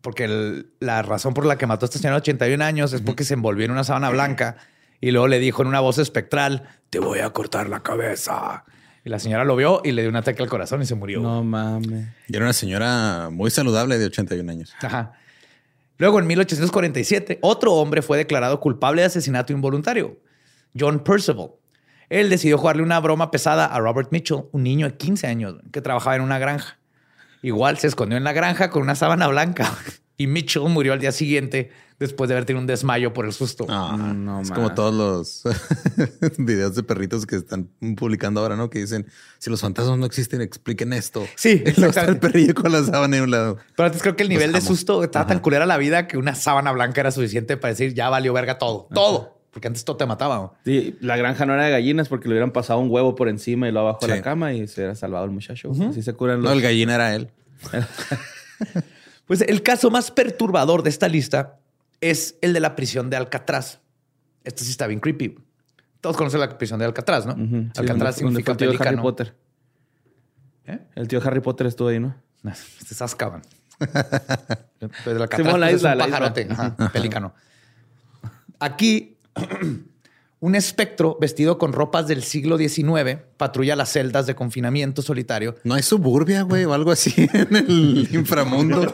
Porque 0.01 0.25
el- 0.25 0.71
la 0.81 1.01
razón 1.03 1.33
por 1.33 1.47
la 1.47 1.57
que 1.57 1.67
mató 1.67 1.85
a 1.85 1.89
esta 1.89 1.99
señora 1.99 2.17
de 2.17 2.21
81 2.21 2.63
años 2.63 2.93
es 2.93 3.01
porque 3.01 3.25
se 3.25 3.33
envolvió 3.35 3.65
en 3.65 3.71
una 3.71 3.85
sábana 3.85 4.11
blanca 4.11 4.59
y 5.01 5.11
luego 5.13 5.29
le 5.29 5.39
dijo 5.39 5.63
en 5.63 5.69
una 5.69 5.81
voz 5.81 5.97
espectral, 5.99 6.69
te 6.91 6.99
voy 6.99 7.21
a 7.21 7.31
cortar 7.31 7.69
la 7.71 7.83
cabeza. 7.83 8.65
Y 9.03 9.09
la 9.11 9.19
señora 9.19 9.45
lo 9.45 9.57
vio 9.57 9.81
y 9.83 9.93
le 9.93 10.03
dio 10.03 10.11
un 10.11 10.17
ataque 10.17 10.43
al 10.43 10.49
corazón 10.51 10.83
y 10.83 10.87
se 10.87 10.95
murió. 10.95 11.21
No 11.21 11.43
mames. 11.43 12.07
Y 12.29 12.37
era 12.37 12.45
una 12.45 12.53
señora 12.53 13.29
muy 13.31 13.51
saludable 13.51 13.99
de 13.99 14.05
81 14.07 14.51
años. 14.53 14.75
Ajá. 14.83 15.13
Luego, 15.97 16.19
en 16.19 16.27
1847, 16.27 17.39
otro 17.41 17.73
hombre 17.75 18.03
fue 18.03 18.19
declarado 18.19 18.61
culpable 18.61 19.03
de 19.03 19.07
asesinato 19.07 19.53
involuntario, 19.53 20.19
John 20.79 21.01
Percival. 21.05 21.51
Él 22.09 22.29
decidió 22.31 22.59
jugarle 22.59 22.83
una 22.83 23.01
broma 23.01 23.31
pesada 23.31 23.67
a 23.67 23.79
Robert 23.81 24.09
Mitchell, 24.13 24.45
un 24.53 24.63
niño 24.63 24.87
de 24.87 24.97
15 24.97 25.27
años 25.27 25.55
que 25.73 25.81
trabajaba 25.81 26.17
en 26.17 26.23
una 26.23 26.39
granja. 26.39 26.79
Igual 27.43 27.79
se 27.79 27.87
escondió 27.89 28.17
en 28.17 28.25
la 28.25 28.33
granja 28.33 28.71
con 28.71 28.83
una 28.83 28.95
sábana 28.95 29.27
blanca 29.29 29.71
y 30.17 30.27
Mitchell 30.27 30.63
murió 30.69 30.93
al 30.93 31.01
día 31.01 31.13
siguiente 31.13 31.71
después 31.99 32.29
de 32.29 32.35
haber 32.35 32.45
tenido 32.45 32.61
un 32.61 32.67
desmayo 32.67 33.13
por 33.13 33.25
el 33.25 33.33
susto. 33.33 33.67
Ah, 33.69 33.97
No, 33.97 34.41
es 34.41 34.51
como 34.51 34.75
todos 34.75 34.93
los 34.95 35.43
videos 36.39 36.75
de 36.75 36.83
perritos 36.83 37.25
que 37.27 37.37
están 37.37 37.69
publicando 37.97 38.41
ahora, 38.41 38.57
¿no? 38.57 38.69
Que 38.69 38.81
dicen, 38.81 39.07
si 39.39 39.49
los 39.51 39.61
fantasmas 39.61 39.99
no 39.99 40.07
existen, 40.07 40.41
expliquen 40.41 40.93
esto. 40.93 41.27
Sí, 41.37 41.51
está 41.65 41.83
el 41.83 41.89
exactamente. 41.89 42.21
perrillo 42.29 42.55
con 42.55 42.73
la 42.73 42.83
sábana 42.83 43.17
en 43.17 43.23
un 43.25 43.31
lado. 43.31 43.59
Pero 43.77 43.87
antes 43.87 44.03
creo 44.03 44.17
que 44.17 44.23
el 44.25 44.29
nivel 44.29 44.53
de 44.53 44.59
amo. 44.59 44.67
susto 44.67 45.05
estaba 45.05 45.27
tan 45.27 45.39
culera 45.39 45.67
la 45.67 45.77
vida 45.79 46.07
que 46.09 46.19
una 46.19 46.35
sábana 46.35 46.73
blanca 46.73 47.01
era 47.01 47.11
suficiente 47.11 47.57
para 47.57 47.73
decir 47.73 47.95
ya 47.95 48.09
valió 48.09 48.33
verga 48.33 48.59
todo. 48.59 48.89
Todo. 48.93 49.39
Porque 49.55 49.69
antes 49.69 49.85
todo 49.85 49.97
te 49.97 50.05
mataba. 50.05 50.37
¿no? 50.37 50.55
Sí, 50.65 50.97
la 51.01 51.17
granja 51.17 51.47
no 51.47 51.55
era 51.55 51.65
de 51.65 51.71
gallinas 51.71 52.09
porque 52.09 52.29
le 52.29 52.35
hubieran 52.35 52.51
pasado 52.51 52.81
un 52.81 52.91
huevo 52.91 53.15
por 53.15 53.29
encima 53.29 53.69
y 53.69 53.73
lo 53.73 53.81
abajo 53.81 54.01
de 54.07 54.09
la 54.17 54.21
cama 54.23 54.53
y 54.53 54.67
se 54.69 54.81
hubiera 54.81 54.95
salvado 54.95 55.25
el 55.25 55.31
muchacho. 55.31 55.71
Así 55.89 56.03
se 56.03 56.13
curan 56.13 56.43
los. 56.43 56.47
No, 56.51 56.53
el 56.53 56.61
gallina 56.61 56.97
era 56.97 57.15
él. 57.15 57.31
Pues 59.27 59.41
el 59.41 59.63
caso 59.63 59.91
más 59.91 60.11
perturbador 60.11 60.83
de 60.83 60.91
esta 60.91 61.09
lista 61.09 61.59
es 62.03 62.37
el 62.43 62.53
de 62.53 62.61
la 62.61 62.77
prisión 62.77 63.09
de 63.09 63.17
Alcatraz. 63.17 63.81
Esto 64.45 64.65
sí 64.65 64.71
está 64.71 64.87
bien 64.87 65.01
creepy. 65.01 65.39
Todos 66.03 66.17
conocen 66.19 66.41
la 66.41 66.59
prisión 66.59 66.79
de 66.79 66.85
Alcatraz, 66.85 67.25
¿no? 67.25 67.35
Sí, 67.35 67.41
Alcatraz 67.77 67.77
donde- 67.77 67.97
donde 67.97 68.13
significa 68.13 68.53
el 68.53 68.59
tío 68.59 68.75
Harry. 68.87 68.97
Potter. 68.99 69.35
¿Eh? 70.67 70.79
El 70.95 71.09
tío 71.09 71.23
Harry 71.25 71.41
Potter 71.41 71.67
estuvo 71.67 71.89
ahí, 71.89 71.99
¿no? 72.01 72.15
Este 72.45 72.93
es 72.93 73.01
Azkaban. 73.01 73.41
Pues 73.79 73.91
el 75.07 75.23
Alcatraz, 75.23 75.59
la 75.59 75.71
es 75.71 75.77
isla, 75.77 75.93
un 75.93 75.99
la 75.99 76.05
isla. 76.05 76.19
pajarote, 76.19 76.47
ajá, 76.51 76.91
pelícano. 76.93 77.35
Aquí, 78.59 79.14
un 80.41 80.55
espectro 80.55 81.17
vestido 81.21 81.57
con 81.59 81.73
ropas 81.73 82.07
del 82.07 82.23
siglo 82.23 82.59
XIX 82.59 83.19
patrulla 83.37 83.77
las 83.77 83.93
celdas 83.93 84.27
de 84.27 84.35
confinamiento 84.35 85.01
solitario 85.01 85.57
No 85.65 85.75
hay 85.75 85.83
suburbia, 85.83 86.43
güey, 86.43 86.65
o 86.65 86.75
algo 86.75 86.91
así 86.91 87.15
en 87.33 87.57
el 87.57 88.09
inframundo. 88.13 88.93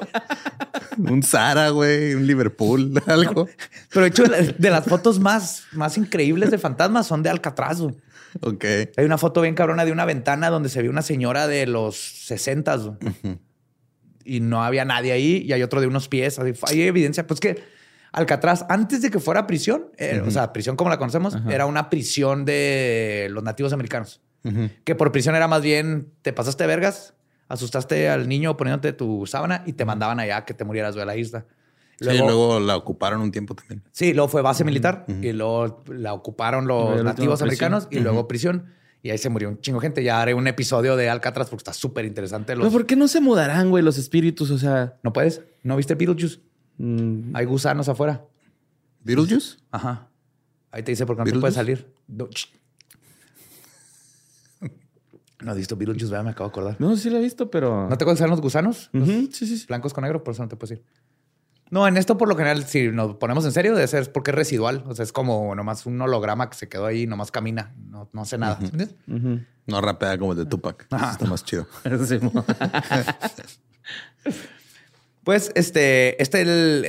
un 0.98 1.22
Zara, 1.22 1.70
güey, 1.70 2.14
un 2.14 2.26
Liverpool, 2.26 3.02
algo. 3.06 3.48
Pero 3.90 4.02
de 4.02 4.08
hecho, 4.08 4.24
de 4.24 4.70
las 4.70 4.84
fotos 4.84 5.18
más, 5.18 5.64
más 5.72 5.96
increíbles 5.98 6.50
de 6.50 6.58
fantasmas 6.58 7.06
son 7.06 7.22
de 7.22 7.30
Alcatraz. 7.30 7.80
güey. 7.80 7.94
Ok. 8.40 8.64
Hay 8.96 9.04
una 9.04 9.18
foto 9.18 9.40
bien 9.40 9.54
cabrona 9.54 9.84
de 9.84 9.92
una 9.92 10.04
ventana 10.04 10.50
donde 10.50 10.68
se 10.68 10.82
ve 10.82 10.88
una 10.88 11.02
señora 11.02 11.48
de 11.48 11.66
los 11.66 11.96
60 11.96 12.98
y 14.24 14.40
no 14.40 14.62
había 14.62 14.84
nadie 14.84 15.12
ahí. 15.12 15.42
Y 15.44 15.52
hay 15.52 15.62
otro 15.62 15.80
de 15.80 15.86
unos 15.88 16.08
pies. 16.08 16.38
así, 16.38 16.52
Hay 16.68 16.82
evidencia. 16.82 17.26
Pues 17.26 17.40
que 17.40 17.62
Alcatraz, 18.12 18.64
antes 18.68 19.02
de 19.02 19.10
que 19.10 19.20
fuera 19.20 19.46
prisión, 19.46 19.86
eh, 19.96 20.22
o 20.26 20.30
sea, 20.30 20.52
prisión 20.52 20.76
como 20.76 20.90
la 20.90 20.98
conocemos, 20.98 21.36
era 21.48 21.66
una 21.66 21.90
prisión 21.90 22.44
de 22.44 23.28
los 23.30 23.42
nativos 23.42 23.72
americanos. 23.72 24.20
Que 24.84 24.94
por 24.94 25.12
prisión 25.12 25.34
era 25.36 25.48
más 25.48 25.62
bien 25.62 26.12
te 26.22 26.32
pasaste 26.32 26.66
vergas, 26.66 27.14
asustaste 27.48 28.08
al 28.08 28.28
niño 28.28 28.56
poniéndote 28.56 28.92
tu 28.92 29.26
sábana 29.26 29.62
y 29.66 29.74
te 29.74 29.84
mandaban 29.84 30.18
allá 30.18 30.44
que 30.44 30.54
te 30.54 30.64
murieras 30.64 30.94
de 30.94 31.04
la 31.04 31.16
isla. 31.16 31.44
sí, 32.00 32.16
luego 32.18 32.58
la 32.58 32.76
ocuparon 32.76 33.20
un 33.20 33.30
tiempo 33.30 33.54
también. 33.54 33.82
Sí, 33.92 34.14
luego 34.14 34.28
fue 34.28 34.42
base 34.42 34.64
militar 34.64 35.04
y 35.08 35.32
luego 35.32 35.82
la 35.88 36.14
ocuparon 36.14 36.66
los 36.66 36.88
Luego 36.88 37.02
nativos 37.04 37.42
americanos 37.42 37.86
y 37.90 38.00
luego 38.00 38.26
prisión. 38.26 38.72
Y 39.02 39.10
ahí 39.10 39.18
se 39.18 39.30
murió 39.30 39.48
un 39.48 39.60
chingo 39.60 39.80
gente. 39.80 40.02
Ya 40.04 40.20
haré 40.20 40.34
un 40.34 40.46
episodio 40.46 40.94
de 40.94 41.08
Alcatraz 41.08 41.48
porque 41.48 41.60
está 41.60 41.72
súper 41.72 42.04
interesante. 42.04 42.54
Los... 42.54 42.64
Pero 42.64 42.72
¿por 42.72 42.86
qué 42.86 42.96
no 42.96 43.08
se 43.08 43.20
mudarán, 43.20 43.70
güey, 43.70 43.82
los 43.82 43.96
espíritus? 43.96 44.50
O 44.50 44.58
sea, 44.58 44.98
¿No 45.02 45.12
puedes? 45.12 45.42
¿No 45.62 45.76
viste 45.76 45.94
Beetlejuice? 45.94 46.40
Mm, 46.80 47.36
Hay 47.36 47.44
gusanos 47.46 47.88
afuera. 47.88 48.24
¿Beetlejuice? 49.02 49.56
Ajá. 49.70 50.08
Ahí 50.70 50.82
te 50.82 50.92
dice 50.92 51.06
por 51.06 51.16
qué 51.16 51.24
no 51.24 51.32
te 51.32 51.40
puedes 51.40 51.54
salir. 51.54 51.92
No, 52.06 52.28
No 55.42 55.52
has 55.52 55.56
visto 55.56 55.76
Beetlejuice, 55.76 56.10
¿verdad? 56.10 56.24
Me 56.24 56.30
acabo 56.30 56.48
de 56.48 56.52
acordar. 56.52 56.76
no 56.78 56.96
sí 56.96 57.08
lo 57.10 57.16
he 57.16 57.20
visto, 57.20 57.50
pero. 57.50 57.88
¿No 57.88 57.96
te 57.96 58.04
acuerdas 58.04 58.28
los 58.28 58.40
gusanos? 58.40 58.90
Los 58.92 59.08
sí, 59.08 59.30
sí, 59.32 59.58
sí. 59.58 59.66
blancos 59.66 59.94
con 59.94 60.02
negro, 60.02 60.22
por 60.22 60.34
eso 60.34 60.42
no 60.42 60.48
te 60.48 60.56
puedes 60.56 60.78
ir. 60.78 60.84
No, 61.70 61.86
en 61.86 61.96
esto 61.96 62.18
por 62.18 62.28
lo 62.28 62.36
general, 62.36 62.64
si 62.64 62.88
nos 62.88 63.14
ponemos 63.14 63.44
en 63.44 63.52
serio, 63.52 63.74
debe 63.74 63.86
ser 63.86 64.10
porque 64.12 64.32
es 64.32 64.34
residual. 64.34 64.82
O 64.86 64.94
sea, 64.94 65.04
es 65.04 65.12
como 65.12 65.54
nomás 65.54 65.86
un 65.86 66.00
holograma 66.00 66.50
que 66.50 66.56
se 66.56 66.68
quedó 66.68 66.86
ahí 66.86 67.02
y 67.02 67.06
nomás 67.06 67.30
camina. 67.30 67.72
No, 67.78 68.10
no 68.12 68.22
hace 68.22 68.38
nada. 68.38 68.58
¿Entiendes? 68.60 68.96
Ujú. 69.06 69.40
No 69.66 69.80
rapea 69.80 70.18
como 70.18 70.32
el 70.32 70.38
de 70.38 70.46
Tupac. 70.46 70.86
Eso. 70.92 71.10
Está 71.10 71.26
más 71.26 71.44
chido. 71.44 71.66
Pues 75.24 75.52
este, 75.54 76.20
este, 76.22 76.40
el, 76.42 76.84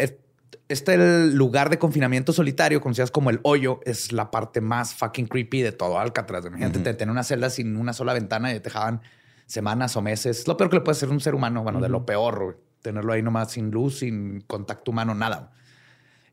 este 0.69 0.93
el 0.93 1.35
lugar 1.35 1.69
de 1.69 1.77
confinamiento 1.79 2.31
solitario, 2.33 2.79
conocidas 2.81 3.11
como 3.11 3.29
el 3.29 3.39
hoyo, 3.43 3.79
es 3.85 4.11
la 4.11 4.31
parte 4.31 4.61
más 4.61 4.93
fucking 4.93 5.27
creepy 5.27 5.61
de 5.61 5.71
todo 5.71 5.99
Alcatraz. 5.99 6.45
Imagínate 6.45 6.79
te- 6.79 6.93
tener 6.93 7.11
una 7.11 7.23
celda 7.23 7.49
sin 7.49 7.75
una 7.77 7.93
sola 7.93 8.13
ventana 8.13 8.51
y 8.51 8.55
te 8.55 8.61
dejaban 8.65 9.01
semanas 9.47 9.95
o 9.97 10.01
meses. 10.01 10.39
Es 10.39 10.47
lo 10.47 10.55
peor 10.57 10.69
que 10.69 10.77
le 10.77 10.81
puede 10.81 10.95
hacer 10.95 11.09
un 11.09 11.19
ser 11.19 11.35
humano, 11.35 11.61
bueno, 11.63 11.81
de 11.81 11.89
lo 11.89 12.05
peor, 12.05 12.57
tenerlo 12.81 13.11
ahí 13.13 13.21
nomás 13.21 13.51
sin 13.51 13.69
luz, 13.69 13.99
sin 13.99 14.41
contacto 14.41 14.91
humano, 14.91 15.13
nada. 15.13 15.51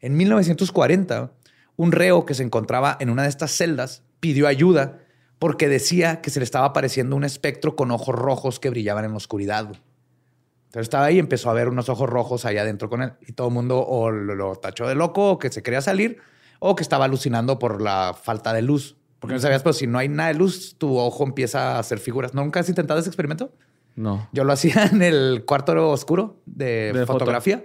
En 0.00 0.16
1940, 0.16 1.32
un 1.76 1.90
reo 1.92 2.24
que 2.24 2.34
se 2.34 2.44
encontraba 2.44 2.96
en 3.00 3.10
una 3.10 3.24
de 3.24 3.28
estas 3.28 3.50
celdas 3.50 4.02
pidió 4.20 4.46
ayuda 4.46 5.00
porque 5.40 5.68
decía 5.68 6.20
que 6.20 6.30
se 6.30 6.38
le 6.40 6.44
estaba 6.44 6.66
apareciendo 6.66 7.16
un 7.16 7.24
espectro 7.24 7.74
con 7.76 7.90
ojos 7.90 8.14
rojos 8.14 8.58
que 8.60 8.70
brillaban 8.70 9.04
en 9.04 9.10
la 9.12 9.16
oscuridad. 9.16 9.68
Entonces 10.68 10.82
estaba 10.82 11.06
ahí 11.06 11.16
y 11.16 11.18
empezó 11.18 11.48
a 11.48 11.54
ver 11.54 11.68
unos 11.68 11.88
ojos 11.88 12.10
rojos 12.10 12.44
allá 12.44 12.60
adentro 12.60 12.90
con 12.90 13.02
él. 13.02 13.12
Y 13.26 13.32
todo 13.32 13.48
el 13.48 13.54
mundo 13.54 13.80
o 13.80 14.10
lo, 14.10 14.34
lo 14.34 14.56
tachó 14.56 14.86
de 14.86 14.94
loco 14.94 15.30
o 15.30 15.38
que 15.38 15.50
se 15.50 15.62
quería 15.62 15.80
salir 15.80 16.18
o 16.58 16.76
que 16.76 16.82
estaba 16.82 17.06
alucinando 17.06 17.58
por 17.58 17.80
la 17.80 18.14
falta 18.14 18.52
de 18.52 18.60
luz. 18.60 18.96
Porque 19.18 19.34
no 19.34 19.40
sabías, 19.40 19.62
pero 19.62 19.72
si 19.72 19.86
no 19.86 19.98
hay 19.98 20.08
nada 20.08 20.28
de 20.28 20.34
luz, 20.34 20.76
tu 20.76 20.98
ojo 20.98 21.24
empieza 21.24 21.76
a 21.76 21.78
hacer 21.78 21.98
figuras. 21.98 22.34
¿Nunca 22.34 22.60
has 22.60 22.68
intentado 22.68 23.00
ese 23.00 23.08
experimento? 23.08 23.50
No. 23.98 24.28
Yo 24.32 24.44
lo 24.44 24.52
hacía 24.52 24.84
en 24.92 25.02
el 25.02 25.44
cuarto 25.44 25.90
oscuro 25.90 26.40
de, 26.46 26.92
De 26.92 27.00
foto. 27.06 27.18
fotografía. 27.18 27.64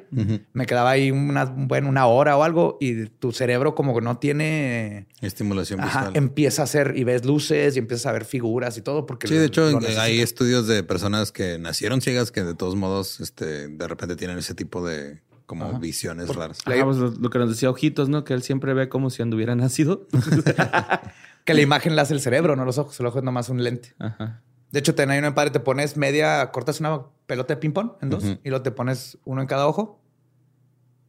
Me 0.54 0.66
quedaba 0.66 0.90
ahí 0.90 1.12
una, 1.12 1.46
bueno, 1.46 1.90
una 1.90 2.08
hora 2.08 2.36
o 2.38 2.44
algo 2.44 2.78
y 2.82 3.06
tu 3.06 3.32
cerebro 3.32 3.76
como 3.76 3.94
que 3.96 4.02
no 4.02 4.18
tiene... 4.18 5.08
Estimulación 5.22 5.80
Ajá, 5.80 6.00
visual. 6.08 6.18
empieza 6.18 6.64
a 6.64 6.66
hacer 6.66 6.94
y 6.98 7.04
ves 7.04 7.24
luces 7.26 7.76
y 7.76 7.80
empiezas 7.80 8.08
a 8.08 8.12
ver 8.12 8.26
figuras 8.26 8.78
y 8.78 8.82
todo 8.82 9.06
porque 9.06 9.28
Sí, 9.28 9.36
lo- 9.36 9.40
de 9.42 9.46
hecho, 9.46 9.70
hay 10.00 10.20
estudios 10.22 10.68
de 10.68 10.84
personas 10.84 11.32
que 11.32 11.60
nacieron 11.60 12.02
ciegas 12.02 12.32
que 12.32 12.44
de 12.44 12.56
todos 12.56 12.76
modos, 12.76 13.20
este, 13.20 13.68
de 13.68 13.88
repente 13.88 14.16
tienen 14.16 14.38
ese 14.40 14.56
tipo 14.56 14.86
de 14.86 15.22
como 15.46 15.78
visiones 15.78 16.34
raras. 16.36 16.60
Ah, 16.66 16.72
pues 16.84 16.98
lo, 16.98 17.10
lo 17.12 17.30
que 17.30 17.38
nos 17.38 17.50
decía 17.50 17.70
Ojitos, 17.70 18.10
¿no? 18.10 18.24
Que 18.24 18.34
él 18.34 18.42
siempre 18.42 18.74
ve 18.74 18.90
como 18.90 19.10
si 19.12 19.22
anduviera 19.22 19.56
nacido. 19.56 20.08
Que 21.46 21.54
la 21.54 21.60
imagen 21.62 21.96
la 21.98 22.04
hace 22.04 22.14
el 22.14 22.22
cerebro, 22.22 22.56
no 22.56 22.64
los 22.64 22.78
ojos. 22.78 22.98
El 23.02 23.06
ojo 23.06 23.20
es 23.20 23.24
nomás 23.26 23.50
un 23.50 23.62
lente. 23.64 23.94
Ajá. 24.00 24.42
De 24.74 24.80
hecho, 24.80 24.96
ten 24.96 25.12
ahí 25.12 25.20
un 25.20 25.36
padre, 25.36 25.52
te 25.52 25.60
pones 25.60 25.98
media, 25.98 26.50
cortas 26.52 26.80
una 26.80 27.04
pelota 27.28 27.54
de 27.54 27.60
ping-pong 27.62 27.92
en 28.02 28.10
dos 28.10 28.24
y 28.24 28.50
luego 28.50 28.64
te 28.64 28.72
pones 28.72 29.20
uno 29.24 29.40
en 29.40 29.46
cada 29.46 29.68
ojo. 29.68 30.02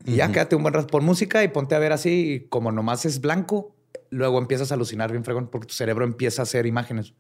Y 0.05 0.17
ya 0.17 0.31
quédate 0.31 0.55
un 0.55 0.61
buen 0.61 0.75
rato 0.75 0.89
por 0.89 1.01
música 1.01 1.43
y 1.43 1.49
ponte 1.49 1.75
a 1.75 1.79
ver 1.79 1.91
así. 1.93 2.35
Y 2.35 2.41
como 2.49 2.73
nomás 2.73 3.07
es 3.07 3.23
blanco, 3.23 3.75
luego 4.11 4.39
empiezas 4.39 4.71
a 4.71 4.75
alucinar 4.75 5.11
bien 5.11 5.25
fregón 5.25 5.49
porque 5.49 5.67
tu 5.67 5.73
cerebro 5.73 6.05
empieza 6.05 6.43
a 6.43 6.45
hacer 6.45 6.67
imágenes. 6.67 7.15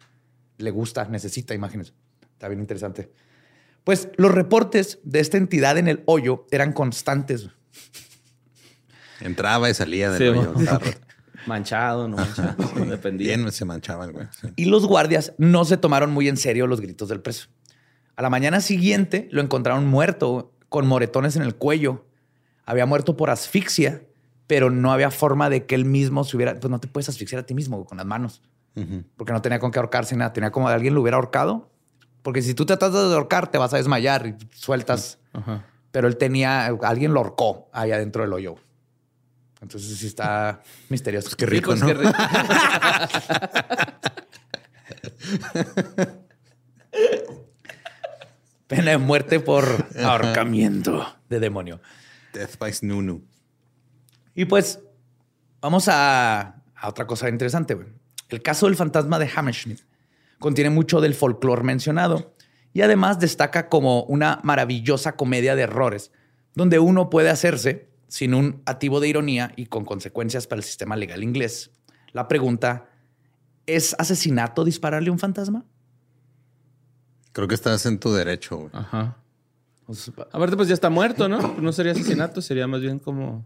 Le 0.58 0.70
gusta, 0.70 1.08
necesita 1.08 1.54
imágenes. 1.54 1.94
Está 2.34 2.48
bien 2.48 2.60
interesante. 2.60 3.10
Pues 3.82 4.10
los 4.16 4.30
reportes 4.30 4.98
de 5.02 5.20
esta 5.20 5.38
entidad 5.38 5.78
en 5.78 5.88
el 5.88 6.02
hoyo 6.04 6.46
eran 6.50 6.74
constantes. 6.74 7.48
Entraba 9.20 9.70
y 9.70 9.74
salía 9.74 10.10
del 10.10 10.18
Sí, 10.18 10.38
hoyo. 10.38 10.54
Manchado, 11.46 12.08
no 12.08 12.16
manchado. 12.16 12.54
Dependía. 12.86 13.36
Bien 13.36 13.50
se 13.52 13.64
manchaba 13.64 14.04
el 14.04 14.12
güey. 14.12 14.26
sí. 14.40 14.48
y 14.56 14.64
los 14.66 14.86
guardias 14.86 15.32
no 15.38 15.64
se 15.64 15.76
tomaron 15.76 16.12
muy 16.12 16.28
en 16.28 16.36
serio 16.36 16.66
los 16.66 16.80
gritos 16.80 17.08
del 17.08 17.20
preso. 17.20 17.48
A 18.16 18.22
la 18.22 18.30
mañana 18.30 18.60
siguiente 18.60 19.28
lo 19.30 19.40
encontraron 19.40 19.86
muerto 19.86 20.52
con 20.68 20.86
moretones 20.86 21.36
en 21.36 21.42
el 21.42 21.54
cuello. 21.54 22.04
Había 22.64 22.86
muerto 22.86 23.16
por 23.16 23.30
asfixia, 23.30 24.02
pero 24.46 24.70
no 24.70 24.92
había 24.92 25.10
forma 25.10 25.50
de 25.50 25.66
que 25.66 25.74
él 25.74 25.84
mismo 25.84 26.24
se 26.24 26.36
hubiera... 26.36 26.54
Pues 26.54 26.70
no 26.70 26.80
te 26.80 26.88
puedes 26.88 27.08
asfixiar 27.08 27.40
a 27.40 27.46
ti 27.46 27.54
mismo 27.54 27.84
con 27.84 27.98
las 27.98 28.06
manos, 28.06 28.42
porque 29.16 29.32
no 29.32 29.42
tenía 29.42 29.58
con 29.58 29.70
qué 29.70 29.78
ahorcarse 29.78 30.16
nada. 30.16 30.32
Tenía 30.32 30.50
como 30.50 30.68
de 30.68 30.74
alguien 30.74 30.94
lo 30.94 31.00
hubiera 31.00 31.16
ahorcado. 31.16 31.70
Porque 32.22 32.40
si 32.40 32.54
tú 32.54 32.64
tratas 32.64 32.92
de 32.92 32.98
ahorcar, 32.98 33.50
te 33.50 33.58
vas 33.58 33.74
a 33.74 33.76
desmayar 33.76 34.26
y 34.26 34.36
sueltas. 34.54 35.18
Ajá. 35.32 35.64
Pero 35.90 36.08
él 36.08 36.16
tenía... 36.16 36.66
Alguien 36.66 37.12
lo 37.12 37.20
ahorcó 37.20 37.68
ahí 37.72 37.92
adentro 37.92 38.22
del 38.22 38.32
hoyo. 38.32 38.56
Entonces 39.64 39.98
sí 39.98 40.06
está 40.06 40.62
misterioso. 40.88 41.26
Pues 41.28 41.36
qué 41.36 41.46
rico, 41.46 41.70
Pues 41.70 41.80
¿no? 41.80 41.86
qué 41.88 41.94
rico. 41.94 42.12
Pena 48.66 48.92
de 48.92 48.98
muerte 48.98 49.40
por 49.40 49.64
ahorcamiento 50.02 51.06
de 51.28 51.38
demonio. 51.40 51.80
Death 52.32 52.58
by 52.58 52.72
Snunu. 52.72 53.22
Y 54.34 54.46
pues 54.46 54.80
vamos 55.60 55.88
a, 55.88 56.62
a 56.74 56.88
otra 56.88 57.06
cosa 57.06 57.28
interesante. 57.28 57.74
güey. 57.74 57.88
El 58.30 58.42
caso 58.42 58.66
del 58.66 58.76
fantasma 58.76 59.18
de 59.18 59.30
Hammerschmidt 59.34 59.80
contiene 60.38 60.70
mucho 60.70 61.00
del 61.00 61.14
folclore 61.14 61.62
mencionado 61.62 62.34
y 62.72 62.80
además 62.80 63.18
destaca 63.20 63.68
como 63.68 64.02
una 64.04 64.40
maravillosa 64.42 65.12
comedia 65.14 65.54
de 65.56 65.62
errores 65.62 66.10
donde 66.54 66.78
uno 66.78 67.10
puede 67.10 67.30
hacerse 67.30 67.88
sin 68.08 68.34
un 68.34 68.62
ativo 68.66 69.00
de 69.00 69.08
ironía 69.08 69.52
y 69.56 69.66
con 69.66 69.84
consecuencias 69.84 70.46
para 70.46 70.58
el 70.60 70.64
sistema 70.64 70.96
legal 70.96 71.22
inglés. 71.22 71.70
La 72.12 72.28
pregunta, 72.28 72.88
¿es 73.66 73.94
asesinato 73.98 74.64
dispararle 74.64 75.08
a 75.08 75.12
un 75.12 75.18
fantasma? 75.18 75.64
Creo 77.32 77.48
que 77.48 77.54
estás 77.54 77.84
en 77.86 77.98
tu 77.98 78.12
derecho, 78.12 78.56
güey. 78.56 78.70
Ajá. 78.72 79.16
Pues, 79.86 80.10
Aparte, 80.32 80.56
pues 80.56 80.68
ya 80.68 80.74
está 80.74 80.88
muerto, 80.90 81.28
¿no? 81.28 81.56
No 81.60 81.72
sería 81.72 81.92
asesinato, 81.92 82.40
sería 82.40 82.66
más 82.66 82.80
bien 82.80 82.98
como 82.98 83.44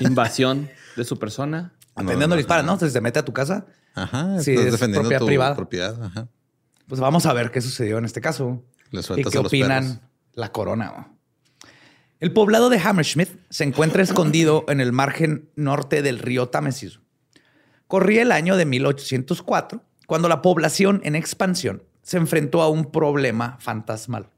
invasión 0.00 0.68
de 0.96 1.04
su 1.04 1.18
persona. 1.18 1.72
Aprendiendo 1.94 2.28
no, 2.28 2.34
a 2.34 2.36
disparar, 2.38 2.64
ajá. 2.64 2.72
¿no? 2.72 2.78
Si 2.78 2.90
se 2.90 3.00
mete 3.00 3.18
a 3.18 3.24
tu 3.24 3.32
casa, 3.32 3.66
Ajá, 3.94 4.36
estás 4.38 4.48
es 4.48 4.72
defendiendo 4.72 5.00
propiedad 5.08 5.20
tu 5.20 5.26
privada. 5.26 5.56
propiedad. 5.56 6.02
Ajá. 6.02 6.28
pues 6.88 7.00
vamos 7.00 7.26
a 7.26 7.32
ver 7.34 7.50
qué 7.50 7.60
sucedió 7.60 7.98
en 7.98 8.04
este 8.06 8.20
caso. 8.20 8.64
Le 8.90 9.00
¿Y 9.00 9.02
qué 9.24 9.38
a 9.38 9.42
los 9.42 9.46
opinan 9.46 9.84
perros. 9.84 10.00
la 10.34 10.52
corona? 10.52 11.11
El 12.22 12.32
poblado 12.32 12.70
de 12.70 12.78
Hammersmith 12.78 13.30
se 13.50 13.64
encuentra 13.64 14.00
escondido 14.00 14.64
en 14.68 14.80
el 14.80 14.92
margen 14.92 15.50
norte 15.56 16.02
del 16.02 16.20
río 16.20 16.50
Támesis. 16.50 17.00
Corría 17.88 18.22
el 18.22 18.30
año 18.30 18.56
de 18.56 18.64
1804, 18.64 19.82
cuando 20.06 20.28
la 20.28 20.40
población 20.40 21.00
en 21.02 21.16
expansión 21.16 21.82
se 22.02 22.18
enfrentó 22.18 22.62
a 22.62 22.68
un 22.68 22.92
problema 22.92 23.56
fantasmal. 23.58 24.30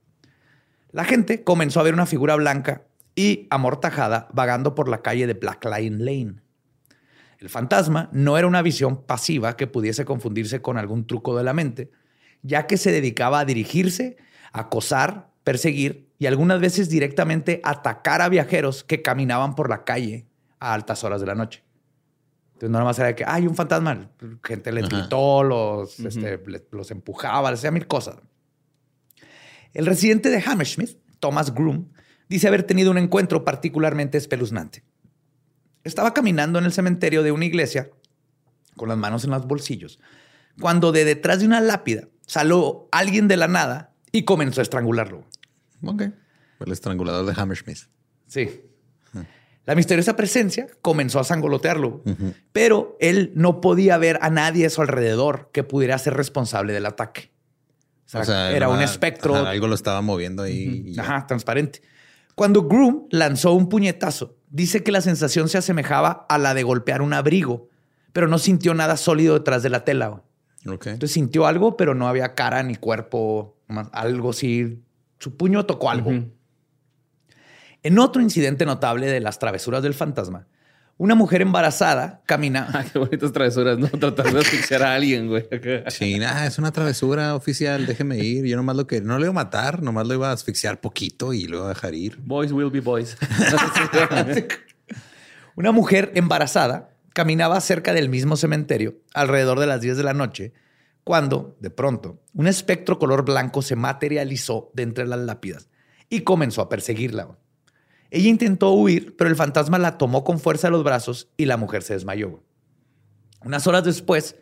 La 0.92 1.04
gente 1.04 1.44
comenzó 1.44 1.78
a 1.78 1.82
ver 1.82 1.92
una 1.92 2.06
figura 2.06 2.36
blanca 2.36 2.84
y 3.14 3.46
amortajada 3.50 4.28
vagando 4.32 4.74
por 4.74 4.88
la 4.88 5.02
calle 5.02 5.26
de 5.26 5.34
Black 5.34 5.66
Lion 5.66 6.06
Lane. 6.06 6.36
El 7.38 7.50
fantasma 7.50 8.08
no 8.12 8.38
era 8.38 8.46
una 8.46 8.62
visión 8.62 9.02
pasiva 9.02 9.58
que 9.58 9.66
pudiese 9.66 10.06
confundirse 10.06 10.62
con 10.62 10.78
algún 10.78 11.06
truco 11.06 11.36
de 11.36 11.44
la 11.44 11.52
mente, 11.52 11.90
ya 12.40 12.66
que 12.66 12.78
se 12.78 12.92
dedicaba 12.92 13.40
a 13.40 13.44
dirigirse, 13.44 14.16
acosar, 14.52 15.33
perseguir 15.44 16.10
y 16.18 16.26
algunas 16.26 16.60
veces 16.60 16.88
directamente 16.88 17.60
atacar 17.62 18.22
a 18.22 18.28
viajeros 18.28 18.82
que 18.82 19.02
caminaban 19.02 19.54
por 19.54 19.68
la 19.68 19.84
calle 19.84 20.26
a 20.58 20.72
altas 20.72 21.04
horas 21.04 21.20
de 21.20 21.26
la 21.26 21.34
noche. 21.34 21.62
Entonces 22.54 22.70
no 22.70 22.78
nada 22.78 22.84
más 22.84 22.98
era 22.98 23.08
de 23.08 23.14
que 23.14 23.24
hay 23.26 23.46
un 23.46 23.54
fantasma, 23.54 24.10
gente 24.42 24.72
le 24.72 24.82
gritó, 24.82 25.42
los, 25.42 26.00
este, 26.00 26.40
los 26.70 26.90
empujaba, 26.90 27.50
les 27.50 27.60
hacía 27.60 27.70
mil 27.70 27.86
cosas. 27.86 28.16
El 29.72 29.86
residente 29.86 30.30
de 30.30 30.42
Hammersmith, 30.44 30.98
Thomas 31.20 31.52
Groom, 31.52 31.90
dice 32.28 32.48
haber 32.48 32.62
tenido 32.62 32.90
un 32.90 32.98
encuentro 32.98 33.44
particularmente 33.44 34.18
espeluznante. 34.18 34.84
Estaba 35.82 36.14
caminando 36.14 36.58
en 36.58 36.64
el 36.64 36.72
cementerio 36.72 37.22
de 37.22 37.32
una 37.32 37.44
iglesia 37.44 37.90
con 38.76 38.88
las 38.88 38.96
manos 38.96 39.24
en 39.24 39.30
los 39.30 39.46
bolsillos, 39.46 39.98
cuando 40.60 40.92
de 40.92 41.04
detrás 41.04 41.40
de 41.40 41.46
una 41.46 41.60
lápida 41.60 42.08
salió 42.26 42.88
alguien 42.92 43.28
de 43.28 43.36
la 43.36 43.48
nada 43.48 43.94
y 44.12 44.24
comenzó 44.24 44.60
a 44.60 44.62
estrangularlo. 44.62 45.24
Ok. 45.86 46.02
El 46.60 46.72
estrangulador 46.72 47.26
de 47.26 47.40
Hammersmith. 47.40 47.80
Sí. 48.26 48.62
La 49.66 49.74
misteriosa 49.74 50.14
presencia 50.14 50.66
comenzó 50.82 51.20
a 51.20 51.24
sangolotearlo, 51.24 52.02
pero 52.52 52.98
él 53.00 53.32
no 53.34 53.62
podía 53.62 53.96
ver 53.96 54.18
a 54.20 54.28
nadie 54.28 54.66
a 54.66 54.70
su 54.70 54.82
alrededor 54.82 55.50
que 55.52 55.64
pudiera 55.64 55.96
ser 55.98 56.14
responsable 56.14 56.74
del 56.74 56.84
ataque. 56.84 57.32
O 58.12 58.24
sea, 58.24 58.52
era 58.52 58.68
un 58.68 58.82
espectro. 58.82 59.34
algo 59.34 59.66
lo 59.66 59.74
estaba 59.74 60.02
moviendo 60.02 60.42
ahí. 60.42 60.94
Ajá, 60.98 61.26
transparente. 61.26 61.80
Cuando 62.34 62.64
Groom 62.64 63.06
lanzó 63.10 63.52
un 63.52 63.68
puñetazo, 63.68 64.36
dice 64.50 64.82
que 64.82 64.92
la 64.92 65.00
sensación 65.00 65.48
se 65.48 65.58
asemejaba 65.58 66.26
a 66.28 66.36
la 66.36 66.52
de 66.52 66.62
golpear 66.62 67.00
un 67.00 67.12
abrigo, 67.12 67.68
pero 68.12 68.28
no 68.28 68.38
sintió 68.38 68.74
nada 68.74 68.96
sólido 68.96 69.34
detrás 69.34 69.62
de 69.62 69.70
la 69.70 69.84
tela. 69.84 70.22
Entonces 70.64 71.12
sintió 71.12 71.46
algo, 71.46 71.76
pero 71.76 71.94
no 71.94 72.08
había 72.08 72.34
cara 72.34 72.62
ni 72.62 72.76
cuerpo, 72.76 73.56
algo 73.92 74.30
así. 74.30 74.83
Su 75.24 75.38
puño 75.38 75.64
tocó 75.64 75.88
algo. 75.88 76.12
En 77.82 77.98
otro 77.98 78.20
incidente 78.20 78.66
notable 78.66 79.06
de 79.06 79.20
las 79.20 79.38
travesuras 79.38 79.82
del 79.82 79.94
fantasma, 79.94 80.48
una 80.98 81.14
mujer 81.14 81.40
embarazada 81.40 82.20
camina. 82.26 82.68
Ah, 82.74 82.84
qué 82.84 82.98
bonitas 82.98 83.32
travesuras, 83.32 83.78
¿no? 83.78 83.88
Tratar 83.88 84.30
de 84.34 84.40
asfixiar 84.40 84.82
a 84.82 84.92
alguien, 84.92 85.28
güey. 85.28 85.46
Sí, 85.88 86.18
nada, 86.18 86.44
es 86.44 86.58
una 86.58 86.72
travesura 86.72 87.34
oficial. 87.34 87.86
Déjeme 87.86 88.18
ir. 88.18 88.44
Yo 88.44 88.58
nomás 88.58 88.76
lo 88.76 88.86
que 88.86 89.00
no 89.00 89.18
le 89.18 89.24
iba 89.24 89.30
a 89.30 89.32
matar, 89.32 89.82
nomás 89.82 90.06
lo 90.06 90.12
iba 90.12 90.28
a 90.28 90.32
asfixiar 90.32 90.82
poquito 90.82 91.32
y 91.32 91.46
lo 91.46 91.56
iba 91.56 91.66
a 91.66 91.68
dejar 91.70 91.94
ir. 91.94 92.18
Boys 92.18 92.52
will 92.52 92.70
be 92.70 92.80
boys. 92.80 93.16
una 95.56 95.72
mujer 95.72 96.12
embarazada 96.16 96.90
caminaba 97.14 97.58
cerca 97.62 97.94
del 97.94 98.10
mismo 98.10 98.36
cementerio 98.36 98.96
alrededor 99.14 99.58
de 99.58 99.68
las 99.68 99.80
10 99.80 99.96
de 99.96 100.02
la 100.02 100.12
noche 100.12 100.52
cuando, 101.04 101.56
de 101.60 101.70
pronto, 101.70 102.22
un 102.32 102.46
espectro 102.46 102.98
color 102.98 103.24
blanco 103.24 103.60
se 103.60 103.76
materializó 103.76 104.70
de 104.74 104.82
entre 104.82 105.06
las 105.06 105.20
lápidas 105.20 105.68
y 106.08 106.22
comenzó 106.22 106.62
a 106.62 106.68
perseguirla. 106.68 107.38
Ella 108.10 108.28
intentó 108.28 108.70
huir, 108.72 109.16
pero 109.16 109.28
el 109.28 109.36
fantasma 109.36 109.78
la 109.78 109.98
tomó 109.98 110.24
con 110.24 110.40
fuerza 110.40 110.68
de 110.68 110.72
los 110.72 110.84
brazos 110.84 111.28
y 111.36 111.44
la 111.44 111.56
mujer 111.56 111.82
se 111.82 111.94
desmayó. 111.94 112.42
Unas 113.44 113.66
horas 113.66 113.84
después, 113.84 114.36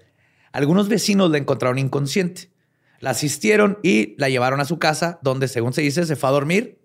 algunos 0.53 0.89
vecinos 0.89 1.31
la 1.31 1.39
encontraron 1.39 1.79
inconsciente. 1.79 2.53
La 3.01 3.11
asistieron 3.11 3.79
y 3.83 4.15
la 4.19 4.29
llevaron 4.29 4.61
a 4.61 4.65
su 4.65 4.79
casa, 4.79 5.19
donde, 5.23 5.49
según 5.49 5.73
se 5.73 5.83
dice, 5.83 6.07
se 6.07 6.15
fue 6.15 6.29
a 6.29 6.33
dormir 6.33 6.81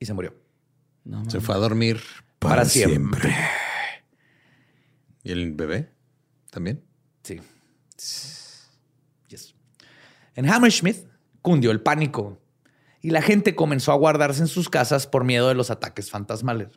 y 0.00 0.06
se 0.06 0.14
murió. 0.14 0.34
se 1.28 1.40
fue 1.40 1.54
a 1.54 1.58
dormir 1.58 2.00
para, 2.40 2.64
siempre. 2.64 3.32
¿Y 5.22 5.30
el 5.30 5.52
bebé 5.52 5.92
también? 6.50 6.82
Sí. 7.22 7.40
En 10.34 10.48
Hammersmith 10.48 11.06
cundió 11.42 11.70
el 11.70 11.80
pánico 11.80 12.40
y 13.00 13.10
la 13.10 13.22
gente 13.22 13.54
comenzó 13.54 13.92
a 13.92 13.96
guardarse 13.96 14.40
en 14.40 14.48
sus 14.48 14.68
casas 14.68 15.06
por 15.06 15.24
miedo 15.24 15.48
de 15.48 15.54
los 15.54 15.70
ataques 15.70 16.10
fantasmales. 16.10 16.68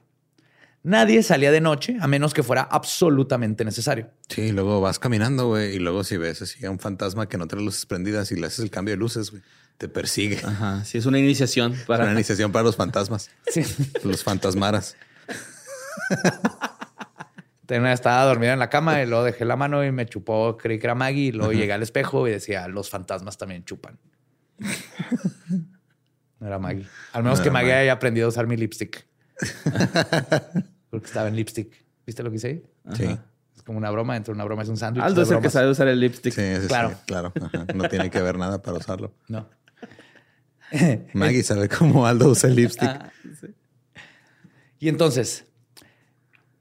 Nadie 0.83 1.23
salía 1.23 1.51
de 1.51 1.61
noche 1.61 1.97
a 1.99 2.07
menos 2.07 2.33
que 2.33 2.43
fuera 2.43 2.61
absolutamente 2.61 3.65
necesario. 3.65 4.11
Sí, 4.29 4.51
luego 4.51 4.81
vas 4.81 4.99
caminando, 4.99 5.47
güey, 5.47 5.75
y 5.75 5.79
luego 5.79 6.03
si 6.03 6.17
ves 6.17 6.43
así 6.43 6.63
a 6.65 6.69
un 6.69 6.77
fantasma 6.77 7.27
que 7.27 7.37
no 7.37 7.47
trae 7.47 7.63
luces 7.63 7.87
prendidas 7.87 8.31
y 8.31 8.35
le 8.35 8.45
haces 8.45 8.59
el 8.59 8.69
cambio 8.69 8.93
de 8.93 8.97
luces, 8.97 9.31
güey, 9.31 9.41
te 9.79 9.87
persigue. 9.87 10.39
Ajá, 10.43 10.85
sí, 10.85 10.99
es 10.99 11.07
una 11.07 11.17
iniciación 11.17 11.75
para... 11.87 12.03
una 12.03 12.13
iniciación 12.13 12.51
para 12.51 12.63
los 12.63 12.75
fantasmas. 12.75 13.31
Sí. 13.47 13.63
Los 14.03 14.23
fantasmaras. 14.23 14.95
Tenía, 17.65 17.93
estaba 17.93 18.23
dormida 18.25 18.53
en 18.53 18.59
la 18.59 18.69
cama 18.69 19.01
y 19.01 19.07
luego 19.07 19.23
dejé 19.23 19.45
la 19.45 19.55
mano 19.55 19.83
y 19.83 19.91
me 19.91 20.05
chupó, 20.05 20.57
creí 20.57 20.79
que 20.79 20.87
era 20.87 20.95
Maggie, 20.95 21.27
y 21.27 21.31
luego 21.31 21.51
llegué 21.53 21.73
al 21.73 21.81
espejo 21.81 22.27
y 22.27 22.31
decía, 22.31 22.67
los 22.67 22.89
fantasmas 22.89 23.37
también 23.37 23.63
chupan. 23.63 23.97
No 26.37 26.47
era 26.47 26.59
Maggie. 26.59 26.85
Al 27.13 27.23
menos 27.23 27.39
que 27.39 27.49
Maggie 27.49 27.73
haya 27.73 27.93
aprendido 27.93 28.25
a 28.25 28.29
usar 28.29 28.45
mi 28.45 28.57
lipstick. 28.57 29.07
Porque 30.89 31.05
estaba 31.07 31.29
en 31.29 31.35
lipstick. 31.35 31.85
¿Viste 32.05 32.23
lo 32.23 32.29
que 32.29 32.35
hice 32.35 32.63
Sí. 32.93 33.17
Es 33.55 33.63
como 33.63 33.77
una 33.77 33.89
broma. 33.89 34.17
Entre 34.17 34.33
una 34.33 34.43
broma 34.43 34.63
es 34.63 34.69
un 34.69 34.77
sándwich. 34.77 35.03
Aldo 35.03 35.21
es 35.21 35.31
el 35.31 35.39
que 35.39 35.49
sabe 35.49 35.69
usar 35.69 35.87
el 35.87 35.99
lipstick. 35.99 36.33
Sí, 36.33 36.67
claro. 36.67 36.93
claro. 37.05 37.33
No 37.73 37.87
tiene 37.87 38.09
que 38.09 38.21
ver 38.21 38.37
nada 38.37 38.61
para 38.61 38.77
usarlo. 38.77 39.13
No. 39.27 39.49
Maggie 41.13 41.43
sabe 41.43 41.69
cómo 41.69 42.05
Aldo 42.05 42.29
usa 42.29 42.49
el 42.49 42.55
lipstick. 42.55 42.89
Ah, 42.89 43.11
y 44.79 44.89
entonces, 44.89 45.45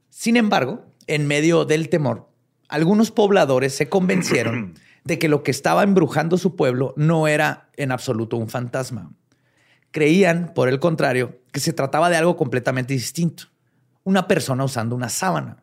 sin 0.09 0.37
embargo, 0.37 0.94
en 1.07 1.27
medio 1.27 1.65
del 1.65 1.89
temor, 1.89 2.29
algunos 2.69 3.11
pobladores 3.11 3.75
se 3.75 3.89
convencieron 3.89 4.75
de 5.05 5.19
que 5.19 5.29
lo 5.29 5.43
que 5.43 5.51
estaba 5.51 5.83
embrujando 5.83 6.39
su 6.39 6.57
pueblo 6.57 6.95
no 6.97 7.29
era 7.29 7.69
en 7.77 7.93
absoluto 7.93 8.37
un 8.37 8.49
fantasma, 8.49 9.11
Creían, 9.95 10.53
por 10.55 10.69
el 10.69 10.81
contrario, 10.81 11.39
que 11.53 11.61
se 11.61 11.73
trataba 11.73 12.11
de 12.11 12.17
algo 12.17 12.37
completamente 12.37 12.93
distinto. 12.93 13.45
Una 14.03 14.27
persona 14.27 14.65
usando 14.65 14.97
una 14.97 15.09
sábana. 15.09 15.63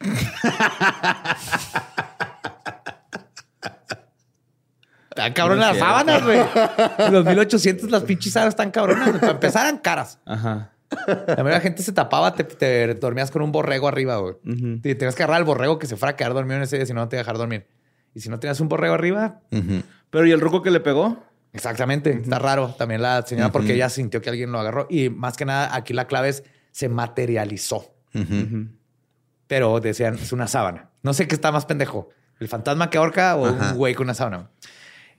Están 5.10 5.32
cabronas 5.34 5.76
las 5.76 5.78
sábanas, 5.78 6.24
güey. 6.24 6.40
En 6.98 7.12
los 7.12 7.24
1800 7.26 7.90
las 7.90 8.02
pinches 8.04 8.32
sábanas 8.32 8.54
están 8.54 8.70
cabronas. 8.70 9.10
Para 9.10 9.32
empezar 9.32 9.66
eran 9.66 9.78
caras. 9.78 10.18
Ajá. 10.24 10.72
La 11.06 11.36
mayoría 11.36 11.60
gente 11.60 11.82
se 11.82 11.92
tapaba, 11.92 12.34
te, 12.34 12.94
dormías 12.94 13.30
con 13.30 13.42
un 13.42 13.52
borrego 13.52 13.88
arriba, 13.88 14.16
güey. 14.16 14.34
Tenías 14.80 15.14
que 15.14 15.22
agarrar 15.22 15.38
al 15.38 15.44
borrego 15.44 15.78
que 15.78 15.86
se 15.86 15.96
fuera 15.96 16.12
a 16.12 16.16
quedar 16.16 16.34
dormido 16.34 16.56
en 16.56 16.62
ese 16.62 16.76
día, 16.76 16.86
si 16.86 16.92
no, 16.92 17.00
no 17.00 17.08
te 17.08 17.16
iba 17.16 17.20
a 17.20 17.24
dejar 17.24 17.38
dormir. 17.38 17.66
Y 18.14 18.20
si 18.20 18.28
no 18.28 18.38
tenías 18.38 18.60
un 18.60 18.68
borrego 18.68 18.94
arriba. 18.94 19.40
Pero 20.10 20.26
¿y 20.26 20.32
el 20.32 20.40
ruco 20.40 20.62
que 20.62 20.70
le 20.70 20.80
pegó? 20.80 21.24
Exactamente. 21.52 22.10
Está 22.10 22.38
raro 22.38 22.74
también 22.76 23.02
la 23.02 23.22
señora 23.22 23.50
porque 23.50 23.74
ella 23.74 23.88
sintió 23.88 24.20
que 24.20 24.30
alguien 24.30 24.52
lo 24.52 24.60
agarró. 24.60 24.86
Y 24.90 25.08
más 25.08 25.36
que 25.36 25.44
nada, 25.44 25.74
aquí 25.74 25.92
la 25.92 26.06
clave 26.06 26.28
es 26.28 26.44
se 26.70 26.88
materializó. 26.88 27.94
Pero 29.46 29.80
decían, 29.80 30.14
es 30.14 30.32
una 30.32 30.48
sábana. 30.48 30.90
No 31.02 31.12
sé 31.14 31.28
qué 31.28 31.34
está 31.34 31.52
más 31.52 31.66
pendejo. 31.66 32.10
¿El 32.40 32.48
fantasma 32.48 32.90
que 32.90 32.98
ahorca 32.98 33.36
o 33.36 33.52
un 33.52 33.76
güey 33.76 33.94
con 33.94 34.06
una 34.06 34.14
sábana? 34.14 34.50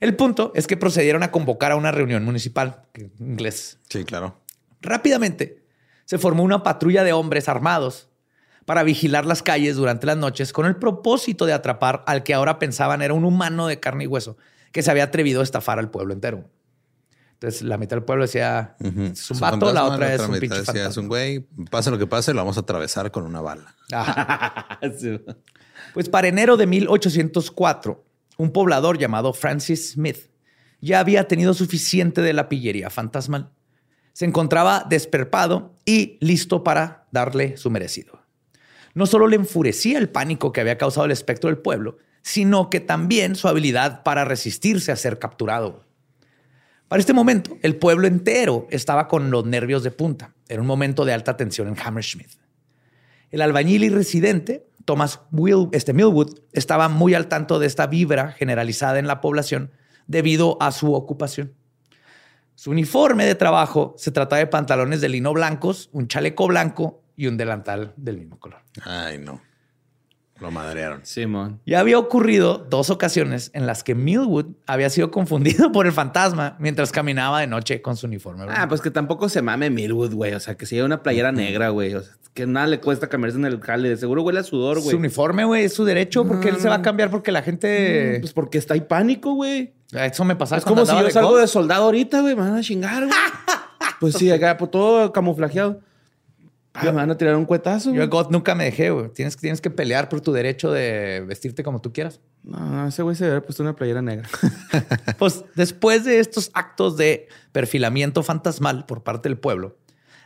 El 0.00 0.14
punto 0.14 0.52
es 0.54 0.66
que 0.66 0.76
procedieron 0.76 1.22
a 1.22 1.30
convocar 1.30 1.72
a 1.72 1.76
una 1.76 1.90
reunión 1.90 2.24
municipal, 2.24 2.82
inglés. 3.18 3.78
Sí, 3.88 4.04
claro. 4.04 4.38
Rápidamente 4.86 5.64
se 6.04 6.18
formó 6.18 6.42
una 6.42 6.62
patrulla 6.62 7.04
de 7.04 7.12
hombres 7.12 7.48
armados 7.48 8.08
para 8.64 8.82
vigilar 8.82 9.26
las 9.26 9.42
calles 9.42 9.76
durante 9.76 10.06
las 10.06 10.16
noches 10.16 10.52
con 10.52 10.66
el 10.66 10.76
propósito 10.76 11.46
de 11.46 11.52
atrapar 11.52 12.02
al 12.06 12.22
que 12.22 12.34
ahora 12.34 12.58
pensaban 12.58 13.02
era 13.02 13.14
un 13.14 13.24
humano 13.24 13.66
de 13.66 13.80
carne 13.80 14.04
y 14.04 14.06
hueso 14.06 14.36
que 14.72 14.82
se 14.82 14.90
había 14.90 15.04
atrevido 15.04 15.40
a 15.40 15.44
estafar 15.44 15.78
al 15.78 15.90
pueblo 15.90 16.12
entero. 16.12 16.50
Entonces, 17.34 17.62
la 17.62 17.76
mitad 17.76 17.96
del 17.96 18.04
pueblo 18.04 18.24
decía, 18.24 18.76
es 18.80 19.30
un 19.30 19.40
vato, 19.40 19.72
la 19.72 19.84
otra 19.84 20.14
es 20.14 20.22
un 20.22 20.38
pinche 20.38 20.58
decía, 20.58 20.86
Es 20.86 20.96
un 20.96 21.06
güey, 21.06 21.40
pase 21.70 21.90
lo 21.90 21.98
que 21.98 22.06
pase, 22.06 22.32
lo 22.32 22.38
vamos 22.38 22.56
a 22.56 22.60
atravesar 22.60 23.10
con 23.10 23.24
una 23.24 23.40
bala. 23.40 23.74
Pues 25.92 26.08
para 26.08 26.28
enero 26.28 26.56
de 26.56 26.66
1804, 26.66 28.04
un 28.38 28.50
poblador 28.50 28.96
llamado 28.98 29.34
Francis 29.34 29.92
Smith 29.92 30.30
ya 30.80 31.00
había 31.00 31.28
tenido 31.28 31.52
suficiente 31.52 32.22
de 32.22 32.32
la 32.32 32.48
pillería 32.48 32.88
fantasmal. 32.88 33.50
Se 34.16 34.24
encontraba 34.24 34.86
desperpado 34.88 35.74
y 35.84 36.16
listo 36.22 36.64
para 36.64 37.04
darle 37.10 37.58
su 37.58 37.70
merecido. 37.70 38.22
No 38.94 39.04
solo 39.04 39.26
le 39.26 39.36
enfurecía 39.36 39.98
el 39.98 40.08
pánico 40.08 40.52
que 40.52 40.62
había 40.62 40.78
causado 40.78 41.04
el 41.04 41.12
espectro 41.12 41.50
del 41.50 41.58
pueblo, 41.58 41.98
sino 42.22 42.70
que 42.70 42.80
también 42.80 43.34
su 43.34 43.46
habilidad 43.46 44.02
para 44.04 44.24
resistirse 44.24 44.90
a 44.90 44.96
ser 44.96 45.18
capturado. 45.18 45.84
Para 46.88 47.00
este 47.00 47.12
momento, 47.12 47.58
el 47.60 47.76
pueblo 47.76 48.06
entero 48.06 48.66
estaba 48.70 49.06
con 49.06 49.30
los 49.30 49.44
nervios 49.44 49.82
de 49.82 49.90
punta. 49.90 50.32
Era 50.48 50.62
un 50.62 50.66
momento 50.66 51.04
de 51.04 51.12
alta 51.12 51.36
tensión 51.36 51.68
en 51.68 51.76
Hammersmith. 51.78 52.40
El 53.30 53.42
albañil 53.42 53.84
y 53.84 53.90
residente, 53.90 54.66
Thomas 54.86 55.20
Will, 55.30 55.68
este 55.72 55.92
Millwood, 55.92 56.38
estaba 56.54 56.88
muy 56.88 57.12
al 57.12 57.28
tanto 57.28 57.58
de 57.58 57.66
esta 57.66 57.86
vibra 57.86 58.32
generalizada 58.32 58.98
en 58.98 59.08
la 59.08 59.20
población 59.20 59.72
debido 60.06 60.56
a 60.62 60.72
su 60.72 60.94
ocupación. 60.94 61.52
Su 62.56 62.70
uniforme 62.70 63.26
de 63.26 63.34
trabajo 63.34 63.94
se 63.98 64.10
trataba 64.10 64.38
de 64.38 64.46
pantalones 64.46 65.02
de 65.02 65.10
lino 65.10 65.32
blancos, 65.34 65.90
un 65.92 66.08
chaleco 66.08 66.46
blanco 66.48 67.02
y 67.14 67.26
un 67.26 67.36
delantal 67.36 67.92
del 67.96 68.16
mismo 68.16 68.40
color. 68.40 68.60
Ay, 68.82 69.18
no. 69.18 69.42
Lo 70.40 70.50
madrearon. 70.50 71.00
Simón. 71.04 71.60
Ya 71.64 71.80
había 71.80 71.98
ocurrido 71.98 72.58
dos 72.58 72.90
ocasiones 72.90 73.50
en 73.54 73.66
las 73.66 73.82
que 73.82 73.94
Millwood 73.94 74.46
había 74.66 74.90
sido 74.90 75.10
confundido 75.10 75.72
por 75.72 75.86
el 75.86 75.92
fantasma 75.92 76.56
mientras 76.58 76.92
caminaba 76.92 77.40
de 77.40 77.46
noche 77.46 77.80
con 77.80 77.96
su 77.96 78.06
uniforme. 78.06 78.44
blanco. 78.44 78.60
Ah, 78.62 78.68
pues 78.68 78.80
que 78.80 78.90
tampoco 78.90 79.28
se 79.28 79.40
mame 79.42 79.70
Millwood, 79.70 80.12
güey. 80.14 80.34
O 80.34 80.40
sea, 80.40 80.56
que 80.56 80.66
si 80.66 80.76
hay 80.76 80.82
una 80.82 81.02
playera 81.02 81.32
negra, 81.32 81.70
güey. 81.70 81.94
O 81.94 82.02
sea, 82.02 82.12
que 82.34 82.46
nada 82.46 82.66
le 82.66 82.80
cuesta 82.80 83.08
cambiarse 83.08 83.38
en 83.38 83.46
el 83.46 83.60
jale. 83.60 83.88
De 83.88 83.96
seguro 83.96 84.22
huele 84.22 84.40
a 84.40 84.42
sudor, 84.42 84.78
su 84.78 84.84
güey. 84.84 84.96
uniforme, 84.96 85.44
güey, 85.44 85.64
es 85.64 85.74
su 85.74 85.84
derecho 85.84 86.26
porque 86.26 86.50
él 86.50 86.56
se 86.56 86.68
va 86.68 86.76
a 86.76 86.82
cambiar 86.82 87.10
porque 87.10 87.32
la 87.32 87.42
gente... 87.42 88.18
Pues 88.20 88.34
porque 88.34 88.58
está 88.58 88.74
ahí 88.74 88.82
pánico, 88.82 89.32
güey. 89.32 89.72
Eso 89.92 90.24
me 90.24 90.36
pasaba 90.36 90.58
Es 90.58 90.64
como 90.64 90.84
si 90.84 90.92
yo 90.92 91.10
salgo 91.10 91.38
de 91.38 91.46
soldado 91.46 91.84
ahorita, 91.84 92.20
güey. 92.20 92.34
Me 92.34 92.42
van 92.42 92.56
a 92.56 92.60
chingar, 92.60 93.06
güey. 93.06 93.18
pues 94.00 94.14
sí, 94.14 94.30
acá 94.30 94.56
pues, 94.58 94.70
todo 94.70 95.12
camuflajeado. 95.12 95.80
Ah, 96.76 96.84
me 96.84 96.92
van 96.92 97.10
a 97.10 97.16
tirar 97.16 97.36
un 97.36 97.44
cuetazo. 97.44 97.92
Yo 97.92 98.08
God 98.08 98.30
nunca 98.30 98.54
me 98.54 98.64
dejé, 98.64 98.90
güey. 98.90 99.08
Tienes, 99.10 99.36
tienes 99.36 99.60
que 99.60 99.70
pelear 99.70 100.08
por 100.08 100.20
tu 100.20 100.32
derecho 100.32 100.70
de 100.70 101.24
vestirte 101.26 101.62
como 101.62 101.80
tú 101.80 101.92
quieras. 101.92 102.20
No, 102.42 102.58
no, 102.58 102.88
ese 102.88 103.02
güey 103.02 103.16
se 103.16 103.26
había 103.26 103.42
puesto 103.42 103.62
una 103.62 103.74
playera 103.74 104.02
negra. 104.02 104.28
Pues 105.18 105.44
después 105.54 106.04
de 106.04 106.20
estos 106.20 106.50
actos 106.54 106.96
de 106.96 107.28
perfilamiento 107.52 108.22
fantasmal 108.22 108.86
por 108.86 109.02
parte 109.02 109.28
del 109.28 109.38
pueblo, 109.38 109.76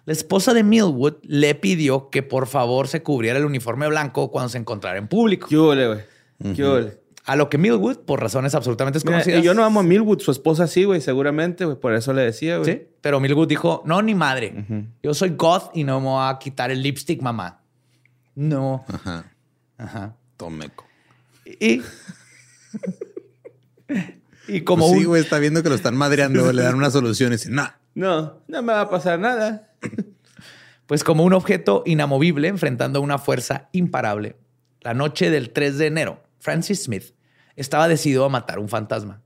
la 0.04 0.12
esposa 0.12 0.52
de 0.52 0.64
Millwood 0.64 1.16
le 1.22 1.54
pidió 1.54 2.10
que 2.10 2.22
por 2.22 2.46
favor 2.46 2.88
se 2.88 3.02
cubriera 3.02 3.38
el 3.38 3.44
uniforme 3.44 3.86
blanco 3.88 4.30
cuando 4.30 4.48
se 4.48 4.58
encontrara 4.58 4.98
en 4.98 5.08
público. 5.08 5.46
¿Qué 5.48 5.56
güey? 5.56 6.00
¿Qué? 6.54 6.99
A 7.26 7.36
lo 7.36 7.50
que 7.50 7.58
Millwood, 7.58 7.98
por 7.98 8.20
razones 8.20 8.54
absolutamente 8.54 8.96
desconocidas, 8.96 9.42
yo 9.44 9.52
no 9.54 9.62
amo 9.64 9.80
a 9.80 9.82
Millwood, 9.82 10.20
su 10.20 10.30
esposa 10.30 10.66
sí, 10.66 10.84
güey, 10.84 11.00
seguramente, 11.00 11.64
güey. 11.66 11.76
Por 11.78 11.94
eso 11.94 12.12
le 12.12 12.22
decía, 12.22 12.58
güey. 12.58 12.72
Sí, 12.72 12.82
pero 13.00 13.20
Millwood 13.20 13.46
dijo, 13.48 13.82
no, 13.84 14.00
ni 14.02 14.14
madre. 14.14 14.64
Yo 15.02 15.12
soy 15.14 15.30
goth 15.30 15.70
y 15.74 15.84
no 15.84 16.00
me 16.00 16.06
voy 16.06 16.28
a 16.28 16.38
quitar 16.38 16.70
el 16.70 16.82
lipstick, 16.82 17.20
mamá. 17.20 17.60
No. 18.34 18.84
Ajá. 18.88 19.30
Ajá. 19.76 20.16
Tomeco. 20.36 20.86
Y... 21.44 21.82
y 24.48 24.60
como 24.64 24.84
Pues 24.84 24.92
un... 24.92 24.98
sí, 24.98 25.04
güey, 25.04 25.22
está 25.22 25.38
viendo 25.38 25.62
que 25.62 25.68
lo 25.68 25.74
están 25.74 25.96
madreando, 25.96 26.52
le 26.52 26.62
dan 26.62 26.74
una 26.74 26.90
solución 26.90 27.32
y 27.32 27.36
dice, 27.36 27.50
nah. 27.50 27.70
No, 27.94 28.40
no 28.48 28.62
me 28.62 28.72
va 28.72 28.82
a 28.82 28.90
pasar 28.90 29.18
nada. 29.18 29.68
Pues 30.86 31.04
como 31.04 31.22
un 31.22 31.32
objeto 31.34 31.84
inamovible 31.86 32.48
enfrentando 32.48 33.00
una 33.00 33.18
fuerza 33.18 33.68
imparable. 33.70 34.34
La 34.80 34.92
noche 34.92 35.30
del 35.30 35.50
3 35.50 35.78
de 35.78 35.86
enero, 35.86 36.20
Francis 36.40 36.82
Smith 36.84 37.14
estaba 37.54 37.86
decidido 37.86 38.24
a 38.24 38.28
matar 38.28 38.58
un 38.58 38.68
fantasma. 38.68 39.22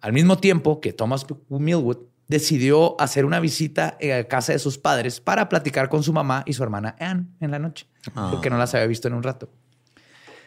Al 0.00 0.12
mismo 0.12 0.38
tiempo 0.38 0.80
que 0.80 0.92
Thomas 0.92 1.26
Millwood 1.48 1.98
decidió 2.28 3.00
hacer 3.00 3.24
una 3.24 3.40
visita 3.40 3.96
a 4.20 4.24
casa 4.24 4.52
de 4.52 4.58
sus 4.58 4.76
padres 4.76 5.20
para 5.20 5.48
platicar 5.48 5.88
con 5.88 6.02
su 6.02 6.12
mamá 6.12 6.42
y 6.46 6.52
su 6.52 6.62
hermana 6.62 6.94
Anne 7.00 7.26
en 7.40 7.50
la 7.50 7.58
noche, 7.58 7.86
Ah. 8.14 8.28
porque 8.30 8.50
no 8.50 8.58
las 8.58 8.74
había 8.74 8.86
visto 8.86 9.08
en 9.08 9.14
un 9.14 9.22
rato. 9.22 9.48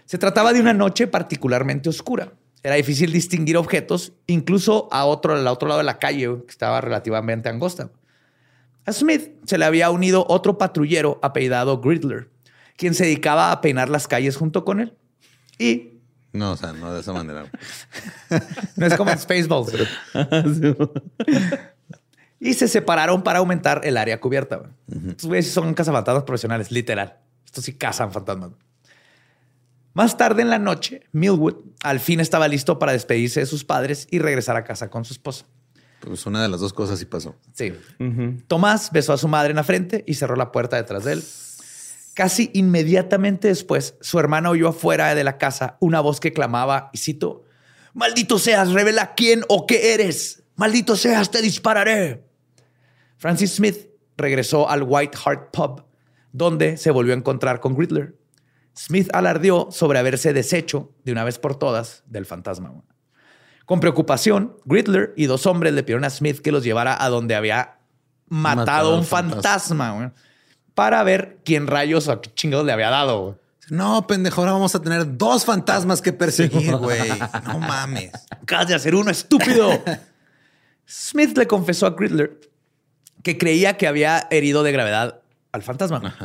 Se 0.05 0.18
trataba 0.18 0.53
de 0.53 0.59
una 0.59 0.74
noche 0.74 1.07
particularmente 1.07 1.89
oscura. 1.89 2.34
Era 2.64 2.76
difícil 2.76 3.12
distinguir 3.12 3.57
objetos, 3.57 4.14
incluso 4.28 4.88
a 4.91 5.05
otro, 5.05 5.34
al 5.34 5.47
otro 5.47 5.68
lado 5.68 5.80
de 5.80 5.86
la 5.86 5.97
calle, 5.97 6.28
que 6.45 6.51
estaba 6.51 6.80
relativamente 6.82 7.49
angosta. 7.49 7.89
A 8.86 8.93
Smith 8.93 9.32
se 9.45 9.57
le 9.57 9.66
había 9.66 9.89
unido 9.89 10.26
otro 10.30 10.57
patrullero 10.57 11.20
apellidado 11.24 11.80
Gridler, 11.82 12.30
quien 12.78 12.93
se 12.93 13.05
dedicaba 13.05 13.51
a 13.51 13.62
peinar 13.62 13.89
las 13.89 14.07
calles 14.07 14.38
junto 14.38 14.64
con 14.66 14.80
él. 14.80 14.95
Y 15.57 15.91
No, 16.34 16.54
o 16.54 16.58
sea, 16.58 16.74
no 16.74 16.94
de 16.94 17.02
esa 17.02 17.14
manera. 17.14 17.46
no 18.76 18.86
es 18.86 18.96
como 18.96 19.12
en 19.12 19.20
Spaceballs. 19.20 19.74
y 22.40 22.54
se 22.54 22.68
separaron 22.68 23.22
para 23.22 23.40
aumentar 23.40 23.82
el 23.84 23.98
área 23.98 24.20
cubierta. 24.20 24.58
güey. 24.58 24.72
Estos 25.10 25.26
güeyes 25.28 25.52
son 25.52 25.74
cazafantasmas 25.74 26.24
profesionales, 26.24 26.72
literal. 26.72 27.18
Estos 27.46 27.66
sí 27.66 27.74
cazan 27.74 28.12
fantasmas. 28.14 28.52
Más 29.94 30.16
tarde 30.18 30.42
en 30.42 30.50
la 30.50 30.58
noche, 30.58 31.04
Millwood 31.12 31.56
al 31.84 32.00
fin 32.00 32.22
estaba 32.22 32.48
listo 32.48 32.80
para 32.80 32.94
despedirse 32.94 33.42
de 33.42 33.46
sus 33.46 33.66
padres 33.66 34.08
y 34.10 34.20
regresar 34.20 34.56
a 34.56 34.64
casa 34.64 34.90
con 34.90 35.04
su 35.04 35.14
esposa. 35.14 35.46
Pues 36.00 36.26
una 36.26 36.42
de 36.42 36.48
las 36.48 36.62
dos 36.62 36.74
cosas 36.74 36.98
sí 36.98 37.06
pasó. 37.06 37.36
Sí. 37.54 37.74
Tomás 38.48 38.92
besó 38.92 39.14
a 39.14 39.18
su 39.18 39.28
madre 39.28 39.52
en 39.52 39.58
la 39.58 39.64
frente 39.64 40.04
y 40.08 40.16
cerró 40.16 40.36
la 40.36 40.52
puerta 40.52 40.78
detrás 40.78 41.04
de 41.04 41.14
él. 41.14 41.24
Casi 42.22 42.51
inmediatamente 42.53 43.47
después, 43.47 43.95
su 43.99 44.19
hermana 44.19 44.51
oyó 44.51 44.67
afuera 44.67 45.15
de 45.15 45.24
la 45.24 45.39
casa 45.39 45.78
una 45.80 46.01
voz 46.01 46.19
que 46.19 46.32
clamaba, 46.32 46.91
y 46.93 46.99
cito, 46.99 47.45
Maldito 47.95 48.38
seas, 48.38 48.74
revela 48.74 49.15
quién 49.15 49.43
o 49.49 49.65
qué 49.65 49.95
eres. 49.95 50.43
Maldito 50.55 50.95
seas, 50.95 51.32
te 51.32 51.41
dispararé. 51.41 52.24
Francis 53.17 53.53
Smith 53.55 53.88
regresó 54.17 54.69
al 54.69 54.84
White 54.84 55.17
Hart 55.26 55.49
Pub, 55.51 55.84
donde 56.32 56.78
se 56.78 56.91
volvió 56.91 57.15
a 57.15 57.17
encontrar 57.17 57.59
con 57.59 57.76
Gridler. 57.76 58.15
Smith 58.78 59.09
alardeó 59.13 59.69
sobre 59.72 59.97
haberse 59.97 60.32
deshecho 60.32 60.93
de 61.03 61.13
una 61.13 61.24
vez 61.24 61.39
por 61.39 61.55
todas 61.55 62.03
del 62.05 62.28
fantasma. 62.28 62.84
Con 63.65 63.80
preocupación, 63.80 64.57
Gridler 64.65 65.15
y 65.17 65.26
dos 65.26 65.47
hombres 65.47 65.74
le 65.74 65.82
pidieron 65.82 66.05
a 66.05 66.11
Smith 66.11 66.38
que 66.38 66.51
los 66.51 66.63
llevara 66.63 67.03
a 67.03 67.09
donde 67.09 67.34
había 67.34 67.80
matado, 68.28 68.57
Matado 68.57 68.93
a 68.93 68.97
un 68.99 69.05
fantasma. 69.05 70.13
Para 70.82 71.04
ver 71.04 71.38
quién 71.46 71.68
rayos 71.68 72.08
o 72.08 72.22
qué 72.22 72.34
chingados 72.34 72.66
le 72.66 72.72
había 72.72 72.90
dado. 72.90 73.38
No, 73.70 74.08
pendejo, 74.08 74.42
ahora 74.42 74.54
vamos 74.54 74.74
a 74.74 74.82
tener 74.82 75.16
dos 75.16 75.46
fantasmas 75.46 76.02
que 76.02 76.12
perseguir, 76.12 76.76
güey. 76.76 77.08
No 77.46 77.60
mames. 77.60 78.10
Acabas 78.32 78.68
de 78.68 78.74
hacer 78.74 78.96
uno, 78.96 79.12
estúpido. 79.12 79.80
Smith 80.90 81.38
le 81.38 81.46
confesó 81.46 81.86
a 81.86 81.92
Gridler 81.92 82.36
que 83.22 83.38
creía 83.38 83.78
que 83.78 83.86
había 83.86 84.28
herido 84.32 84.64
de 84.64 84.72
gravedad 84.72 85.22
al 85.52 85.62
fantasma. 85.62 86.16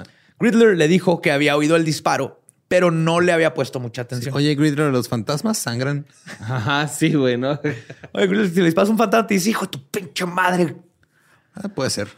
Gridler 0.41 0.79
le 0.79 0.89
dijo 0.89 1.21
que 1.21 1.33
había 1.33 1.55
oído 1.55 1.77
el 1.77 1.85
disparo, 1.85 2.41
pero 2.67 2.91
no 2.91 3.21
le 3.21 3.33
había 3.33 3.53
puesto 3.53 3.79
mucha 3.79 4.01
atención. 4.01 4.35
Oye, 4.35 4.55
Gridler, 4.55 4.91
¿los 4.91 5.11
fantasmas 5.11 5.59
sangran? 5.59 6.07
Ajá, 6.41 6.89
sí, 6.89 7.13
güey, 7.13 7.37
¿no? 7.37 7.61
Oye, 8.13 8.27
Gridler, 8.27 8.49
si 8.49 8.61
le 8.61 8.65
disparas 8.65 8.89
un 8.89 8.97
fantasma, 8.97 9.27
te 9.27 9.35
dice, 9.35 9.51
hijo 9.51 9.67
de 9.67 9.73
tu 9.73 9.87
pinche 9.91 10.25
madre. 10.25 10.77
Ah, 11.53 11.69
puede 11.69 11.91
ser. 11.91 12.09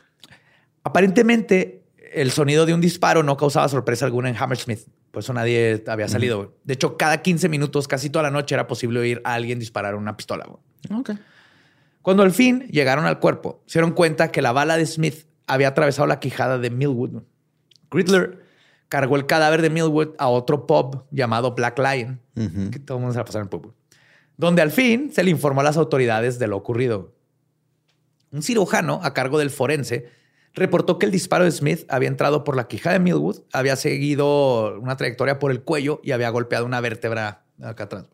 Aparentemente, 0.84 1.77
el 2.20 2.32
sonido 2.32 2.66
de 2.66 2.74
un 2.74 2.80
disparo 2.80 3.22
no 3.22 3.36
causaba 3.36 3.68
sorpresa 3.68 4.04
alguna 4.04 4.28
en 4.28 4.36
Hammersmith. 4.36 4.88
Por 5.10 5.22
eso 5.22 5.32
nadie 5.32 5.82
había 5.86 6.08
salido. 6.08 6.56
De 6.64 6.74
hecho, 6.74 6.96
cada 6.96 7.22
15 7.22 7.48
minutos, 7.48 7.88
casi 7.88 8.10
toda 8.10 8.24
la 8.24 8.30
noche, 8.30 8.54
era 8.54 8.66
posible 8.66 9.00
oír 9.00 9.22
a 9.24 9.34
alguien 9.34 9.58
disparar 9.58 9.94
una 9.94 10.16
pistola. 10.16 10.46
Cuando 12.02 12.22
al 12.22 12.32
fin 12.32 12.66
llegaron 12.70 13.06
al 13.06 13.18
cuerpo, 13.18 13.62
se 13.66 13.78
dieron 13.78 13.92
cuenta 13.92 14.30
que 14.30 14.42
la 14.42 14.52
bala 14.52 14.76
de 14.76 14.86
Smith 14.86 15.26
había 15.46 15.68
atravesado 15.68 16.06
la 16.06 16.20
quijada 16.20 16.58
de 16.58 16.70
Millwood. 16.70 17.22
Gridler 17.90 18.44
cargó 18.88 19.16
el 19.16 19.26
cadáver 19.26 19.62
de 19.62 19.70
Millwood 19.70 20.14
a 20.18 20.28
otro 20.28 20.66
pub 20.66 21.04
llamado 21.10 21.54
Black 21.54 21.78
Lion, 21.78 22.20
que 22.70 22.78
todo 22.78 22.98
el 22.98 23.02
mundo 23.02 23.12
se 23.12 23.18
la 23.18 23.24
pasó 23.24 23.38
en 23.38 23.44
el 23.44 23.48
pub, 23.48 23.74
donde 24.36 24.62
al 24.62 24.70
fin 24.70 25.12
se 25.12 25.22
le 25.22 25.30
informó 25.30 25.60
a 25.60 25.64
las 25.64 25.76
autoridades 25.76 26.38
de 26.38 26.48
lo 26.48 26.56
ocurrido. 26.56 27.14
Un 28.30 28.42
cirujano 28.42 29.00
a 29.02 29.14
cargo 29.14 29.38
del 29.38 29.50
forense 29.50 30.10
reportó 30.58 30.98
que 30.98 31.06
el 31.06 31.12
disparo 31.12 31.44
de 31.44 31.50
Smith 31.50 31.84
había 31.88 32.08
entrado 32.08 32.44
por 32.44 32.56
la 32.56 32.68
quijada 32.68 32.94
de 32.94 33.00
Millwood, 33.00 33.40
había 33.52 33.76
seguido 33.76 34.78
una 34.80 34.96
trayectoria 34.96 35.38
por 35.38 35.50
el 35.50 35.62
cuello 35.62 36.00
y 36.04 36.12
había 36.12 36.28
golpeado 36.30 36.66
una 36.66 36.80
vértebra 36.80 37.44
acá 37.62 37.84
atrás. 37.84 38.04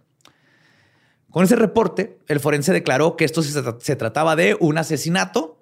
Con 1.30 1.44
ese 1.44 1.56
reporte, 1.56 2.18
el 2.28 2.38
forense 2.38 2.72
declaró 2.72 3.16
que 3.16 3.24
esto 3.24 3.42
se, 3.42 3.60
tra- 3.60 3.78
se 3.80 3.96
trataba 3.96 4.36
de 4.36 4.56
un 4.60 4.78
asesinato 4.78 5.58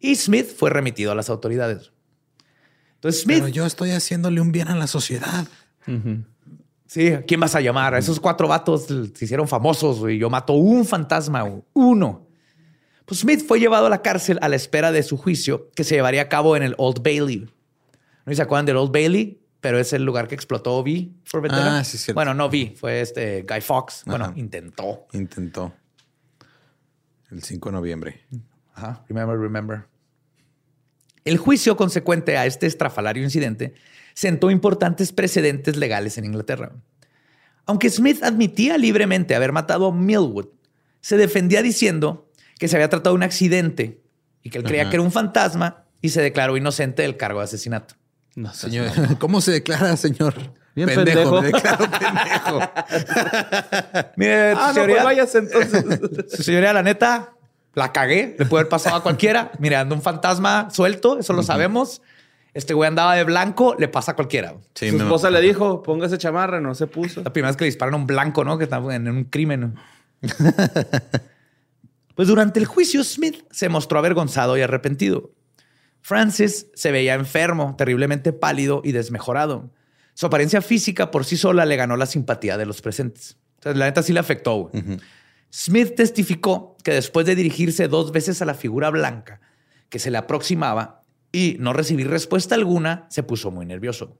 y 0.00 0.16
Smith 0.16 0.48
fue 0.56 0.70
remitido 0.70 1.12
a 1.12 1.14
las 1.14 1.30
autoridades. 1.30 1.92
Entonces 2.96 3.22
Smith, 3.22 3.36
Pero 3.38 3.48
yo 3.48 3.66
estoy 3.66 3.90
haciéndole 3.92 4.40
un 4.40 4.50
bien 4.50 4.68
a 4.68 4.74
la 4.76 4.86
sociedad. 4.88 5.46
sí, 6.86 7.08
¿a 7.12 7.22
quién 7.22 7.38
vas 7.40 7.54
a 7.54 7.60
llamar? 7.60 7.94
A 7.94 7.98
esos 7.98 8.18
cuatro 8.18 8.48
vatos 8.48 8.86
se 8.86 9.24
hicieron 9.24 9.46
famosos 9.46 10.10
y 10.10 10.18
yo 10.18 10.30
mato 10.30 10.54
un 10.54 10.84
fantasma, 10.84 11.44
uno. 11.74 12.23
Pues 13.06 13.20
Smith 13.20 13.44
fue 13.46 13.60
llevado 13.60 13.86
a 13.86 13.90
la 13.90 14.02
cárcel 14.02 14.38
a 14.40 14.48
la 14.48 14.56
espera 14.56 14.92
de 14.92 15.02
su 15.02 15.16
juicio 15.16 15.70
que 15.74 15.84
se 15.84 15.94
llevaría 15.94 16.22
a 16.22 16.28
cabo 16.28 16.56
en 16.56 16.62
el 16.62 16.74
Old 16.78 17.02
Bailey. 17.02 17.48
¿No 18.24 18.34
se 18.34 18.42
acuerdan 18.42 18.66
del 18.66 18.76
Old 18.76 18.92
Bailey? 18.92 19.40
Pero 19.60 19.78
es 19.78 19.92
el 19.92 20.04
lugar 20.04 20.28
que 20.28 20.34
explotó 20.34 20.78
V 20.80 21.08
for 21.24 21.40
Vendetta. 21.40 21.78
Ah, 21.78 21.84
sí, 21.84 21.96
cierto. 21.98 22.16
Bueno, 22.16 22.34
no 22.34 22.46
V, 22.46 22.74
fue 22.76 23.00
este 23.00 23.42
Guy 23.42 23.60
Fox. 23.60 24.02
Bueno, 24.06 24.26
Ajá. 24.26 24.34
intentó. 24.36 25.06
Intentó. 25.12 25.72
El 27.30 27.42
5 27.42 27.68
de 27.68 27.72
noviembre. 27.72 28.20
Ajá, 28.74 29.04
remember, 29.08 29.38
remember. 29.38 29.84
El 31.24 31.38
juicio 31.38 31.76
consecuente 31.76 32.36
a 32.36 32.44
este 32.44 32.66
estrafalario 32.66 33.22
incidente 33.22 33.74
sentó 34.12 34.50
importantes 34.50 35.12
precedentes 35.12 35.76
legales 35.76 36.18
en 36.18 36.26
Inglaterra. 36.26 36.72
Aunque 37.66 37.88
Smith 37.88 38.22
admitía 38.22 38.76
libremente 38.76 39.34
haber 39.34 39.52
matado 39.52 39.86
a 39.86 39.92
Millwood, 39.92 40.48
se 41.00 41.16
defendía 41.16 41.62
diciendo 41.62 42.23
que 42.64 42.68
se 42.68 42.76
había 42.76 42.88
tratado 42.88 43.12
de 43.14 43.16
un 43.18 43.22
accidente 43.24 44.00
y 44.42 44.48
que 44.48 44.56
él 44.56 44.64
creía 44.64 44.82
Ajá. 44.84 44.90
que 44.90 44.96
era 44.96 45.02
un 45.02 45.12
fantasma 45.12 45.84
y 46.00 46.08
se 46.08 46.22
declaró 46.22 46.56
inocente 46.56 47.02
del 47.02 47.18
cargo 47.18 47.40
de 47.40 47.44
asesinato. 47.44 47.94
No. 48.36 48.54
Señor, 48.54 48.88
¿cómo 49.18 49.42
se 49.42 49.52
declara, 49.52 49.94
señor? 49.98 50.32
Bien 50.74 50.88
pendejo. 50.88 51.42
Me 51.42 51.48
declaro 51.52 51.84
pendejo. 52.00 52.60
Mire, 54.16 54.52
Ah, 54.52 54.54
su 54.54 54.60
no, 54.68 54.72
señoría- 54.74 54.94
pues 54.96 55.04
vayas 55.04 55.34
entonces. 55.34 55.84
Su 56.36 56.42
señoría, 56.42 56.72
la 56.72 56.82
neta, 56.82 57.34
la 57.74 57.92
cagué. 57.92 58.34
Le 58.38 58.46
puede 58.46 58.62
haber 58.62 58.70
pasado 58.70 58.96
a 58.96 59.02
cualquiera. 59.02 59.52
Mira, 59.58 59.80
anda 59.80 59.94
un 59.94 60.00
fantasma 60.00 60.68
suelto, 60.70 61.18
eso 61.18 61.34
lo 61.34 61.42
sabemos. 61.42 62.00
Este 62.54 62.72
güey 62.72 62.88
andaba 62.88 63.14
de 63.14 63.24
blanco, 63.24 63.76
le 63.78 63.88
pasa 63.88 64.12
a 64.12 64.16
cualquiera. 64.16 64.54
Sí, 64.74 64.88
Su 64.88 64.96
me- 64.96 65.02
esposa 65.04 65.28
le 65.28 65.42
dijo, 65.42 65.82
póngase 65.82 66.16
chamarra, 66.16 66.60
no 66.62 66.74
se 66.74 66.86
puso. 66.86 67.22
La 67.22 67.30
primera 67.30 67.50
vez 67.50 67.58
que 67.58 67.64
le 67.64 67.68
disparan 67.68 67.92
a 67.92 67.96
un 67.98 68.06
blanco, 68.06 68.42
¿no? 68.42 68.56
Que 68.56 68.64
está 68.64 68.78
en 68.78 69.06
un 69.08 69.24
crimen. 69.24 69.74
Pues 72.14 72.28
durante 72.28 72.60
el 72.60 72.66
juicio, 72.66 73.02
Smith 73.04 73.44
se 73.50 73.68
mostró 73.68 73.98
avergonzado 73.98 74.56
y 74.56 74.62
arrepentido. 74.62 75.32
Francis 76.00 76.68
se 76.74 76.92
veía 76.92 77.14
enfermo, 77.14 77.74
terriblemente 77.76 78.32
pálido 78.32 78.82
y 78.84 78.92
desmejorado. 78.92 79.70
Su 80.14 80.26
apariencia 80.26 80.62
física 80.62 81.10
por 81.10 81.24
sí 81.24 81.36
sola 81.36 81.64
le 81.64 81.76
ganó 81.76 81.96
la 81.96 82.06
simpatía 82.06 82.56
de 82.56 82.66
los 82.66 82.82
presentes. 82.82 83.36
O 83.58 83.62
sea, 83.62 83.74
la 83.74 83.86
neta 83.86 84.02
sí 84.02 84.12
le 84.12 84.20
afectó. 84.20 84.70
Smith 85.52 85.94
testificó 85.96 86.76
que 86.84 86.92
después 86.92 87.26
de 87.26 87.34
dirigirse 87.34 87.88
dos 87.88 88.12
veces 88.12 88.42
a 88.42 88.44
la 88.44 88.54
figura 88.54 88.90
blanca 88.90 89.40
que 89.88 89.98
se 89.98 90.10
le 90.10 90.18
aproximaba 90.18 91.02
y 91.32 91.56
no 91.58 91.72
recibir 91.72 92.08
respuesta 92.08 92.54
alguna, 92.54 93.06
se 93.08 93.22
puso 93.22 93.50
muy 93.50 93.66
nervioso 93.66 94.18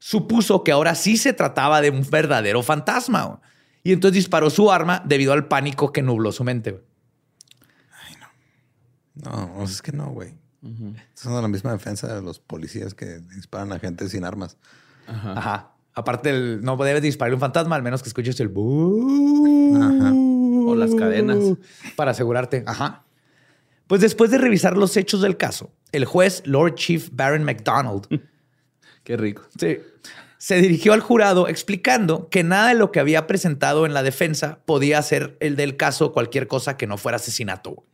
supuso 0.00 0.64
que 0.64 0.72
ahora 0.72 0.96
sí 0.96 1.16
se 1.16 1.32
trataba 1.32 1.80
de 1.80 1.90
un 1.90 2.04
verdadero 2.10 2.62
fantasma. 2.64 3.40
Y 3.84 3.92
entonces 3.92 4.16
disparó 4.16 4.50
su 4.50 4.72
arma 4.72 5.02
debido 5.06 5.32
al 5.32 5.46
pánico 5.46 5.92
que 5.92 6.02
nubló 6.02 6.32
su 6.32 6.42
mente. 6.42 6.82
No, 9.24 9.62
es 9.64 9.82
que 9.82 9.92
no, 9.92 10.10
güey. 10.10 10.34
Es 11.16 11.24
la 11.24 11.48
misma 11.48 11.72
defensa 11.72 12.14
de 12.14 12.22
los 12.22 12.38
policías 12.38 12.94
que 12.94 13.20
disparan 13.34 13.72
a 13.72 13.78
gente 13.78 14.08
sin 14.08 14.24
armas. 14.24 14.56
Ajá. 15.06 15.72
Aparte, 15.94 16.30
el- 16.30 16.60
no 16.62 16.76
debes 16.76 17.02
disparar 17.02 17.34
un 17.34 17.40
fantasma, 17.40 17.76
al 17.76 17.82
menos 17.82 18.02
que 18.02 18.08
escuches 18.08 18.38
el 18.40 18.48
bu 18.48 19.76
O 20.68 20.74
las 20.74 20.94
cadenas. 20.94 21.38
para 21.96 22.12
asegurarte. 22.12 22.62
Ajá. 22.66 23.04
Pues 23.86 24.00
después 24.00 24.30
de 24.30 24.38
revisar 24.38 24.76
los 24.76 24.96
hechos 24.96 25.20
del 25.22 25.36
caso, 25.36 25.72
el 25.92 26.04
juez 26.04 26.42
Lord 26.46 26.74
Chief 26.76 27.08
Baron 27.12 27.44
McDonald 27.44 28.06
Qué 29.04 29.16
rico. 29.16 29.42
Sí. 29.58 29.78
Se 30.40 30.56
dirigió 30.56 30.94
al 30.94 31.00
jurado 31.00 31.48
explicando 31.48 32.30
que 32.30 32.42
nada 32.42 32.68
de 32.68 32.74
lo 32.74 32.90
que 32.92 32.98
había 32.98 33.26
presentado 33.26 33.84
en 33.84 33.92
la 33.92 34.02
defensa 34.02 34.60
podía 34.64 35.02
ser 35.02 35.36
el 35.38 35.54
del 35.54 35.76
caso 35.76 36.14
cualquier 36.14 36.46
cosa 36.46 36.78
que 36.78 36.86
no 36.86 36.96
fuera 36.96 37.16
asesinato. 37.16 37.84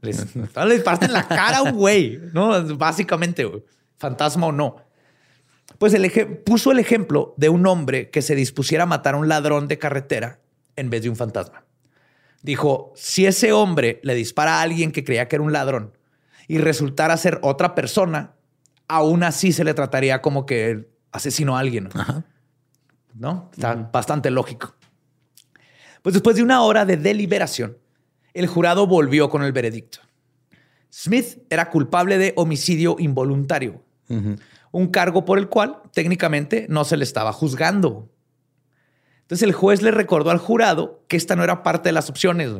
Les, 0.00 0.34
le 0.34 0.74
disparaste 0.74 1.04
en 1.04 1.12
la 1.12 1.28
cara 1.28 1.58
a 1.58 1.62
un 1.64 1.72
güey, 1.72 2.18
¿no? 2.32 2.64
Básicamente, 2.78 3.46
fantasma 3.98 4.46
o 4.46 4.52
no. 4.52 4.76
Pues 5.76 5.92
el 5.92 6.10
puso 6.46 6.72
el 6.72 6.78
ejemplo 6.78 7.34
de 7.36 7.50
un 7.50 7.66
hombre 7.66 8.08
que 8.08 8.22
se 8.22 8.34
dispusiera 8.34 8.84
a 8.84 8.86
matar 8.86 9.12
a 9.12 9.18
un 9.18 9.28
ladrón 9.28 9.68
de 9.68 9.78
carretera 9.78 10.40
en 10.76 10.88
vez 10.88 11.02
de 11.02 11.10
un 11.10 11.16
fantasma. 11.16 11.66
Dijo, 12.40 12.94
si 12.96 13.26
ese 13.26 13.52
hombre 13.52 14.00
le 14.02 14.14
dispara 14.14 14.60
a 14.60 14.62
alguien 14.62 14.92
que 14.92 15.04
creía 15.04 15.28
que 15.28 15.36
era 15.36 15.44
un 15.44 15.52
ladrón 15.52 15.92
y 16.48 16.56
resultara 16.56 17.18
ser 17.18 17.38
otra 17.42 17.74
persona, 17.74 18.32
aún 18.88 19.24
así 19.24 19.52
se 19.52 19.62
le 19.62 19.74
trataría 19.74 20.22
como 20.22 20.46
que 20.46 20.90
asesinó 21.12 21.56
a 21.56 21.60
alguien. 21.60 21.88
¿No? 23.14 23.50
Está 23.52 23.74
bastante 23.92 24.30
lógico. 24.30 24.74
Pues 26.02 26.14
después 26.14 26.36
de 26.36 26.42
una 26.42 26.62
hora 26.62 26.84
de 26.84 26.96
deliberación, 26.96 27.78
el 28.34 28.46
jurado 28.46 28.86
volvió 28.86 29.30
con 29.30 29.44
el 29.44 29.52
veredicto. 29.52 30.00
Smith 30.92 31.38
era 31.48 31.70
culpable 31.70 32.18
de 32.18 32.32
homicidio 32.36 32.96
involuntario, 32.98 33.82
un 34.72 34.88
cargo 34.88 35.24
por 35.24 35.38
el 35.38 35.48
cual 35.48 35.78
técnicamente 35.92 36.66
no 36.68 36.84
se 36.84 36.96
le 36.96 37.04
estaba 37.04 37.32
juzgando. 37.32 38.10
Entonces 39.22 39.46
el 39.46 39.54
juez 39.54 39.80
le 39.80 39.90
recordó 39.90 40.30
al 40.30 40.38
jurado 40.38 41.02
que 41.08 41.16
esta 41.16 41.36
no 41.36 41.44
era 41.44 41.62
parte 41.62 41.88
de 41.88 41.92
las 41.92 42.10
opciones. 42.10 42.50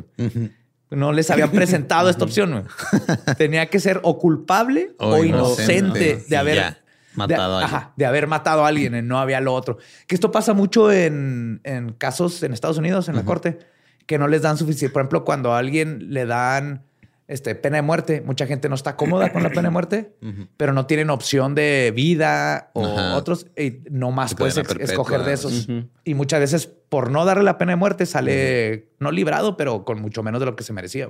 No 0.89 1.11
les 1.11 1.29
habían 1.29 1.51
presentado 1.51 2.09
esta 2.09 2.23
opción. 2.23 2.67
Tenía 3.37 3.67
que 3.67 3.79
ser 3.79 3.99
o 4.03 4.17
culpable 4.17 4.95
o, 4.97 5.15
O 5.15 5.23
inocente, 5.23 5.77
inocente. 5.77 6.25
de 6.27 6.37
haber 6.37 6.82
matado 7.15 7.57
de, 7.57 7.63
a 7.63 7.65
alguien. 7.65 7.75
ajá, 7.75 7.93
de 7.95 8.05
haber 8.05 8.27
matado 8.27 8.65
a 8.65 8.67
alguien. 8.67 9.07
No 9.07 9.19
había 9.19 9.39
lo 9.41 9.53
otro. 9.53 9.77
Que 10.07 10.15
esto 10.15 10.31
pasa 10.31 10.53
mucho 10.53 10.91
en, 10.91 11.61
en 11.63 11.93
casos 11.93 12.43
en 12.43 12.53
Estados 12.53 12.77
Unidos, 12.77 13.09
en 13.09 13.15
la 13.15 13.23
corte, 13.23 13.59
que 14.05 14.17
no 14.17 14.27
les 14.27 14.41
dan 14.41 14.57
suficiente. 14.57 14.93
Por 14.93 15.01
ejemplo, 15.01 15.23
cuando 15.23 15.53
a 15.53 15.59
alguien 15.59 16.13
le 16.13 16.25
dan 16.25 16.83
este, 17.27 17.55
pena 17.55 17.77
de 17.77 17.81
muerte, 17.81 18.21
mucha 18.21 18.45
gente 18.45 18.67
no 18.67 18.75
está 18.75 18.95
cómoda 18.97 19.31
con 19.31 19.43
la 19.43 19.49
pena 19.49 19.63
de 19.63 19.69
muerte, 19.69 20.13
pero 20.57 20.73
no 20.73 20.85
tienen 20.85 21.09
opción 21.09 21.55
de 21.55 21.93
vida 21.95 22.69
o 22.73 22.85
Ajá. 22.85 23.15
otros. 23.15 23.47
Y 23.57 23.79
no 23.89 24.11
más 24.11 24.35
puedes 24.35 24.57
escoger 24.57 25.23
de 25.23 25.33
esos. 25.33 25.67
Y 26.03 26.13
muchas 26.15 26.41
veces, 26.41 26.67
por 26.67 27.11
no 27.11 27.23
darle 27.25 27.43
la 27.43 27.57
pena 27.57 27.71
de 27.71 27.77
muerte, 27.77 28.05
sale 28.05 28.89
no 28.99 29.11
librado, 29.11 29.55
pero 29.57 29.85
con 29.85 30.01
mucho 30.01 30.21
menos 30.21 30.41
de 30.41 30.45
lo 30.47 30.55
que 30.55 30.63
se 30.63 30.73
merecía. 30.73 31.09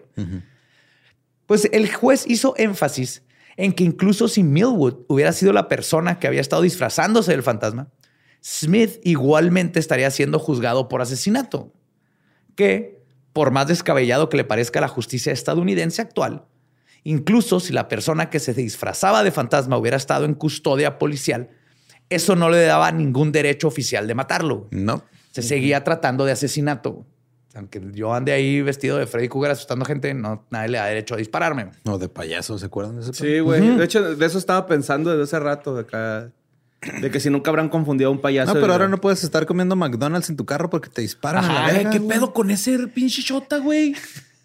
Pues 1.45 1.67
el 1.73 1.91
juez 1.91 2.25
hizo 2.27 2.53
énfasis 2.57 3.23
en 3.57 3.73
que 3.73 3.83
incluso 3.83 4.27
si 4.27 4.43
Millwood 4.43 5.05
hubiera 5.07 5.31
sido 5.31 5.53
la 5.53 5.67
persona 5.67 6.19
que 6.19 6.27
había 6.27 6.41
estado 6.41 6.61
disfrazándose 6.61 7.31
del 7.31 7.43
fantasma, 7.43 7.89
Smith 8.43 8.99
igualmente 9.03 9.79
estaría 9.79 10.11
siendo 10.11 10.39
juzgado 10.39 10.89
por 10.89 11.01
asesinato. 11.01 11.73
Que, 12.55 13.01
por 13.31 13.51
más 13.51 13.67
descabellado 13.67 14.29
que 14.29 14.37
le 14.37 14.43
parezca 14.43 14.79
a 14.79 14.81
la 14.81 14.87
justicia 14.87 15.31
estadounidense 15.31 16.01
actual, 16.01 16.45
incluso 17.03 17.59
si 17.59 17.73
la 17.73 17.87
persona 17.87 18.29
que 18.29 18.39
se 18.39 18.53
disfrazaba 18.53 19.23
de 19.23 19.31
fantasma 19.31 19.77
hubiera 19.77 19.97
estado 19.97 20.25
en 20.25 20.33
custodia 20.33 20.99
policial, 20.99 21.49
eso 22.09 22.35
no 22.35 22.49
le 22.49 22.61
daba 22.63 22.91
ningún 22.91 23.31
derecho 23.31 23.67
oficial 23.67 24.07
de 24.07 24.15
matarlo. 24.15 24.67
No. 24.71 25.03
Se 25.31 25.41
seguía 25.41 25.83
tratando 25.83 26.25
de 26.25 26.33
asesinato. 26.33 27.07
Aunque 27.55 27.81
yo 27.93 28.13
ande 28.13 28.31
ahí 28.31 28.61
vestido 28.61 28.97
de 28.97 29.05
Freddy 29.05 29.29
Krueger 29.29 29.51
asustando 29.51 29.85
gente, 29.85 30.13
no, 30.13 30.43
nadie 30.49 30.69
le 30.69 30.77
da 30.79 30.85
derecho 30.85 31.13
a 31.13 31.17
dispararme. 31.17 31.69
No, 31.85 31.99
de 31.99 32.09
payaso, 32.09 32.57
¿se 32.57 32.65
acuerdan 32.65 32.95
de 32.95 33.01
ese? 33.03 33.13
Sí, 33.13 33.39
güey. 33.39 33.77
De 33.77 33.83
hecho, 33.83 34.15
de 34.15 34.25
eso 34.25 34.37
estaba 34.39 34.65
pensando 34.65 35.11
desde 35.11 35.23
hace 35.23 35.39
rato, 35.39 35.75
de 35.75 35.81
acá. 35.81 36.31
De 37.01 37.11
que 37.11 37.19
si 37.19 37.29
nunca 37.29 37.49
habrán 37.49 37.69
confundido 37.69 38.09
a 38.09 38.11
un 38.11 38.19
payaso. 38.19 38.53
No, 38.53 38.59
pero 38.59 38.73
ahora 38.73 38.87
no 38.89 38.99
puedes 38.99 39.23
estar 39.23 39.45
comiendo 39.45 39.75
McDonald's 39.75 40.29
en 40.29 40.35
tu 40.35 40.45
carro 40.45 40.69
porque 40.69 40.89
te 40.89 41.01
disparan 41.01 41.45
a 41.45 41.53
la 41.53 41.65
Ay, 41.65 41.75
verga, 41.75 41.89
¿qué 41.91 41.99
güey. 41.99 42.09
pedo 42.17 42.33
con 42.33 42.51
ese 42.51 42.87
pinche 42.87 43.21
chota, 43.23 43.59
güey? 43.59 43.95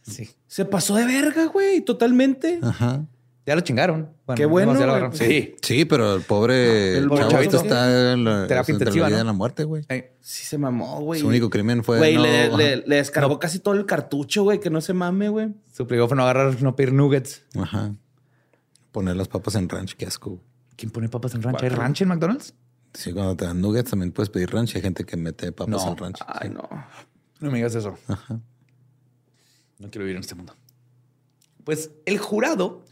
Sí. 0.02 0.30
Se 0.46 0.64
pasó 0.64 0.94
de 0.94 1.04
verga, 1.06 1.46
güey, 1.46 1.80
totalmente. 1.80 2.60
Ajá. 2.62 3.04
Ya 3.48 3.54
lo 3.54 3.62
chingaron. 3.62 4.10
Qué 4.36 4.44
bueno. 4.44 5.10
Sí. 5.14 5.56
Sí, 5.62 5.86
pero 5.86 6.16
el 6.16 6.20
pobre 6.20 6.98
El 6.98 7.08
chavo 7.08 7.30
chavito. 7.30 7.56
está 7.56 8.12
en 8.12 8.22
la, 8.22 8.46
Terapia 8.46 8.72
entre 8.72 8.88
intensiva, 8.90 9.04
la 9.06 9.08
vida 9.08 9.18
¿no? 9.20 9.24
la 9.24 9.32
muerte, 9.32 9.64
güey. 9.64 9.86
Sí. 10.20 10.44
Se 10.44 10.58
mamó, 10.58 11.00
güey. 11.00 11.22
Su 11.22 11.28
único 11.28 11.48
crimen 11.48 11.82
fue 11.82 11.96
Güey, 11.96 12.16
no- 12.16 12.24
le, 12.58 12.76
le, 12.86 12.96
descargó 12.96 13.38
casi 13.38 13.58
todo 13.60 13.72
el 13.72 13.86
cartucho, 13.86 14.42
güey, 14.42 14.60
que 14.60 14.68
no 14.68 14.82
se 14.82 14.92
mame, 14.92 15.30
güey. 15.30 15.54
Su 15.72 15.86
pliego 15.86 16.06
fue 16.08 16.14
no 16.18 16.24
agarrar, 16.24 16.60
no 16.60 16.76
pedir 16.76 16.92
nuggets. 16.92 17.46
Ajá. 17.58 17.94
Poner 18.92 19.16
las 19.16 19.28
papas 19.28 19.54
en 19.54 19.66
ranch, 19.70 19.94
qué 19.94 20.04
asco. 20.04 20.42
¿Quién 20.76 20.92
pone 20.92 21.08
papas 21.08 21.34
en 21.34 21.40
ranch? 21.42 21.62
¿Hay 21.62 21.70
ranch 21.70 22.02
en 22.02 22.08
McDonald's? 22.08 22.52
Sí, 22.92 23.14
cuando 23.14 23.34
te 23.34 23.46
dan 23.46 23.62
nuggets 23.62 23.88
también 23.88 24.12
puedes 24.12 24.28
pedir 24.28 24.50
ranch. 24.50 24.76
Hay 24.76 24.82
gente 24.82 25.04
que 25.04 25.16
mete 25.16 25.52
papas 25.52 25.86
No. 25.86 25.90
al 25.92 25.96
ranch. 25.96 26.18
Ay, 26.26 26.50
no. 26.50 26.68
No 27.40 27.50
me 27.50 27.56
digas 27.56 27.74
eso. 27.74 27.96
No 28.08 29.88
quiero 29.90 30.00
vivir 30.04 30.16
en 30.16 30.20
este 30.20 30.34
mundo. 30.34 30.54
Pues 31.64 31.92
el 32.04 32.18
jurado 32.18 32.84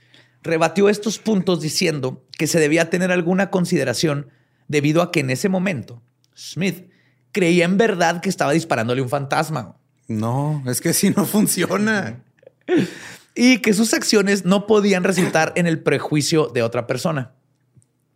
rebatió 0.46 0.88
estos 0.88 1.18
puntos 1.18 1.60
diciendo 1.60 2.24
que 2.38 2.46
se 2.46 2.58
debía 2.58 2.90
tener 2.90 3.12
alguna 3.12 3.50
consideración 3.50 4.30
debido 4.68 5.02
a 5.02 5.12
que 5.12 5.20
en 5.20 5.30
ese 5.30 5.48
momento 5.48 6.02
Smith 6.34 6.90
creía 7.32 7.64
en 7.64 7.76
verdad 7.76 8.20
que 8.20 8.28
estaba 8.28 8.52
disparándole 8.52 9.02
un 9.02 9.08
fantasma 9.08 9.76
No, 10.08 10.62
es 10.66 10.80
que 10.80 10.92
si 10.92 11.10
no 11.10 11.26
funciona. 11.26 12.22
y 13.34 13.58
que 13.58 13.74
sus 13.74 13.92
acciones 13.92 14.44
no 14.44 14.66
podían 14.66 15.04
resultar 15.04 15.52
en 15.56 15.66
el 15.66 15.82
prejuicio 15.82 16.48
de 16.48 16.62
otra 16.62 16.86
persona. 16.86 17.32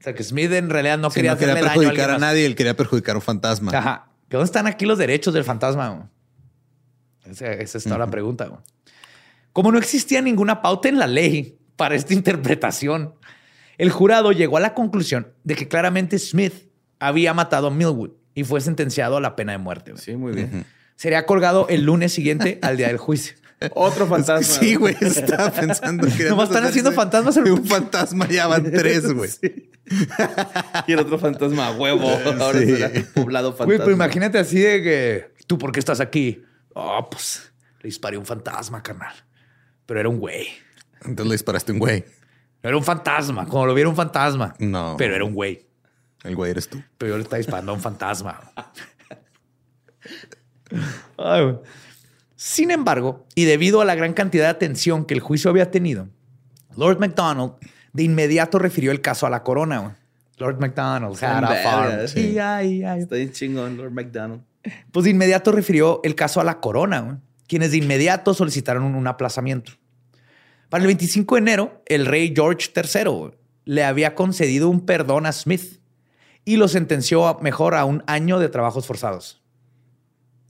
O 0.00 0.02
sea, 0.02 0.14
que 0.14 0.24
Smith 0.24 0.50
en 0.52 0.70
realidad 0.70 0.96
no 0.98 1.10
quería 1.10 1.32
no 1.32 1.38
quería 1.38 1.52
hacerle 1.52 1.68
daño 1.68 1.80
a, 1.80 1.82
perjudicar 1.82 2.10
a, 2.12 2.18
nadie, 2.18 2.46
él 2.46 2.56
quería 2.56 2.74
perjudicar 2.74 3.16
a 3.16 3.18
un 3.18 3.22
fantasma. 3.22 3.70
Ajá. 3.76 4.06
¿Que 4.30 4.36
¿Dónde 4.36 4.46
están 4.46 4.66
aquí 4.66 4.86
los 4.86 4.96
derechos 4.96 5.34
del 5.34 5.44
fantasma? 5.44 6.10
Esa, 7.26 7.52
esa 7.52 7.78
es 7.78 7.84
toda 7.84 7.98
la 7.98 8.06
pregunta. 8.08 8.50
Como 9.52 9.70
no 9.70 9.78
existía 9.78 10.22
ninguna 10.22 10.62
pauta 10.62 10.88
en 10.88 10.98
la 10.98 11.06
ley 11.06 11.59
para 11.80 11.94
esta 11.94 12.12
interpretación, 12.12 13.14
el 13.78 13.90
jurado 13.90 14.32
llegó 14.32 14.58
a 14.58 14.60
la 14.60 14.74
conclusión 14.74 15.28
de 15.44 15.54
que 15.54 15.66
claramente 15.66 16.18
Smith 16.18 16.52
había 16.98 17.32
matado 17.32 17.68
a 17.68 17.70
Millwood 17.70 18.10
y 18.34 18.44
fue 18.44 18.60
sentenciado 18.60 19.16
a 19.16 19.20
la 19.22 19.34
pena 19.34 19.52
de 19.52 19.58
muerte. 19.58 19.92
güey. 19.92 20.02
Sí, 20.04 20.14
muy 20.14 20.32
bien. 20.32 20.66
Sería 20.96 21.24
colgado 21.24 21.66
el 21.70 21.84
lunes 21.84 22.12
siguiente 22.12 22.58
al 22.60 22.76
día 22.76 22.88
del 22.88 22.98
juicio. 22.98 23.34
Otro 23.74 24.06
fantasma. 24.06 24.42
sí, 24.60 24.74
güey. 24.74 24.94
Estaba 25.00 25.50
pensando 25.50 26.06
que 26.14 26.24
Nomás 26.24 26.50
están 26.50 26.64
haciendo 26.64 26.92
fantasmas 26.92 27.36
en- 27.38 27.50
Un 27.50 27.64
fantasma 27.66 28.28
ya 28.28 28.46
van 28.46 28.70
tres, 28.70 29.10
güey. 29.14 29.30
Y 30.86 30.92
el 30.92 30.98
otro 31.00 31.18
fantasma 31.18 31.68
a 31.68 31.72
huevo. 31.72 32.08
Ahora 32.40 32.60
Sí. 32.60 32.66
será 32.66 32.90
poblado 33.14 33.50
fantasma. 33.52 33.64
Güey, 33.66 33.78
pero 33.78 33.90
imagínate 33.92 34.38
así 34.38 34.58
de 34.60 34.82
que 34.82 35.32
tú, 35.46 35.56
¿por 35.58 35.72
qué 35.72 35.80
estás 35.80 36.00
aquí? 36.00 36.42
Oh, 36.74 37.08
pues 37.10 37.50
le 37.80 37.88
disparé 37.88 38.16
un 38.18 38.26
fantasma, 38.26 38.82
carnal. 38.82 39.14
Pero 39.86 40.00
era 40.00 40.08
un 40.08 40.18
güey. 40.18 40.46
Entonces 41.04 41.26
le 41.26 41.32
disparaste 41.34 41.72
un 41.72 41.78
güey. 41.78 42.04
Era 42.62 42.76
un 42.76 42.84
fantasma, 42.84 43.46
como 43.46 43.66
lo 43.66 43.74
viera 43.74 43.88
un 43.88 43.96
fantasma. 43.96 44.54
No. 44.58 44.96
Pero 44.98 45.14
era 45.14 45.24
un 45.24 45.32
güey. 45.34 45.66
El 46.22 46.36
güey 46.36 46.50
eres 46.50 46.68
tú. 46.68 46.82
Pero 46.98 47.12
yo 47.12 47.16
le 47.16 47.22
estaba 47.22 47.38
disparando 47.38 47.72
a 47.72 47.74
un 47.74 47.80
fantasma. 47.80 48.40
Ay. 51.16 51.56
Sin 52.36 52.70
embargo, 52.70 53.26
y 53.34 53.44
debido 53.44 53.80
a 53.80 53.84
la 53.84 53.94
gran 53.94 54.12
cantidad 54.14 54.44
de 54.44 54.50
atención 54.50 55.04
que 55.04 55.14
el 55.14 55.20
juicio 55.20 55.50
había 55.50 55.70
tenido, 55.70 56.08
Lord 56.76 56.98
MacDonald 56.98 57.52
de 57.92 58.02
inmediato 58.02 58.58
refirió 58.58 58.92
el 58.92 59.00
caso 59.00 59.26
a 59.26 59.30
la 59.30 59.42
corona. 59.42 59.78
güey. 59.78 59.94
Lord 60.38 60.58
McDonald 60.58 61.22
had 61.22 61.44
a 61.44 61.62
farm. 61.62 62.08
Sí. 62.08 62.38
Ay, 62.38 62.82
ay. 62.82 63.00
Está 63.00 63.16
bien 63.16 63.32
chingón, 63.32 63.76
Lord 63.76 63.90
McDonald. 63.92 64.42
Pues 64.90 65.04
de 65.04 65.10
inmediato 65.10 65.52
refirió 65.52 66.00
el 66.02 66.14
caso 66.14 66.40
a 66.40 66.44
la 66.44 66.60
corona, 66.60 67.00
güey, 67.00 67.16
quienes 67.46 67.72
de 67.72 67.78
inmediato 67.78 68.32
solicitaron 68.32 68.84
un, 68.84 68.94
un 68.94 69.06
aplazamiento. 69.06 69.72
Para 70.70 70.82
el 70.82 70.86
25 70.86 71.34
de 71.34 71.38
enero, 71.40 71.82
el 71.86 72.06
rey 72.06 72.32
George 72.34 72.70
III 72.74 73.32
le 73.66 73.84
había 73.84 74.14
concedido 74.14 74.68
un 74.70 74.86
perdón 74.86 75.26
a 75.26 75.32
Smith 75.32 75.80
y 76.46 76.56
lo 76.56 76.68
sentenció 76.68 77.28
a- 77.28 77.38
mejor 77.40 77.74
a 77.74 77.84
un 77.84 78.02
año 78.06 78.38
de 78.38 78.48
trabajos 78.48 78.86
forzados, 78.86 79.42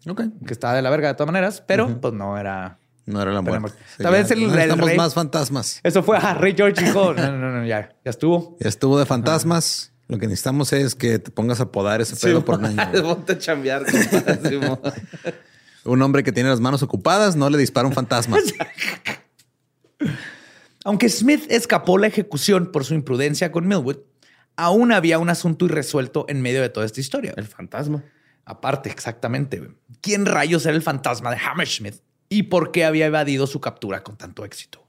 Ok. 0.08 0.22
que 0.46 0.52
estaba 0.52 0.74
de 0.74 0.82
la 0.82 0.90
verga 0.90 1.08
de 1.08 1.14
todas 1.14 1.26
maneras, 1.32 1.62
pero 1.66 2.00
pues 2.00 2.14
no 2.14 2.38
era... 2.38 2.78
No 3.06 3.20
era 3.20 3.32
la 3.32 3.40
muerte. 3.42 3.76
tal 3.98 4.12
vez 4.12 4.30
el- 4.30 4.42
el 4.44 4.50
necesitamos 4.52 4.86
rey- 4.88 4.96
más 4.96 5.14
fantasmas. 5.14 5.80
Eso 5.82 6.02
fue 6.04 6.16
a 6.16 6.34
rey 6.34 6.54
George 6.56 6.84
dijo, 6.84 7.12
no, 7.12 7.32
no, 7.32 7.38
no, 7.38 7.50
no, 7.50 7.66
ya, 7.66 7.88
ya 8.04 8.10
estuvo. 8.10 8.56
Ya 8.60 8.68
estuvo 8.68 8.98
de 9.00 9.06
fantasmas. 9.06 9.92
Lo 10.06 10.18
que 10.18 10.26
necesitamos 10.26 10.72
es 10.72 10.94
que 10.94 11.18
te 11.18 11.30
pongas 11.32 11.60
a 11.60 11.72
podar 11.72 12.00
ese 12.00 12.14
pedo 12.14 12.44
por 12.44 12.58
un 12.58 12.66
año. 12.66 13.02
Ponte 13.02 13.32
a 13.32 13.38
chambear, 13.38 13.84
compadre. 13.84 15.02
Un 15.84 16.02
hombre 16.02 16.22
que 16.22 16.30
tiene 16.30 16.50
las 16.50 16.60
manos 16.60 16.82
ocupadas 16.82 17.36
no 17.36 17.48
le 17.48 17.56
dispara 17.58 17.88
un 17.88 17.94
fantasma. 17.94 18.36
Aunque 20.84 21.08
Smith 21.08 21.44
escapó 21.50 21.98
la 21.98 22.06
ejecución 22.06 22.72
por 22.72 22.84
su 22.84 22.94
imprudencia 22.94 23.52
con 23.52 23.66
Millwood, 23.66 23.98
aún 24.56 24.92
había 24.92 25.18
un 25.18 25.28
asunto 25.28 25.66
irresuelto 25.66 26.24
en 26.28 26.40
medio 26.40 26.62
de 26.62 26.70
toda 26.70 26.86
esta 26.86 27.00
historia. 27.00 27.34
El 27.36 27.46
fantasma. 27.46 28.04
Aparte, 28.44 28.90
exactamente. 28.90 29.62
¿Quién 30.00 30.26
rayos 30.26 30.64
era 30.66 30.74
el 30.74 30.82
fantasma 30.82 31.30
de 31.30 31.36
Hammersmith 31.36 31.96
y 32.28 32.44
por 32.44 32.72
qué 32.72 32.84
había 32.84 33.06
evadido 33.06 33.46
su 33.46 33.60
captura 33.60 34.02
con 34.02 34.16
tanto 34.16 34.44
éxito? 34.44 34.86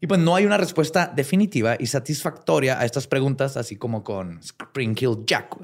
Y 0.00 0.06
pues 0.06 0.20
no 0.20 0.36
hay 0.36 0.46
una 0.46 0.58
respuesta 0.58 1.12
definitiva 1.14 1.76
y 1.78 1.86
satisfactoria 1.86 2.78
a 2.78 2.84
estas 2.84 3.08
preguntas, 3.08 3.56
así 3.56 3.76
como 3.76 4.04
con 4.04 4.40
Springhill 4.42 5.24
Jack, 5.26 5.56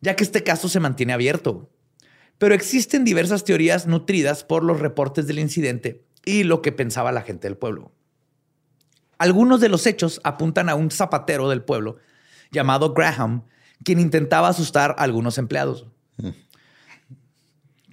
ya 0.00 0.14
que 0.14 0.22
este 0.22 0.44
caso 0.44 0.68
se 0.68 0.78
mantiene 0.78 1.12
abierto. 1.12 1.68
Pero 2.38 2.54
existen 2.54 3.04
diversas 3.04 3.44
teorías 3.44 3.86
nutridas 3.86 4.44
por 4.44 4.62
los 4.62 4.78
reportes 4.78 5.26
del 5.26 5.40
incidente 5.40 6.05
y 6.26 6.44
lo 6.44 6.60
que 6.60 6.72
pensaba 6.72 7.12
la 7.12 7.22
gente 7.22 7.48
del 7.48 7.56
pueblo. 7.56 7.92
Algunos 9.16 9.60
de 9.62 9.70
los 9.70 9.86
hechos 9.86 10.20
apuntan 10.24 10.68
a 10.68 10.74
un 10.74 10.90
zapatero 10.90 11.48
del 11.48 11.62
pueblo 11.62 11.96
llamado 12.50 12.92
Graham, 12.92 13.44
quien 13.82 14.00
intentaba 14.00 14.48
asustar 14.48 14.94
a 14.98 15.04
algunos 15.04 15.38
empleados. 15.38 15.86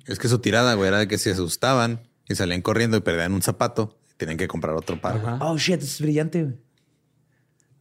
Es 0.05 0.19
que 0.19 0.27
su 0.27 0.39
tirada, 0.39 0.73
güey, 0.73 0.89
era 0.89 0.97
de 0.97 1.07
que 1.07 1.17
se 1.17 1.31
asustaban 1.31 2.09
y 2.27 2.35
salían 2.35 2.61
corriendo 2.61 2.97
y 2.97 3.01
perdían 3.01 3.33
un 3.33 3.41
zapato. 3.41 3.97
Tienen 4.17 4.37
que 4.37 4.47
comprar 4.47 4.75
otro 4.75 4.99
par. 4.99 5.37
Oh, 5.39 5.57
shit, 5.57 5.81
es 5.81 6.01
brillante. 6.01 6.57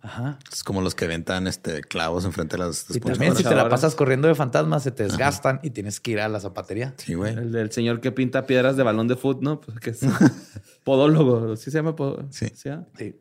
Ajá. 0.05 0.39
Es 0.53 0.65
como 0.65 0.83
los 0.83 0.97
que 0.97 1.07
ventan 1.07 1.47
este 1.47 1.81
clavos 1.83 2.25
enfrente 2.25 2.57
de 2.57 2.65
las 2.65 2.87
Y 2.91 2.99
también 2.99 3.37
si 3.37 3.45
te 3.45 3.55
la 3.55 3.69
pasas 3.69 3.95
corriendo 3.95 4.27
de 4.27 4.35
fantasmas, 4.35 4.83
se 4.83 4.91
te 4.91 5.05
desgastan 5.05 5.61
y 5.63 5.71
tienes 5.71 6.01
que 6.01 6.11
ir 6.11 6.21
a 6.21 6.29
la 6.29 6.41
zapatería. 6.41 6.93
Sí, 6.97 7.15
güey. 7.15 7.33
El 7.35 7.53
del 7.53 7.71
señor 7.71 8.01
que 8.01 8.11
pinta 8.11 8.45
piedras 8.45 8.77
de 8.77 8.83
balón 8.83 9.07
de 9.07 9.15
fútbol, 9.15 9.45
¿no? 9.45 9.61
Pues 9.61 9.79
que 9.79 9.91
es 9.91 10.01
podólogo. 10.85 11.57
¿Sí 11.57 11.71
se 11.71 11.79
llama? 11.79 11.95
pod- 11.95 12.27
Sí. 12.31 12.47
ah? 12.69 12.85
Sí. 12.99 13.17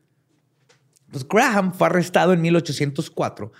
Pues 1.12 1.28
Graham 1.28 1.74
fue 1.74 1.88
arrestado 1.88 2.34
en 2.34 2.42
1804 2.42 3.52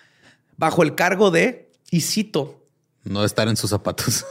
bajo 0.58 0.84
el 0.84 0.96
cargo 0.96 1.32
de, 1.32 1.70
y 1.92 2.02
cito, 2.02 2.66
No 3.04 3.24
estar 3.26 3.48
en 3.48 3.58
sus 3.58 3.70
zapatos. 3.70 4.26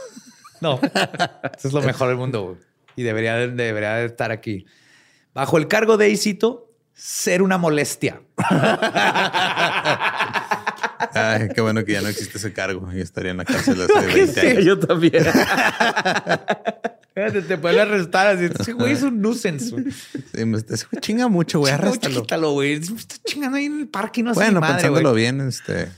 no, 0.59 0.79
eso 1.57 1.67
es 1.67 1.73
lo 1.73 1.81
mejor 1.81 2.07
del 2.09 2.17
mundo 2.17 2.43
güey. 2.43 2.57
y 2.95 3.03
debería, 3.03 3.35
de- 3.35 3.49
debería 3.51 3.95
de 3.95 4.05
estar 4.05 4.31
aquí. 4.31 4.65
Bajo 5.33 5.57
el 5.57 5.67
cargo 5.67 5.95
de, 5.97 6.09
y 6.09 6.17
cito, 6.17 6.70
ser 7.03 7.41
una 7.41 7.57
molestia. 7.57 8.21
Ay, 11.13 11.49
qué 11.53 11.61
bueno 11.61 11.83
que 11.83 11.93
ya 11.93 12.01
no 12.01 12.07
existe 12.09 12.37
ese 12.37 12.53
cargo 12.53 12.87
y 12.93 13.01
estaría 13.01 13.31
en 13.31 13.37
la 13.37 13.45
cárcel 13.45 13.81
hace 13.81 13.93
que 14.07 14.13
20 14.13 14.39
sí. 14.41 14.47
años. 14.47 14.65
Yo 14.65 14.79
también. 14.79 15.23
Fíjate, 17.13 17.41
Te 17.41 17.57
pueden 17.57 17.79
arrestar 17.79 18.27
así. 18.27 18.49
Ese 18.57 18.73
güey 18.73 18.93
es 18.93 19.01
un 19.01 19.19
nuisance. 19.21 19.71
güey. 19.71 19.85
Sí, 19.91 20.45
me- 20.45 20.59
ese 20.59 20.85
güey 20.91 21.01
chinga 21.01 21.27
mucho, 21.27 21.59
güey. 21.59 21.73
Arréstalo. 21.73 22.21
Quítalo, 22.21 22.51
güey. 22.53 22.79
Me 22.79 22.97
Está 22.97 23.15
chingando 23.25 23.57
ahí 23.57 23.65
en 23.65 23.79
el 23.79 23.87
parque 23.87 24.21
y 24.21 24.23
no 24.23 24.31
hace 24.31 24.39
Bueno, 24.39 24.61
madre, 24.61 24.75
pensándolo 24.75 25.09
güey. 25.11 25.23
bien, 25.23 25.41
este. 25.41 25.89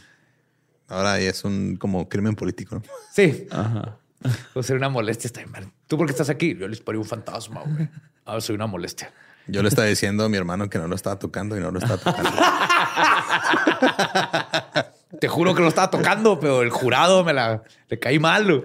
Ahora 0.88 1.20
ya 1.20 1.30
es 1.30 1.44
un 1.44 1.76
como 1.76 2.08
crimen 2.08 2.36
político, 2.36 2.76
¿no? 2.76 2.84
Sí. 3.14 3.46
Ajá. 3.52 3.98
O 4.54 4.64
ser 4.64 4.78
una 4.78 4.90
molestia 4.90 5.28
está 5.28 5.46
mal. 5.48 5.72
¿Tú 5.88 5.98
por 5.98 6.08
qué 6.08 6.12
estás 6.12 6.30
aquí? 6.30 6.56
Yo 6.56 6.68
les 6.68 6.82
paré 6.82 6.98
un 6.98 7.06
fantasma, 7.06 7.62
güey. 7.66 7.90
Ahora 8.26 8.42
soy 8.42 8.56
una 8.56 8.68
molestia. 8.68 9.12
Yo 9.48 9.62
le 9.62 9.70
estaba 9.70 9.88
diciendo 9.88 10.24
a 10.24 10.30
mi 10.30 10.38
hermano 10.38 10.70
que 10.70 10.78
no 10.78 10.88
lo 10.88 10.96
estaba 10.96 11.20
tocando 11.20 11.58
y 11.58 11.60
no 11.60 11.72
lo 11.72 11.80
estaba 11.80 11.98
tocando. 11.98 12.32
Te 15.20 15.28
juro 15.28 15.54
que 15.54 15.62
lo 15.62 15.68
estaba 15.68 15.90
tocando, 15.90 16.40
pero 16.40 16.62
el 16.62 16.70
jurado 16.70 17.24
me 17.24 17.34
la 17.34 17.64
le 17.90 18.00
caí 18.00 18.20
mal. 18.20 18.46
güey. 18.46 18.64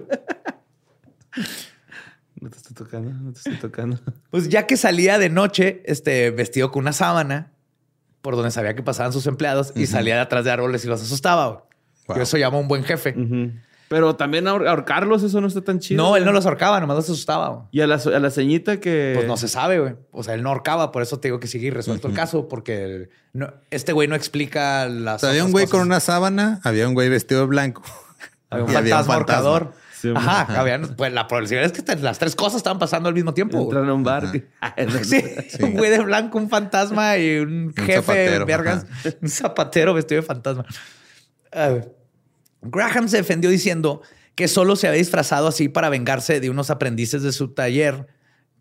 No 2.41 2.49
te 2.49 2.57
estoy 2.57 2.73
tocando, 2.73 3.11
no 3.11 3.31
te 3.33 3.39
estoy 3.39 3.57
tocando. 3.57 3.99
Pues 4.31 4.49
ya 4.49 4.65
que 4.65 4.77
salía 4.77 5.17
de 5.19 5.29
noche, 5.29 5.83
este, 5.85 6.31
vestido 6.31 6.71
con 6.71 6.83
una 6.83 6.93
sábana, 6.93 7.51
por 8.21 8.35
donde 8.35 8.51
sabía 8.51 8.75
que 8.75 8.83
pasaban 8.83 9.13
sus 9.13 9.27
empleados, 9.27 9.73
y 9.75 9.87
salía 9.87 10.15
de 10.15 10.21
atrás 10.21 10.45
de 10.45 10.51
árboles 10.51 10.83
y 10.85 10.87
los 10.87 11.01
asustaba. 11.01 11.47
güey. 11.47 11.59
Wow. 12.07 12.17
Yo 12.17 12.23
eso 12.23 12.37
llamo 12.37 12.59
un 12.59 12.67
buen 12.67 12.83
jefe. 12.83 13.13
Pero 13.89 14.15
también 14.15 14.45
ahor- 14.45 14.67
ahorcarlos, 14.67 15.23
eso 15.23 15.41
no 15.41 15.47
está 15.47 15.61
tan 15.61 15.79
chido. 15.79 16.01
No, 16.01 16.15
él 16.15 16.23
no 16.23 16.31
los 16.31 16.45
ahorcaba, 16.45 16.79
nomás 16.79 16.95
los 16.95 17.05
asustaba. 17.09 17.49
güey. 17.49 17.61
Y 17.71 17.81
a 17.81 17.87
la, 17.87 17.95
a 17.95 18.19
la 18.19 18.29
ceñita 18.29 18.79
que. 18.79 19.13
Pues 19.15 19.27
no 19.27 19.35
se 19.35 19.47
sabe, 19.47 19.79
güey. 19.79 19.95
O 20.11 20.23
sea, 20.23 20.35
él 20.35 20.43
no 20.43 20.49
ahorcaba, 20.49 20.91
por 20.91 21.01
eso 21.01 21.19
te 21.19 21.27
digo 21.27 21.39
que 21.39 21.47
sigue 21.47 21.71
resuelto 21.71 22.07
el 22.07 22.13
caso, 22.13 22.47
porque 22.47 23.09
no- 23.33 23.51
este 23.71 23.91
güey 23.91 24.07
no 24.07 24.15
explica 24.15 24.87
las. 24.87 25.15
O 25.17 25.19
sea, 25.21 25.29
había 25.31 25.43
un 25.43 25.51
güey 25.51 25.65
cosas. 25.65 25.79
con 25.79 25.87
una 25.87 25.99
sábana, 25.99 26.61
había 26.63 26.87
un 26.87 26.93
güey 26.93 27.09
vestido 27.09 27.41
de 27.41 27.47
blanco. 27.47 27.81
Había 28.51 28.65
un 28.65 28.71
y 28.71 28.75
había 28.75 28.95
un 28.99 29.03
fantasma 29.05 29.13
fantasma. 29.25 29.49
ahorcador. 29.49 29.73
Sí, 29.99 30.13
Ajá, 30.15 30.41
ajá. 30.41 30.59
habían- 30.61 30.95
pues 30.95 31.11
la 31.11 31.27
probabilidad 31.27 31.63
es 31.65 31.71
que 31.73 31.81
te- 31.81 31.95
las 31.97 32.19
tres 32.19 32.35
cosas 32.35 32.55
estaban 32.57 32.79
pasando 32.79 33.09
al 33.09 33.15
mismo 33.15 33.33
tiempo. 33.33 33.59
Entran 33.59 33.89
a 33.89 33.93
un 33.93 34.03
bar. 34.03 34.31
Sí, 35.03 35.21
Sí. 35.49 35.63
un 35.63 35.73
güey 35.73 35.89
de 35.91 35.99
blanco, 35.99 36.37
un 36.37 36.49
fantasma 36.49 37.17
y 37.17 37.37
un, 37.39 37.73
jefe 37.75 37.95
zapatero, 37.95 38.45
vergas, 38.45 38.85
un 39.21 39.27
zapatero 39.29 39.93
vestido 39.93 40.21
de 40.21 40.27
fantasma. 40.27 40.65
A 41.51 41.67
ver. 41.69 41.98
Graham 42.61 43.07
se 43.07 43.17
defendió 43.17 43.49
diciendo 43.49 44.01
que 44.35 44.47
solo 44.47 44.75
se 44.75 44.87
había 44.87 44.99
disfrazado 44.99 45.47
así 45.47 45.69
para 45.69 45.89
vengarse 45.89 46.39
de 46.39 46.49
unos 46.49 46.69
aprendices 46.69 47.23
de 47.23 47.31
su 47.31 47.53
taller 47.53 48.07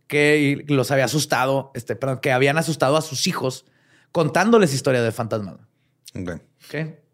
que 0.06 0.64
los 0.68 0.90
había 0.90 1.04
asustado, 1.04 1.70
este, 1.74 1.94
perdón, 1.94 2.18
que 2.18 2.32
habían 2.32 2.58
asustado 2.58 2.96
a 2.96 3.02
sus 3.02 3.26
hijos 3.26 3.66
contándoles 4.10 4.74
historias 4.74 5.04
de 5.04 5.12
fantasmas. 5.12 5.56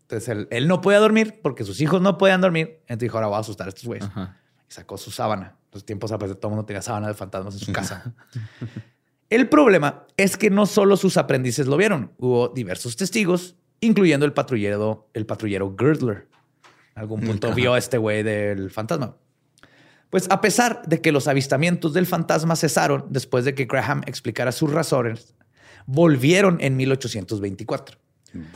Entonces 0.03 0.28
él, 0.28 0.49
él 0.51 0.68
no 0.68 0.80
podía 0.80 1.01
dormir 1.01 1.41
porque 1.43 1.64
sus 1.64 1.80
hijos 1.80 2.01
no 2.01 2.18
podían 2.18 2.41
dormir. 2.41 2.78
Entonces 2.82 3.01
dijo, 3.01 3.16
ahora 3.16 3.26
voy 3.26 3.37
a 3.37 3.41
asustar 3.41 3.66
a 3.66 3.70
estos 3.70 3.85
güeyes. 3.85 4.07
Ajá. 4.07 4.39
Y 4.68 4.72
sacó 4.72 4.97
su 4.97 5.11
sábana. 5.11 5.57
Los 5.72 5.85
tiempos 5.85 6.12
a 6.12 6.18
pesar 6.18 6.37
de 6.37 6.41
todo 6.41 6.49
el 6.51 6.57
mundo 6.57 6.66
tenía 6.66 6.82
sábana 6.82 7.09
de 7.09 7.14
fantasmas 7.14 7.55
en 7.55 7.61
su 7.61 7.72
casa. 7.72 8.14
el 9.30 9.49
problema 9.49 10.07
es 10.16 10.37
que 10.37 10.51
no 10.51 10.66
solo 10.66 10.97
sus 10.97 11.16
aprendices 11.16 11.66
lo 11.66 11.76
vieron. 11.76 12.12
Hubo 12.18 12.49
diversos 12.49 12.97
testigos, 12.97 13.57
incluyendo 13.80 14.24
el 14.24 14.32
patrullero, 14.32 15.09
el 15.14 15.26
patrullero 15.26 15.74
Girdler. 15.76 16.28
Algún 16.95 17.21
punto 17.21 17.49
Ajá. 17.49 17.57
vio 17.57 17.75
a 17.75 17.79
este 17.79 17.99
güey 17.99 18.23
del 18.23 18.71
fantasma. 18.71 19.17
Pues 20.11 20.27
a 20.31 20.41
pesar 20.41 20.83
de 20.87 21.01
que 21.01 21.11
los 21.11 21.27
avistamientos 21.27 21.93
del 21.93 22.07
fantasma 22.07 22.55
cesaron 22.55 23.07
después 23.11 23.45
de 23.45 23.55
que 23.55 23.65
Graham 23.65 24.03
explicara 24.07 24.53
sus 24.53 24.73
razones, 24.73 25.35
volvieron 25.87 26.59
en 26.61 26.77
1824. 26.77 27.99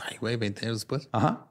Ay, 0.07 0.17
güey, 0.19 0.37
20 0.37 0.65
años 0.65 0.77
después. 0.77 1.09
Ajá. 1.11 1.47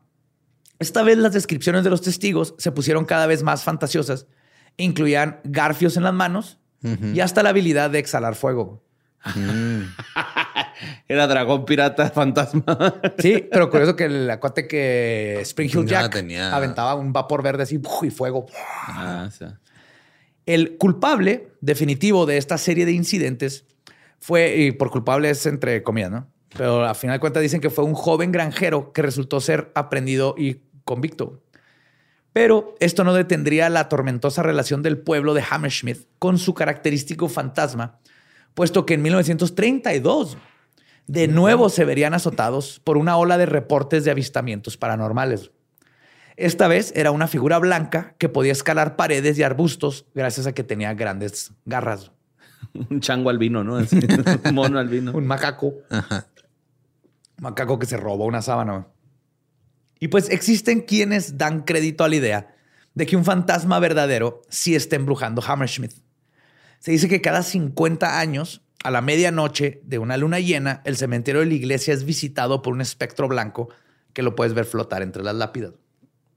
Esta 0.79 1.03
vez 1.03 1.19
las 1.19 1.33
descripciones 1.33 1.85
de 1.85 1.91
los 1.91 2.03
testigos 2.03 2.55
se 2.59 2.73
pusieron 2.73 3.05
cada 3.05 3.27
vez 3.27 3.43
más 3.43 3.65
fantasiosas. 3.65 4.27
Incluían 4.77 5.41
garfios 5.45 5.97
en 5.97 6.05
las 6.05 6.15
manos 6.15 6.59
y 6.83 7.21
hasta 7.21 7.43
la 7.43 7.51
habilidad 7.51 7.91
de 7.91 7.99
exhalar 7.99 8.35
fuego. 8.35 8.85
Era 11.07 11.27
dragón 11.27 11.65
pirata 11.65 12.11
fantasma. 12.15 12.65
Sí, 13.19 13.47
pero 13.51 13.71
curioso 13.71 13.95
que 13.97 14.05
el 14.05 14.31
acuate 14.31 14.67
que 14.67 15.39
Spring 15.43 15.71
Hill 15.73 15.87
Jack 15.87 16.13
tenía- 16.13 16.55
aventaba 16.55 16.95
un 16.95 17.13
vapor 17.13 17.43
verde 17.43 17.63
así 17.65 17.81
y 18.03 18.11
fuego. 18.11 18.47
ah. 18.89 19.29
El 20.47 20.77
culpable 20.79 21.49
definitivo 21.61 22.25
de 22.25 22.39
esta 22.39 22.57
serie 22.57 22.87
de 22.87 22.93
incidentes 22.93 23.67
fue, 24.19 24.57
y 24.57 24.73
por 24.73 24.91
culpable 24.91 25.29
es 25.31 25.45
entre 25.47 25.83
comillas, 25.83 26.11
¿no? 26.11 26.27
Pero 26.57 26.85
a 26.87 26.95
final 26.95 27.17
de 27.17 27.21
cuentas 27.21 27.43
dicen 27.43 27.61
que 27.61 27.69
fue 27.69 27.85
un 27.85 27.93
joven 27.95 28.33
granjero 28.33 28.93
que 28.93 29.03
resultó 29.03 29.41
ser 29.41 29.71
aprendido 29.75 30.35
y 30.39 30.63
convicto. 30.85 31.43
Pero 32.33 32.75
esto 32.81 33.05
no 33.05 33.13
detendría 33.13 33.69
la 33.69 33.89
tormentosa 33.91 34.43
relación 34.43 34.83
del 34.83 34.97
pueblo 34.99 35.35
de 35.35 35.45
Hammersmith 35.49 36.07
con 36.19 36.39
su 36.39 36.55
característico 36.55 37.29
fantasma, 37.29 37.99
puesto 38.55 38.87
que 38.87 38.95
en 38.95 39.03
1932 39.03 40.39
de 41.09 41.27
nuevo 41.27 41.71
se 41.71 41.85
verían 41.85 42.15
azotados 42.15 42.81
por 42.85 42.99
una 42.99 43.17
ola 43.17 43.39
de 43.39 43.47
reportes 43.47 44.05
de 44.05 44.11
avistamientos 44.11 44.77
paranormales. 44.77 45.51
Esta 46.37 46.69
vez 46.69 46.93
era 46.95 47.11
una 47.11 47.27
figura 47.27 47.59
blanca 47.59 48.15
que 48.19 48.29
podía 48.29 48.53
escalar 48.53 48.95
paredes 48.95 49.39
y 49.39 49.43
arbustos 49.43 50.07
gracias 50.15 50.47
a 50.47 50.53
que 50.53 50.63
tenía 50.63 50.95
grandes 50.95 51.53
garras. 51.65 52.13
Un 52.91 53.01
chango 53.01 53.31
albino, 53.31 53.65
¿no? 53.65 53.77
Así, 53.77 53.99
un 54.45 54.55
mono 54.55 54.79
albino. 54.79 55.13
Un 55.13 55.27
macaco. 55.27 55.75
Ajá. 55.91 56.27
macaco 57.39 57.79
que 57.79 57.87
se 57.87 57.97
robó 57.97 58.27
una 58.27 58.43
sábana. 58.43 58.87
Y 59.99 60.09
pues 60.09 60.29
existen 60.29 60.83
quienes 60.83 61.39
dan 61.39 61.63
crédito 61.63 62.05
a 62.05 62.09
la 62.09 62.17
idea 62.17 62.55
de 62.95 63.07
que 63.07 63.17
un 63.17 63.25
fantasma 63.25 63.79
verdadero 63.79 64.43
sí 64.49 64.75
está 64.75 64.97
embrujando 64.97 65.43
Hammersmith. 65.43 65.95
Se 66.81 66.93
dice 66.93 67.09
que 67.09 67.21
cada 67.21 67.43
50 67.43 68.21
años, 68.21 68.63
a 68.85 68.91
la 68.91 69.01
medianoche 69.01 69.81
de 69.85 69.99
una 69.99 70.17
luna 70.17 70.39
llena, 70.41 70.83
el 70.85 70.97
cementerio 70.97 71.41
de 71.41 71.47
la 71.47 71.55
iglesia 71.55 71.93
es 71.95 72.05
visitado 72.05 72.63
por 72.63 72.73
un 72.73 72.81
espectro 72.81 73.29
blanco 73.29 73.69
que 74.13 74.23
lo 74.23 74.35
puedes 74.37 74.55
ver 74.55 74.65
flotar 74.65 75.03
entre 75.03 75.23
las 75.23 75.35
lápidas, 75.35 75.73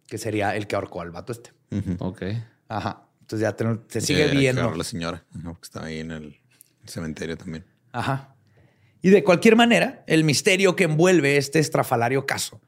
que 0.07 0.17
sería 0.17 0.55
el 0.55 0.67
que 0.67 0.75
ahorcó 0.75 1.01
al 1.01 1.11
vato 1.11 1.31
este. 1.31 1.51
Ok. 1.99 2.23
Ajá. 2.67 3.05
Entonces 3.21 3.41
ya 3.47 3.55
te- 3.55 3.79
se 3.87 4.01
sigue 4.01 4.25
Eh, 4.25 4.31
viendo. 4.35 4.61
claro, 4.61 4.75
la 4.75 4.83
señora, 4.83 5.23
ajá, 5.33 5.43
porque 5.51 5.65
estaba 5.65 5.85
ahí 5.85 5.99
en 5.99 6.11
el 6.11 6.37
cementerio 6.85 7.37
también. 7.37 7.65
Ajá. 7.91 8.35
Y 9.01 9.09
de 9.09 9.23
cualquier 9.23 9.55
manera, 9.55 10.03
el 10.07 10.23
misterio 10.23 10.75
que 10.75 10.83
envuelve 10.83 11.37
este 11.37 11.59
estrafalario 11.59 12.25
caso 12.25 12.61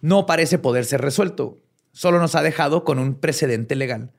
no 0.00 0.26
parece 0.26 0.58
poder 0.58 0.84
ser 0.84 1.00
resuelto. 1.00 1.60
Solo 1.92 2.18
nos 2.20 2.34
ha 2.34 2.42
dejado 2.42 2.84
con 2.84 2.98
un 2.98 3.14
precedente 3.20 3.74
legal 3.76 4.12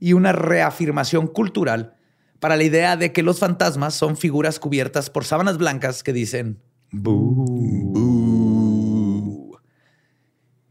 y 0.00 0.12
una 0.12 0.32
reafirmación 0.32 1.26
cultural 1.26 1.94
para 2.40 2.56
la 2.56 2.64
idea 2.64 2.96
de 2.96 3.12
que 3.12 3.22
los 3.22 3.38
fantasmas 3.38 3.94
son 3.94 4.16
figuras 4.16 4.58
cubiertas 4.58 5.10
por 5.10 5.24
sábanas 5.24 5.58
blancas 5.58 6.02
que 6.02 6.12
dicen 6.12 6.60
"Boo". 6.92 8.28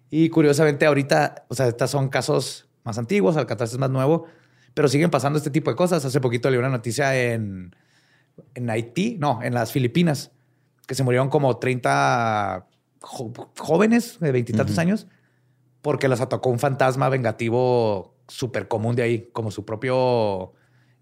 Y 0.09 0.30
curiosamente 0.30 0.86
ahorita, 0.86 1.45
o 1.49 1.55
sea, 1.55 1.68
estos 1.68 1.91
son 1.91 2.09
casos 2.09 2.70
más 2.84 2.97
antiguos, 2.97 3.36
Alcatraz 3.36 3.74
es 3.74 3.78
más 3.78 3.89
nuevo, 3.89 4.26
pero 4.74 4.88
siguen 4.88 5.09
pasando 5.11 5.38
este 5.38 5.49
tipo 5.49 5.70
de 5.70 5.76
cosas. 5.76 6.05
Hace 6.05 6.22
poquito 6.22 6.49
leí 6.49 6.57
una 6.59 6.70
noticia 6.70 7.15
en, 7.34 7.76
en 8.55 8.70
Haití, 8.70 9.18
no, 9.20 9.41
en 9.43 9.53
las 9.53 9.72
Filipinas, 9.74 10.32
que 10.88 10.95
se 10.95 11.03
murieron 11.03 11.30
como 11.30 11.57
30 11.57 12.65
jo- 13.01 13.34
jóvenes 13.57 14.20
de 14.22 14.32
veintitantos 14.32 14.78
años 14.78 15.07
porque 15.82 16.07
los 16.07 16.22
atacó 16.22 16.49
un 16.49 16.59
fantasma 16.59 17.09
vengativo 17.09 18.15
súper 18.28 18.68
común 18.68 18.95
de 18.95 19.03
ahí, 19.03 19.30
como 19.34 19.51
su 19.51 19.65
propio 19.65 20.53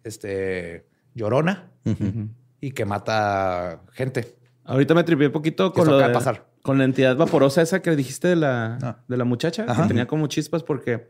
este, 0.05 0.85
llorona 1.13 1.69
y 2.61 2.71
que 2.71 2.85
mata 2.85 3.81
gente. 3.91 4.35
Ahorita 4.63 4.93
me 4.95 5.03
tripié 5.03 5.27
un 5.27 5.33
poquito 5.33 5.71
¿Qué 5.73 5.79
con 5.79 5.83
es 5.83 5.91
lo 5.91 5.93
lo 5.93 5.97
que 5.97 6.01
va 6.01 6.05
a 6.05 6.09
de- 6.09 6.13
pasar? 6.13 6.45
con 6.63 6.77
la 6.79 6.83
entidad 6.85 7.15
vaporosa 7.15 7.61
esa 7.61 7.81
que 7.83 7.95
dijiste 7.95 8.27
de 8.29 8.35
la, 8.35 8.79
Ah. 8.81 8.97
de 9.07 9.17
la 9.17 9.23
muchacha, 9.23 9.65
Ajá. 9.67 9.83
que 9.83 9.87
tenía 9.89 10.07
como 10.07 10.25
chispas 10.27 10.63
porque, 10.63 11.09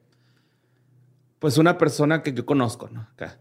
pues 1.39 1.57
una 1.57 1.77
persona 1.77 2.23
que 2.23 2.33
yo 2.33 2.45
conozco, 2.45 2.89
¿no? 2.91 3.01
Acá, 3.13 3.39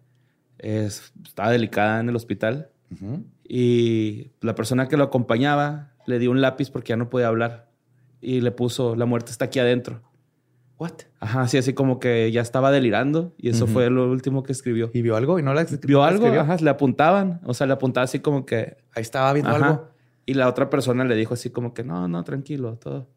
es, 0.59 1.13
estaba 1.25 1.51
delicada 1.51 1.99
en 2.01 2.09
el 2.09 2.15
hospital 2.17 2.71
y 3.49 4.31
la 4.41 4.55
persona 4.55 4.87
que 4.89 4.97
lo 4.97 5.05
acompañaba 5.05 5.91
le 6.07 6.19
dio 6.21 6.31
un 6.31 6.41
lápiz 6.41 6.71
porque 6.71 6.91
ya 6.91 6.97
no 6.97 7.11
podía 7.11 7.27
hablar 7.29 7.69
y 8.21 8.41
le 8.41 8.53
puso, 8.53 8.95
la 8.95 9.07
muerte 9.07 9.33
está 9.33 9.47
aquí 9.47 9.59
adentro. 9.59 10.01
What? 10.85 10.93
Ajá, 11.19 11.41
así, 11.43 11.57
así 11.57 11.73
como 11.73 11.99
que 11.99 12.31
ya 12.31 12.43
estaba 12.43 12.71
delirando 12.71 13.33
y 13.39 13.49
eso 13.49 13.67
fue 13.67 13.89
lo 13.89 14.11
último 14.11 14.43
que 14.43 14.53
escribió. 14.53 14.91
¿Y 14.93 15.01
vio 15.01 15.17
algo? 15.17 15.39
¿Y 15.39 15.43
no 15.43 15.55
la 15.55 15.65
¿Vio 15.65 15.99
no 16.01 16.05
algo? 16.05 16.27
escribió? 16.27 16.43
Ajá, 16.43 16.57
le 16.61 16.69
apuntaban. 16.69 17.41
O 17.45 17.55
sea, 17.55 17.67
le 17.67 17.73
apuntaba 17.73 18.05
así 18.05 18.19
como 18.19 18.45
que... 18.45 18.77
Ahí 18.95 19.01
estaba 19.01 19.33
viendo 19.33 19.51
Ajá. 19.51 19.67
algo. 19.67 19.89
Y 20.27 20.35
la 20.35 20.47
otra 20.47 20.69
persona 20.69 21.05
le 21.05 21.17
dijo 21.17 21.33
así 21.33 21.49
como 21.49 21.73
que, 21.73 21.85
no, 21.85 22.07
no, 22.07 22.23
tranquilo, 22.23 22.75
todo. 22.75 23.09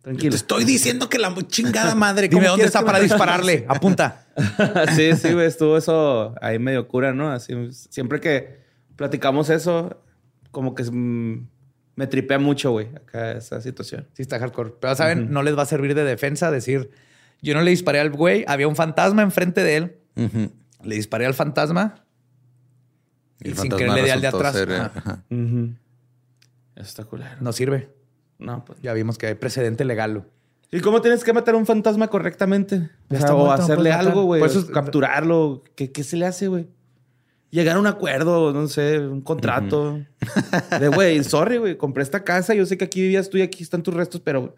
Tranquilo. 0.00 0.30
Te 0.30 0.36
estoy 0.36 0.64
diciendo 0.64 1.10
que 1.10 1.18
la 1.18 1.34
chingada 1.46 1.94
madre. 1.96 2.28
Dime 2.28 2.40
¿cómo 2.44 2.52
dónde 2.52 2.64
está 2.64 2.82
para 2.82 2.98
dispararle. 3.00 3.66
Apunta. 3.68 4.24
sí, 4.96 5.14
sí, 5.16 5.34
güey, 5.34 5.46
estuvo 5.46 5.76
eso 5.76 6.34
ahí 6.40 6.58
medio 6.58 6.88
cura, 6.88 7.12
¿no? 7.12 7.30
Así, 7.30 7.52
siempre 7.72 8.20
que 8.20 8.60
platicamos 8.96 9.50
eso, 9.50 10.00
como 10.50 10.74
que 10.74 10.84
mm, 10.84 11.46
me 11.96 12.06
tripea 12.06 12.38
mucho, 12.38 12.70
güey, 12.70 12.86
acá 12.94 13.32
esa 13.32 13.60
situación. 13.60 14.06
Sí, 14.12 14.22
está 14.22 14.38
hardcore. 14.38 14.74
Pero, 14.80 14.94
¿saben? 14.94 15.30
No 15.32 15.42
les 15.42 15.56
va 15.58 15.62
a 15.62 15.66
servir 15.66 15.94
de 15.94 16.04
defensa 16.04 16.50
decir, 16.50 16.90
yo 17.42 17.54
no 17.54 17.60
le 17.62 17.70
disparé 17.70 17.98
al 18.00 18.10
güey, 18.10 18.44
había 18.46 18.68
un 18.68 18.76
fantasma 18.76 19.22
enfrente 19.22 19.62
de 19.64 19.76
él, 19.76 19.96
le 20.84 20.94
disparé 20.94 21.26
al 21.26 21.34
fantasma 21.34 22.04
Y 23.40 23.48
y 23.48 23.50
el 23.50 23.56
sin 23.58 23.70
fantasma 23.70 23.78
querer 23.78 23.94
le 23.94 24.02
di 24.04 24.10
al 24.10 24.20
de 24.20 24.26
atrás. 24.28 24.54
ser, 24.54 24.70
eh, 24.70 24.76
Ajá. 24.76 25.24
Eso 25.30 26.88
está 26.88 27.04
culero. 27.04 27.30
No 27.40 27.52
sirve. 27.52 27.90
No, 28.38 28.64
pues. 28.64 28.78
Ya 28.82 28.92
vimos 28.92 29.16
que 29.18 29.26
hay 29.28 29.34
precedente 29.34 29.84
legal. 29.84 30.24
¿Y 30.70 30.80
cómo 30.80 31.00
tienes 31.00 31.24
que 31.24 31.32
matar 31.32 31.54
a 31.54 31.58
un 31.58 31.64
fantasma 31.64 32.08
correctamente? 32.08 32.76
O, 32.76 32.78
sea, 33.08 33.18
está 33.18 33.34
o 33.34 33.38
muerto, 33.38 33.56
no 33.58 33.64
hacerle 33.64 33.90
matar. 33.90 34.06
algo, 34.06 34.24
güey. 34.24 34.40
Por 34.40 34.48
o 34.48 34.50
eso 34.50 34.60
es- 34.60 34.66
capturarlo. 34.66 35.64
¿Qué, 35.74 35.90
¿Qué 35.92 36.04
se 36.04 36.16
le 36.18 36.26
hace, 36.26 36.48
güey? 36.48 36.66
Llegar 37.50 37.76
a 37.76 37.80
un 37.80 37.86
acuerdo, 37.86 38.52
no 38.52 38.66
sé, 38.68 38.98
un 39.00 39.20
contrato. 39.22 40.00
De, 40.80 40.88
güey, 40.88 41.22
sorry, 41.24 41.58
güey, 41.58 41.76
compré 41.76 42.02
esta 42.02 42.24
casa. 42.24 42.54
Yo 42.54 42.66
sé 42.66 42.76
que 42.76 42.84
aquí 42.84 43.00
vivías 43.00 43.30
tú 43.30 43.38
y 43.38 43.42
aquí 43.42 43.62
están 43.62 43.82
tus 43.82 43.94
restos, 43.94 44.20
pero 44.20 44.54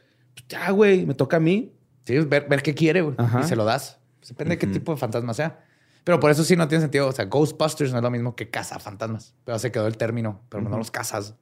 ya, 0.48 0.70
güey, 0.70 1.04
me 1.06 1.14
toca 1.14 1.36
a 1.36 1.40
mí. 1.40 1.72
Sí, 2.04 2.18
ver, 2.20 2.46
ver 2.48 2.62
qué 2.62 2.74
quiere 2.74 3.02
güey, 3.02 3.14
y 3.40 3.42
se 3.44 3.54
lo 3.56 3.64
das. 3.64 3.98
Depende 4.26 4.54
de 4.54 4.58
qué 4.58 4.66
tipo 4.66 4.92
de 4.92 4.98
fantasma 4.98 5.34
sea. 5.34 5.60
Pero 6.04 6.18
por 6.20 6.30
eso 6.30 6.42
sí 6.42 6.56
no 6.56 6.66
tiene 6.68 6.80
sentido. 6.80 7.06
O 7.08 7.12
sea, 7.12 7.26
Ghostbusters 7.26 7.92
no 7.92 7.98
es 7.98 8.02
lo 8.02 8.10
mismo 8.10 8.34
que 8.34 8.48
caza 8.48 8.78
fantasmas. 8.78 9.34
Pero 9.44 9.58
se 9.58 9.70
quedó 9.70 9.86
el 9.86 9.98
término. 9.98 10.40
Pero 10.48 10.62
no 10.62 10.78
los 10.78 10.90
cazas. 10.90 11.34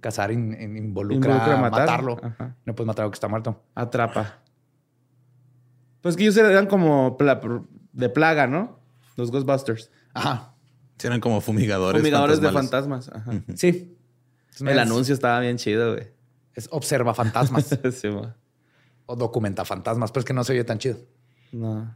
Cazar 0.00 0.32
in- 0.32 0.56
in- 0.58 0.76
involucra, 0.78 1.16
Involucra 1.34 1.56
matar. 1.58 1.80
matarlo. 1.80 2.16
Ajá. 2.22 2.56
No 2.64 2.74
puedes 2.74 2.86
matar 2.86 3.02
a 3.02 3.04
algo 3.04 3.10
que 3.12 3.16
está 3.16 3.28
muerto. 3.28 3.62
Atrapa. 3.74 4.38
Pues 6.00 6.16
que 6.16 6.22
ellos 6.22 6.36
eran 6.38 6.66
como 6.66 7.18
pla- 7.18 7.40
de 7.92 8.08
plaga, 8.08 8.46
¿no? 8.46 8.78
Los 9.16 9.30
Ghostbusters. 9.30 9.90
Ajá. 10.14 10.54
Sí, 10.98 11.06
eran 11.06 11.20
como 11.20 11.40
fumigadores. 11.40 12.00
Fumigadores 12.00 12.40
de 12.40 12.50
fantasmas. 12.50 13.10
Ajá. 13.12 13.32
Sí. 13.54 13.96
El 14.60 14.78
anuncio 14.78 15.12
estaba 15.14 15.40
bien 15.40 15.58
chido, 15.58 15.92
güey. 15.94 16.08
Es 16.54 16.68
observa 16.70 17.12
fantasmas 17.14 17.66
Sí, 17.92 18.08
o 19.04 19.14
documenta 19.16 19.64
fantasmas, 19.64 20.10
pero 20.10 20.20
es 20.20 20.24
que 20.24 20.32
no 20.32 20.42
se 20.44 20.52
oye 20.54 20.64
tan 20.64 20.78
chido. 20.78 20.98
no. 21.52 21.94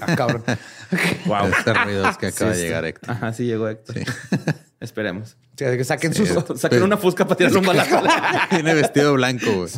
Ah, 0.00 0.14
cabrón. 0.16 0.44
Wow. 1.26 1.46
Este 1.46 1.72
ruido 1.72 2.06
es 2.08 2.16
que 2.18 2.26
acaba 2.26 2.52
Sí, 2.52 2.56
de 2.58 2.62
sí. 2.62 2.68
llegar 2.68 2.84
Héctor. 2.84 3.10
Ajá, 3.10 3.32
sí 3.32 3.44
llegó 3.46 3.68
Héctor. 3.68 3.96
Esperemos. 4.80 5.36
Sí, 5.56 5.64
que 5.64 5.84
saquen 5.84 6.12
Sí. 6.12 6.26
sus. 6.26 6.60
Saquen 6.60 6.82
una 6.82 6.96
fusca 6.98 7.24
para 7.26 7.36
tirar 7.36 7.56
un 7.56 7.64
balazo. 7.64 8.02
Tiene 8.50 8.74
vestido 8.74 9.14
blanco, 9.14 9.46
güey. 9.52 9.70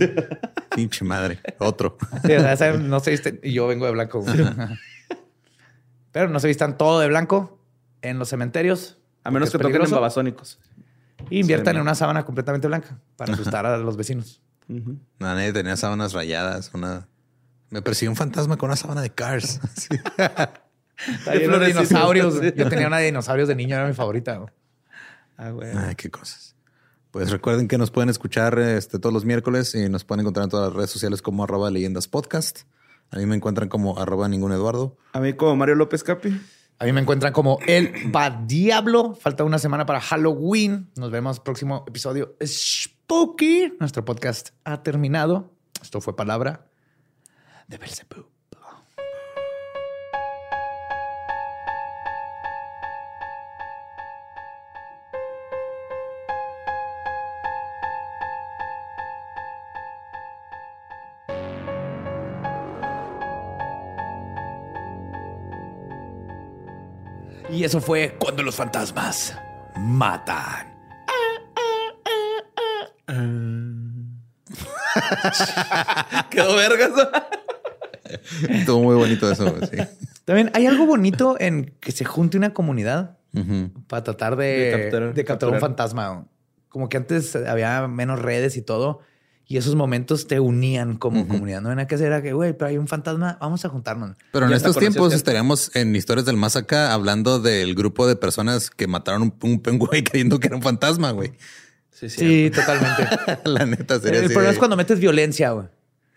Pinche 0.74 1.04
madre. 1.04 1.38
Otro. 1.58 1.96
Sí, 2.26 2.32
o 2.32 2.56
sea, 2.56 2.72
no 2.72 3.00
visten. 3.00 3.38
Y 3.42 3.52
yo 3.52 3.66
vengo 3.68 3.86
de 3.86 3.92
blanco. 3.92 4.20
güey. 4.22 4.34
Pero 6.14 6.28
no 6.28 6.38
se 6.38 6.46
vistan 6.46 6.78
todo 6.78 7.00
de 7.00 7.08
blanco 7.08 7.58
en 8.00 8.20
los 8.20 8.28
cementerios. 8.28 8.98
A 9.24 9.32
menos 9.32 9.50
que 9.50 9.58
toquen 9.58 9.82
en 9.82 9.90
babasónicos. 9.90 10.60
Y 11.28 11.40
inviertan 11.40 11.72
Sí, 11.74 11.76
en 11.78 11.82
una 11.82 11.96
sábana 11.96 12.24
completamente 12.24 12.68
blanca 12.68 13.00
para 13.16 13.32
asustar 13.34 13.66
a 13.66 13.76
los 13.78 13.96
vecinos. 13.96 14.40
Ujú. 14.68 14.92
No, 15.18 15.34
nadie 15.34 15.52
tenía 15.52 15.76
sábanas 15.76 16.12
rayadas. 16.12 16.70
Una... 16.72 17.08
Me 17.68 17.82
persiguió 17.82 18.12
un 18.12 18.16
fantasma 18.16 18.56
con 18.56 18.68
una 18.68 18.76
sábana 18.76 19.02
de 19.02 19.10
Cars. 19.10 19.60
Sí. 19.76 19.98
Hay 21.26 21.44
unos 21.46 21.66
dinosaurios. 21.66 22.40
Yo 22.54 22.68
tenía 22.68 22.86
una 22.86 22.98
de 22.98 23.06
dinosaurios 23.06 23.48
de 23.48 23.56
niño, 23.56 23.74
era 23.74 23.88
mi 23.88 23.94
favorita. 23.94 24.36
güey. 24.36 24.52
Ah, 25.36 25.50
güey. 25.50 25.70
Ay, 25.76 25.96
qué 25.96 26.08
cosas. 26.12 26.54
Pues 27.10 27.32
recuerden 27.32 27.66
que 27.66 27.76
nos 27.76 27.90
pueden 27.90 28.08
escuchar 28.10 28.56
este, 28.60 29.00
todos 29.00 29.12
los 29.12 29.24
miércoles 29.24 29.74
y 29.74 29.88
nos 29.88 30.04
pueden 30.04 30.20
encontrar 30.20 30.44
en 30.44 30.50
todas 30.50 30.68
las 30.68 30.76
redes 30.76 30.90
sociales 30.90 31.20
como 31.20 31.42
arroba 31.42 31.68
leyendas 31.72 32.06
podcast. 32.06 32.60
A 33.14 33.18
mí 33.18 33.26
me 33.26 33.36
encuentran 33.36 33.68
como 33.68 33.96
arroba 33.96 34.28
ningún 34.28 34.50
Eduardo. 34.50 34.96
A 35.12 35.20
mí 35.20 35.34
como 35.34 35.54
Mario 35.54 35.76
López 35.76 36.02
Capi. 36.02 36.36
A 36.80 36.84
mí 36.84 36.92
me 36.92 37.00
encuentran 37.00 37.32
como 37.32 37.60
el 37.64 37.92
va 38.14 38.28
diablo. 38.28 39.14
Falta 39.14 39.44
una 39.44 39.60
semana 39.60 39.86
para 39.86 40.00
Halloween. 40.00 40.90
Nos 40.96 41.12
vemos 41.12 41.38
próximo 41.38 41.84
episodio 41.86 42.34
Spooky. 42.44 43.74
Nuestro 43.78 44.04
podcast 44.04 44.48
ha 44.64 44.82
terminado. 44.82 45.52
Esto 45.80 46.00
fue 46.00 46.16
palabra 46.16 46.66
de 47.68 47.78
Belzebub. 47.78 48.34
Y 67.55 67.62
eso 67.64 67.80
fue 67.80 68.16
cuando 68.18 68.42
los 68.42 68.57
fantasmas 68.57 69.34
matan. 69.76 70.74
Quedó 76.30 76.57
vergas. 76.57 76.90
Estuvo 78.48 78.82
muy 78.82 78.94
bonito 78.96 79.30
eso. 79.30 79.55
Sí. 79.70 79.78
También 80.24 80.50
hay 80.55 80.66
algo 80.66 80.86
bonito 80.86 81.36
en 81.38 81.74
que 81.80 81.92
se 81.92 82.05
junte 82.05 82.36
una 82.36 82.52
comunidad 82.52 83.18
para 83.88 84.05
tratar 84.05 84.36
de, 84.36 84.46
De 84.46 84.59
de 84.59 84.72
capturar- 84.72 85.09
capturar, 85.09 85.26
capturar. 85.26 85.55
un 85.55 85.61
fantasma. 85.61 86.26
Como 86.68 86.88
que 86.88 86.96
antes 86.96 87.34
había 87.36 87.86
menos 87.88 88.20
redes 88.20 88.57
y 88.57 88.62
todo. 88.62 89.00
Y 89.47 89.59
esos 89.59 89.74
momentos 89.74 90.26
te 90.26 90.40
unían 90.40 90.97
como 90.97 91.28
comunidad. 91.28 91.61
No 91.61 91.68
nada 91.68 91.86
que 91.86 91.97
hacer. 91.97 92.07
Era 92.07 92.22
que, 92.22 92.32
güey, 92.32 92.55
pero 92.55 92.68
hay 92.68 92.78
un 92.78 92.88
fantasma, 92.88 93.36
vamos 93.40 93.64
a 93.64 93.68
juntarnos. 93.68 94.16
Pero 94.32 94.47
en 94.47 94.53
estos 94.53 94.76
tiempos 94.78 95.12
estaríamos 95.12 95.70
en 95.74 95.95
historias 95.95 96.24
del 96.24 96.36
más 96.36 96.57
acá 96.57 96.95
hablando 96.95 97.40
del 97.40 97.74
grupo 97.74 98.07
de 98.07 98.16
personas 98.16 98.70
que 98.70 98.86
mataron 98.86 99.34
un, 99.42 99.62
un, 99.66 99.78
güey 99.78 100.03
creyendo 100.03 100.40
que 100.40 100.47
era 100.47 100.57
un 100.57 100.62
fantasma, 100.62 101.11
güey. 101.11 101.32
Sí, 101.90 102.09
Sí, 102.09 102.51
totalmente. 102.51 103.07
la 103.45 103.66
neta 103.66 104.01
sería 104.01 104.20
El 104.20 104.26
así 104.26 104.34
problema 104.34 104.53
es 104.53 104.59
cuando 104.59 104.76
metes 104.76 104.99
violencia, 104.99 105.51
güey. 105.51 105.68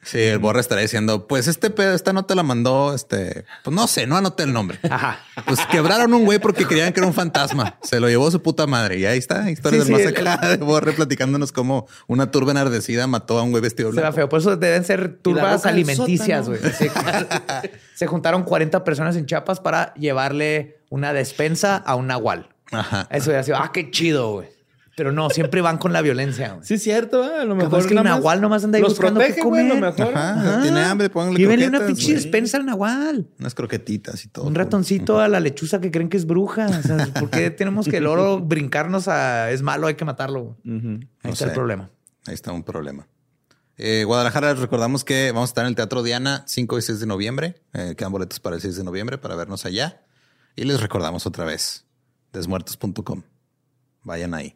Sí, 0.03 0.19
el 0.19 0.39
borra 0.39 0.61
estaría 0.61 0.83
diciendo, 0.83 1.27
pues 1.27 1.47
este 1.47 1.69
pedo, 1.69 1.93
esta 1.93 2.13
nota 2.13 2.33
la 2.33 2.43
mandó, 2.43 2.93
este, 2.93 3.43
pues 3.63 3.75
no 3.75 3.87
sé, 3.87 4.07
no 4.07 4.15
anoté 4.15 4.43
el 4.43 4.53
nombre. 4.53 4.79
Ajá. 4.89 5.19
Pues 5.45 5.59
quebraron 5.69 6.13
un 6.13 6.23
güey 6.23 6.39
porque 6.39 6.65
creían 6.65 6.93
que 6.93 7.01
era 7.01 7.07
un 7.07 7.13
fantasma. 7.13 7.77
Se 7.83 7.99
lo 7.99 8.07
llevó 8.07 8.31
su 8.31 8.41
puta 8.41 8.67
madre. 8.67 8.99
Y 8.99 9.05
ahí 9.05 9.17
está, 9.17 9.51
historia 9.51 9.83
Sí, 9.83 9.91
del 9.91 9.99
sí, 9.99 10.05
más 10.05 10.35
acá 10.37 10.47
de 10.47 10.57
Borre 10.57 10.93
platicándonos 10.93 11.51
cómo 11.51 11.87
una 12.07 12.31
turba 12.31 12.51
enardecida 12.51 13.05
mató 13.07 13.37
a 13.37 13.43
un 13.43 13.51
güey 13.51 13.61
vestido 13.61 13.89
Será 13.91 14.03
blanco. 14.03 14.15
feo. 14.15 14.29
Por 14.29 14.39
eso 14.39 14.55
deben 14.55 14.85
ser 14.85 15.17
turbas 15.17 15.65
alimenticias, 15.65 16.47
güey. 16.47 16.59
Se, 16.77 16.89
se 17.95 18.07
juntaron 18.07 18.43
40 18.43 18.83
personas 18.85 19.15
en 19.17 19.25
Chiapas 19.25 19.59
para 19.59 19.93
llevarle 19.95 20.79
una 20.89 21.11
despensa 21.11 21.75
a 21.75 21.95
un 21.95 22.07
nahual. 22.07 22.47
Ajá. 22.71 23.07
Eso 23.11 23.29
hubiera 23.29 23.43
sido, 23.43 23.57
ah, 23.57 23.71
qué 23.73 23.91
chido, 23.91 24.31
güey. 24.33 24.49
Pero 24.97 25.11
no, 25.11 25.29
siempre 25.29 25.61
van 25.61 25.77
con 25.77 25.93
la 25.93 26.01
violencia, 26.01 26.53
güey. 26.53 26.65
Sí, 26.65 26.73
es 26.73 26.81
cierto, 26.81 27.23
¿eh? 27.23 27.41
a 27.41 27.45
lo 27.45 27.53
mejor. 27.53 27.69
Capaz 27.69 27.85
que 27.85 27.93
el 27.93 28.03
nahual 28.03 28.41
nomás 28.41 28.63
anda 28.63 28.77
ahí 28.77 28.81
los 28.81 28.93
buscando 28.93 29.19
qué 29.19 29.27
protege, 29.27 29.47
güey, 29.47 29.61
a 29.61 29.67
lo 29.67 29.75
comer. 29.75 29.93
mejor. 29.95 30.17
Ajá. 30.17 30.61
Tiene 30.63 30.81
hambre, 30.81 31.09
pónganle 31.11 31.39
Llévenle 31.39 31.67
una 31.67 31.85
pinche 31.85 32.15
despensa 32.15 32.57
al 32.57 32.65
nahual. 32.65 33.27
Unas 33.39 33.53
croquetitas 33.53 34.25
y 34.25 34.27
todo. 34.29 34.45
Un 34.47 34.55
ratoncito 34.55 35.19
a 35.19 35.27
la 35.27 35.39
lechuza 35.39 35.79
que 35.79 35.91
creen 35.91 36.09
que 36.09 36.17
es 36.17 36.25
bruja. 36.25 36.65
O 36.65 36.81
sea, 36.81 37.05
¿por 37.13 37.29
qué 37.29 37.51
tenemos 37.51 37.87
que 37.87 37.97
el 37.97 38.07
oro 38.07 38.39
brincarnos 38.43 39.07
a 39.07 39.51
es 39.51 39.61
malo, 39.61 39.85
hay 39.85 39.93
que 39.93 40.03
matarlo? 40.03 40.57
Ahí 40.65 40.71
No 40.71 40.99
está 41.25 41.35
sé. 41.35 41.45
el 41.45 41.51
problema. 41.51 41.91
Ahí 42.25 42.33
está 42.33 42.51
un 42.51 42.63
problema. 42.63 43.07
Eh, 43.77 44.03
Guadalajara, 44.03 44.53
les 44.53 44.59
recordamos 44.59 45.03
que 45.03 45.31
vamos 45.31 45.49
a 45.49 45.51
estar 45.51 45.63
en 45.65 45.69
el 45.69 45.75
Teatro 45.75 46.01
Diana 46.01 46.43
5 46.47 46.75
y 46.75 46.81
6 46.81 46.99
de 47.01 47.05
noviembre. 47.05 47.61
Eh, 47.73 47.93
quedan 47.95 48.11
boletos 48.11 48.39
para 48.39 48.55
el 48.55 48.63
6 48.63 48.75
de 48.77 48.83
noviembre 48.83 49.19
para 49.19 49.35
vernos 49.35 49.63
allá. 49.67 50.01
Y 50.55 50.63
les 50.63 50.81
recordamos 50.81 51.27
otra 51.27 51.45
vez, 51.45 51.85
desmuertos.com. 52.33 53.21
Vayan 54.01 54.33
ahí, 54.33 54.55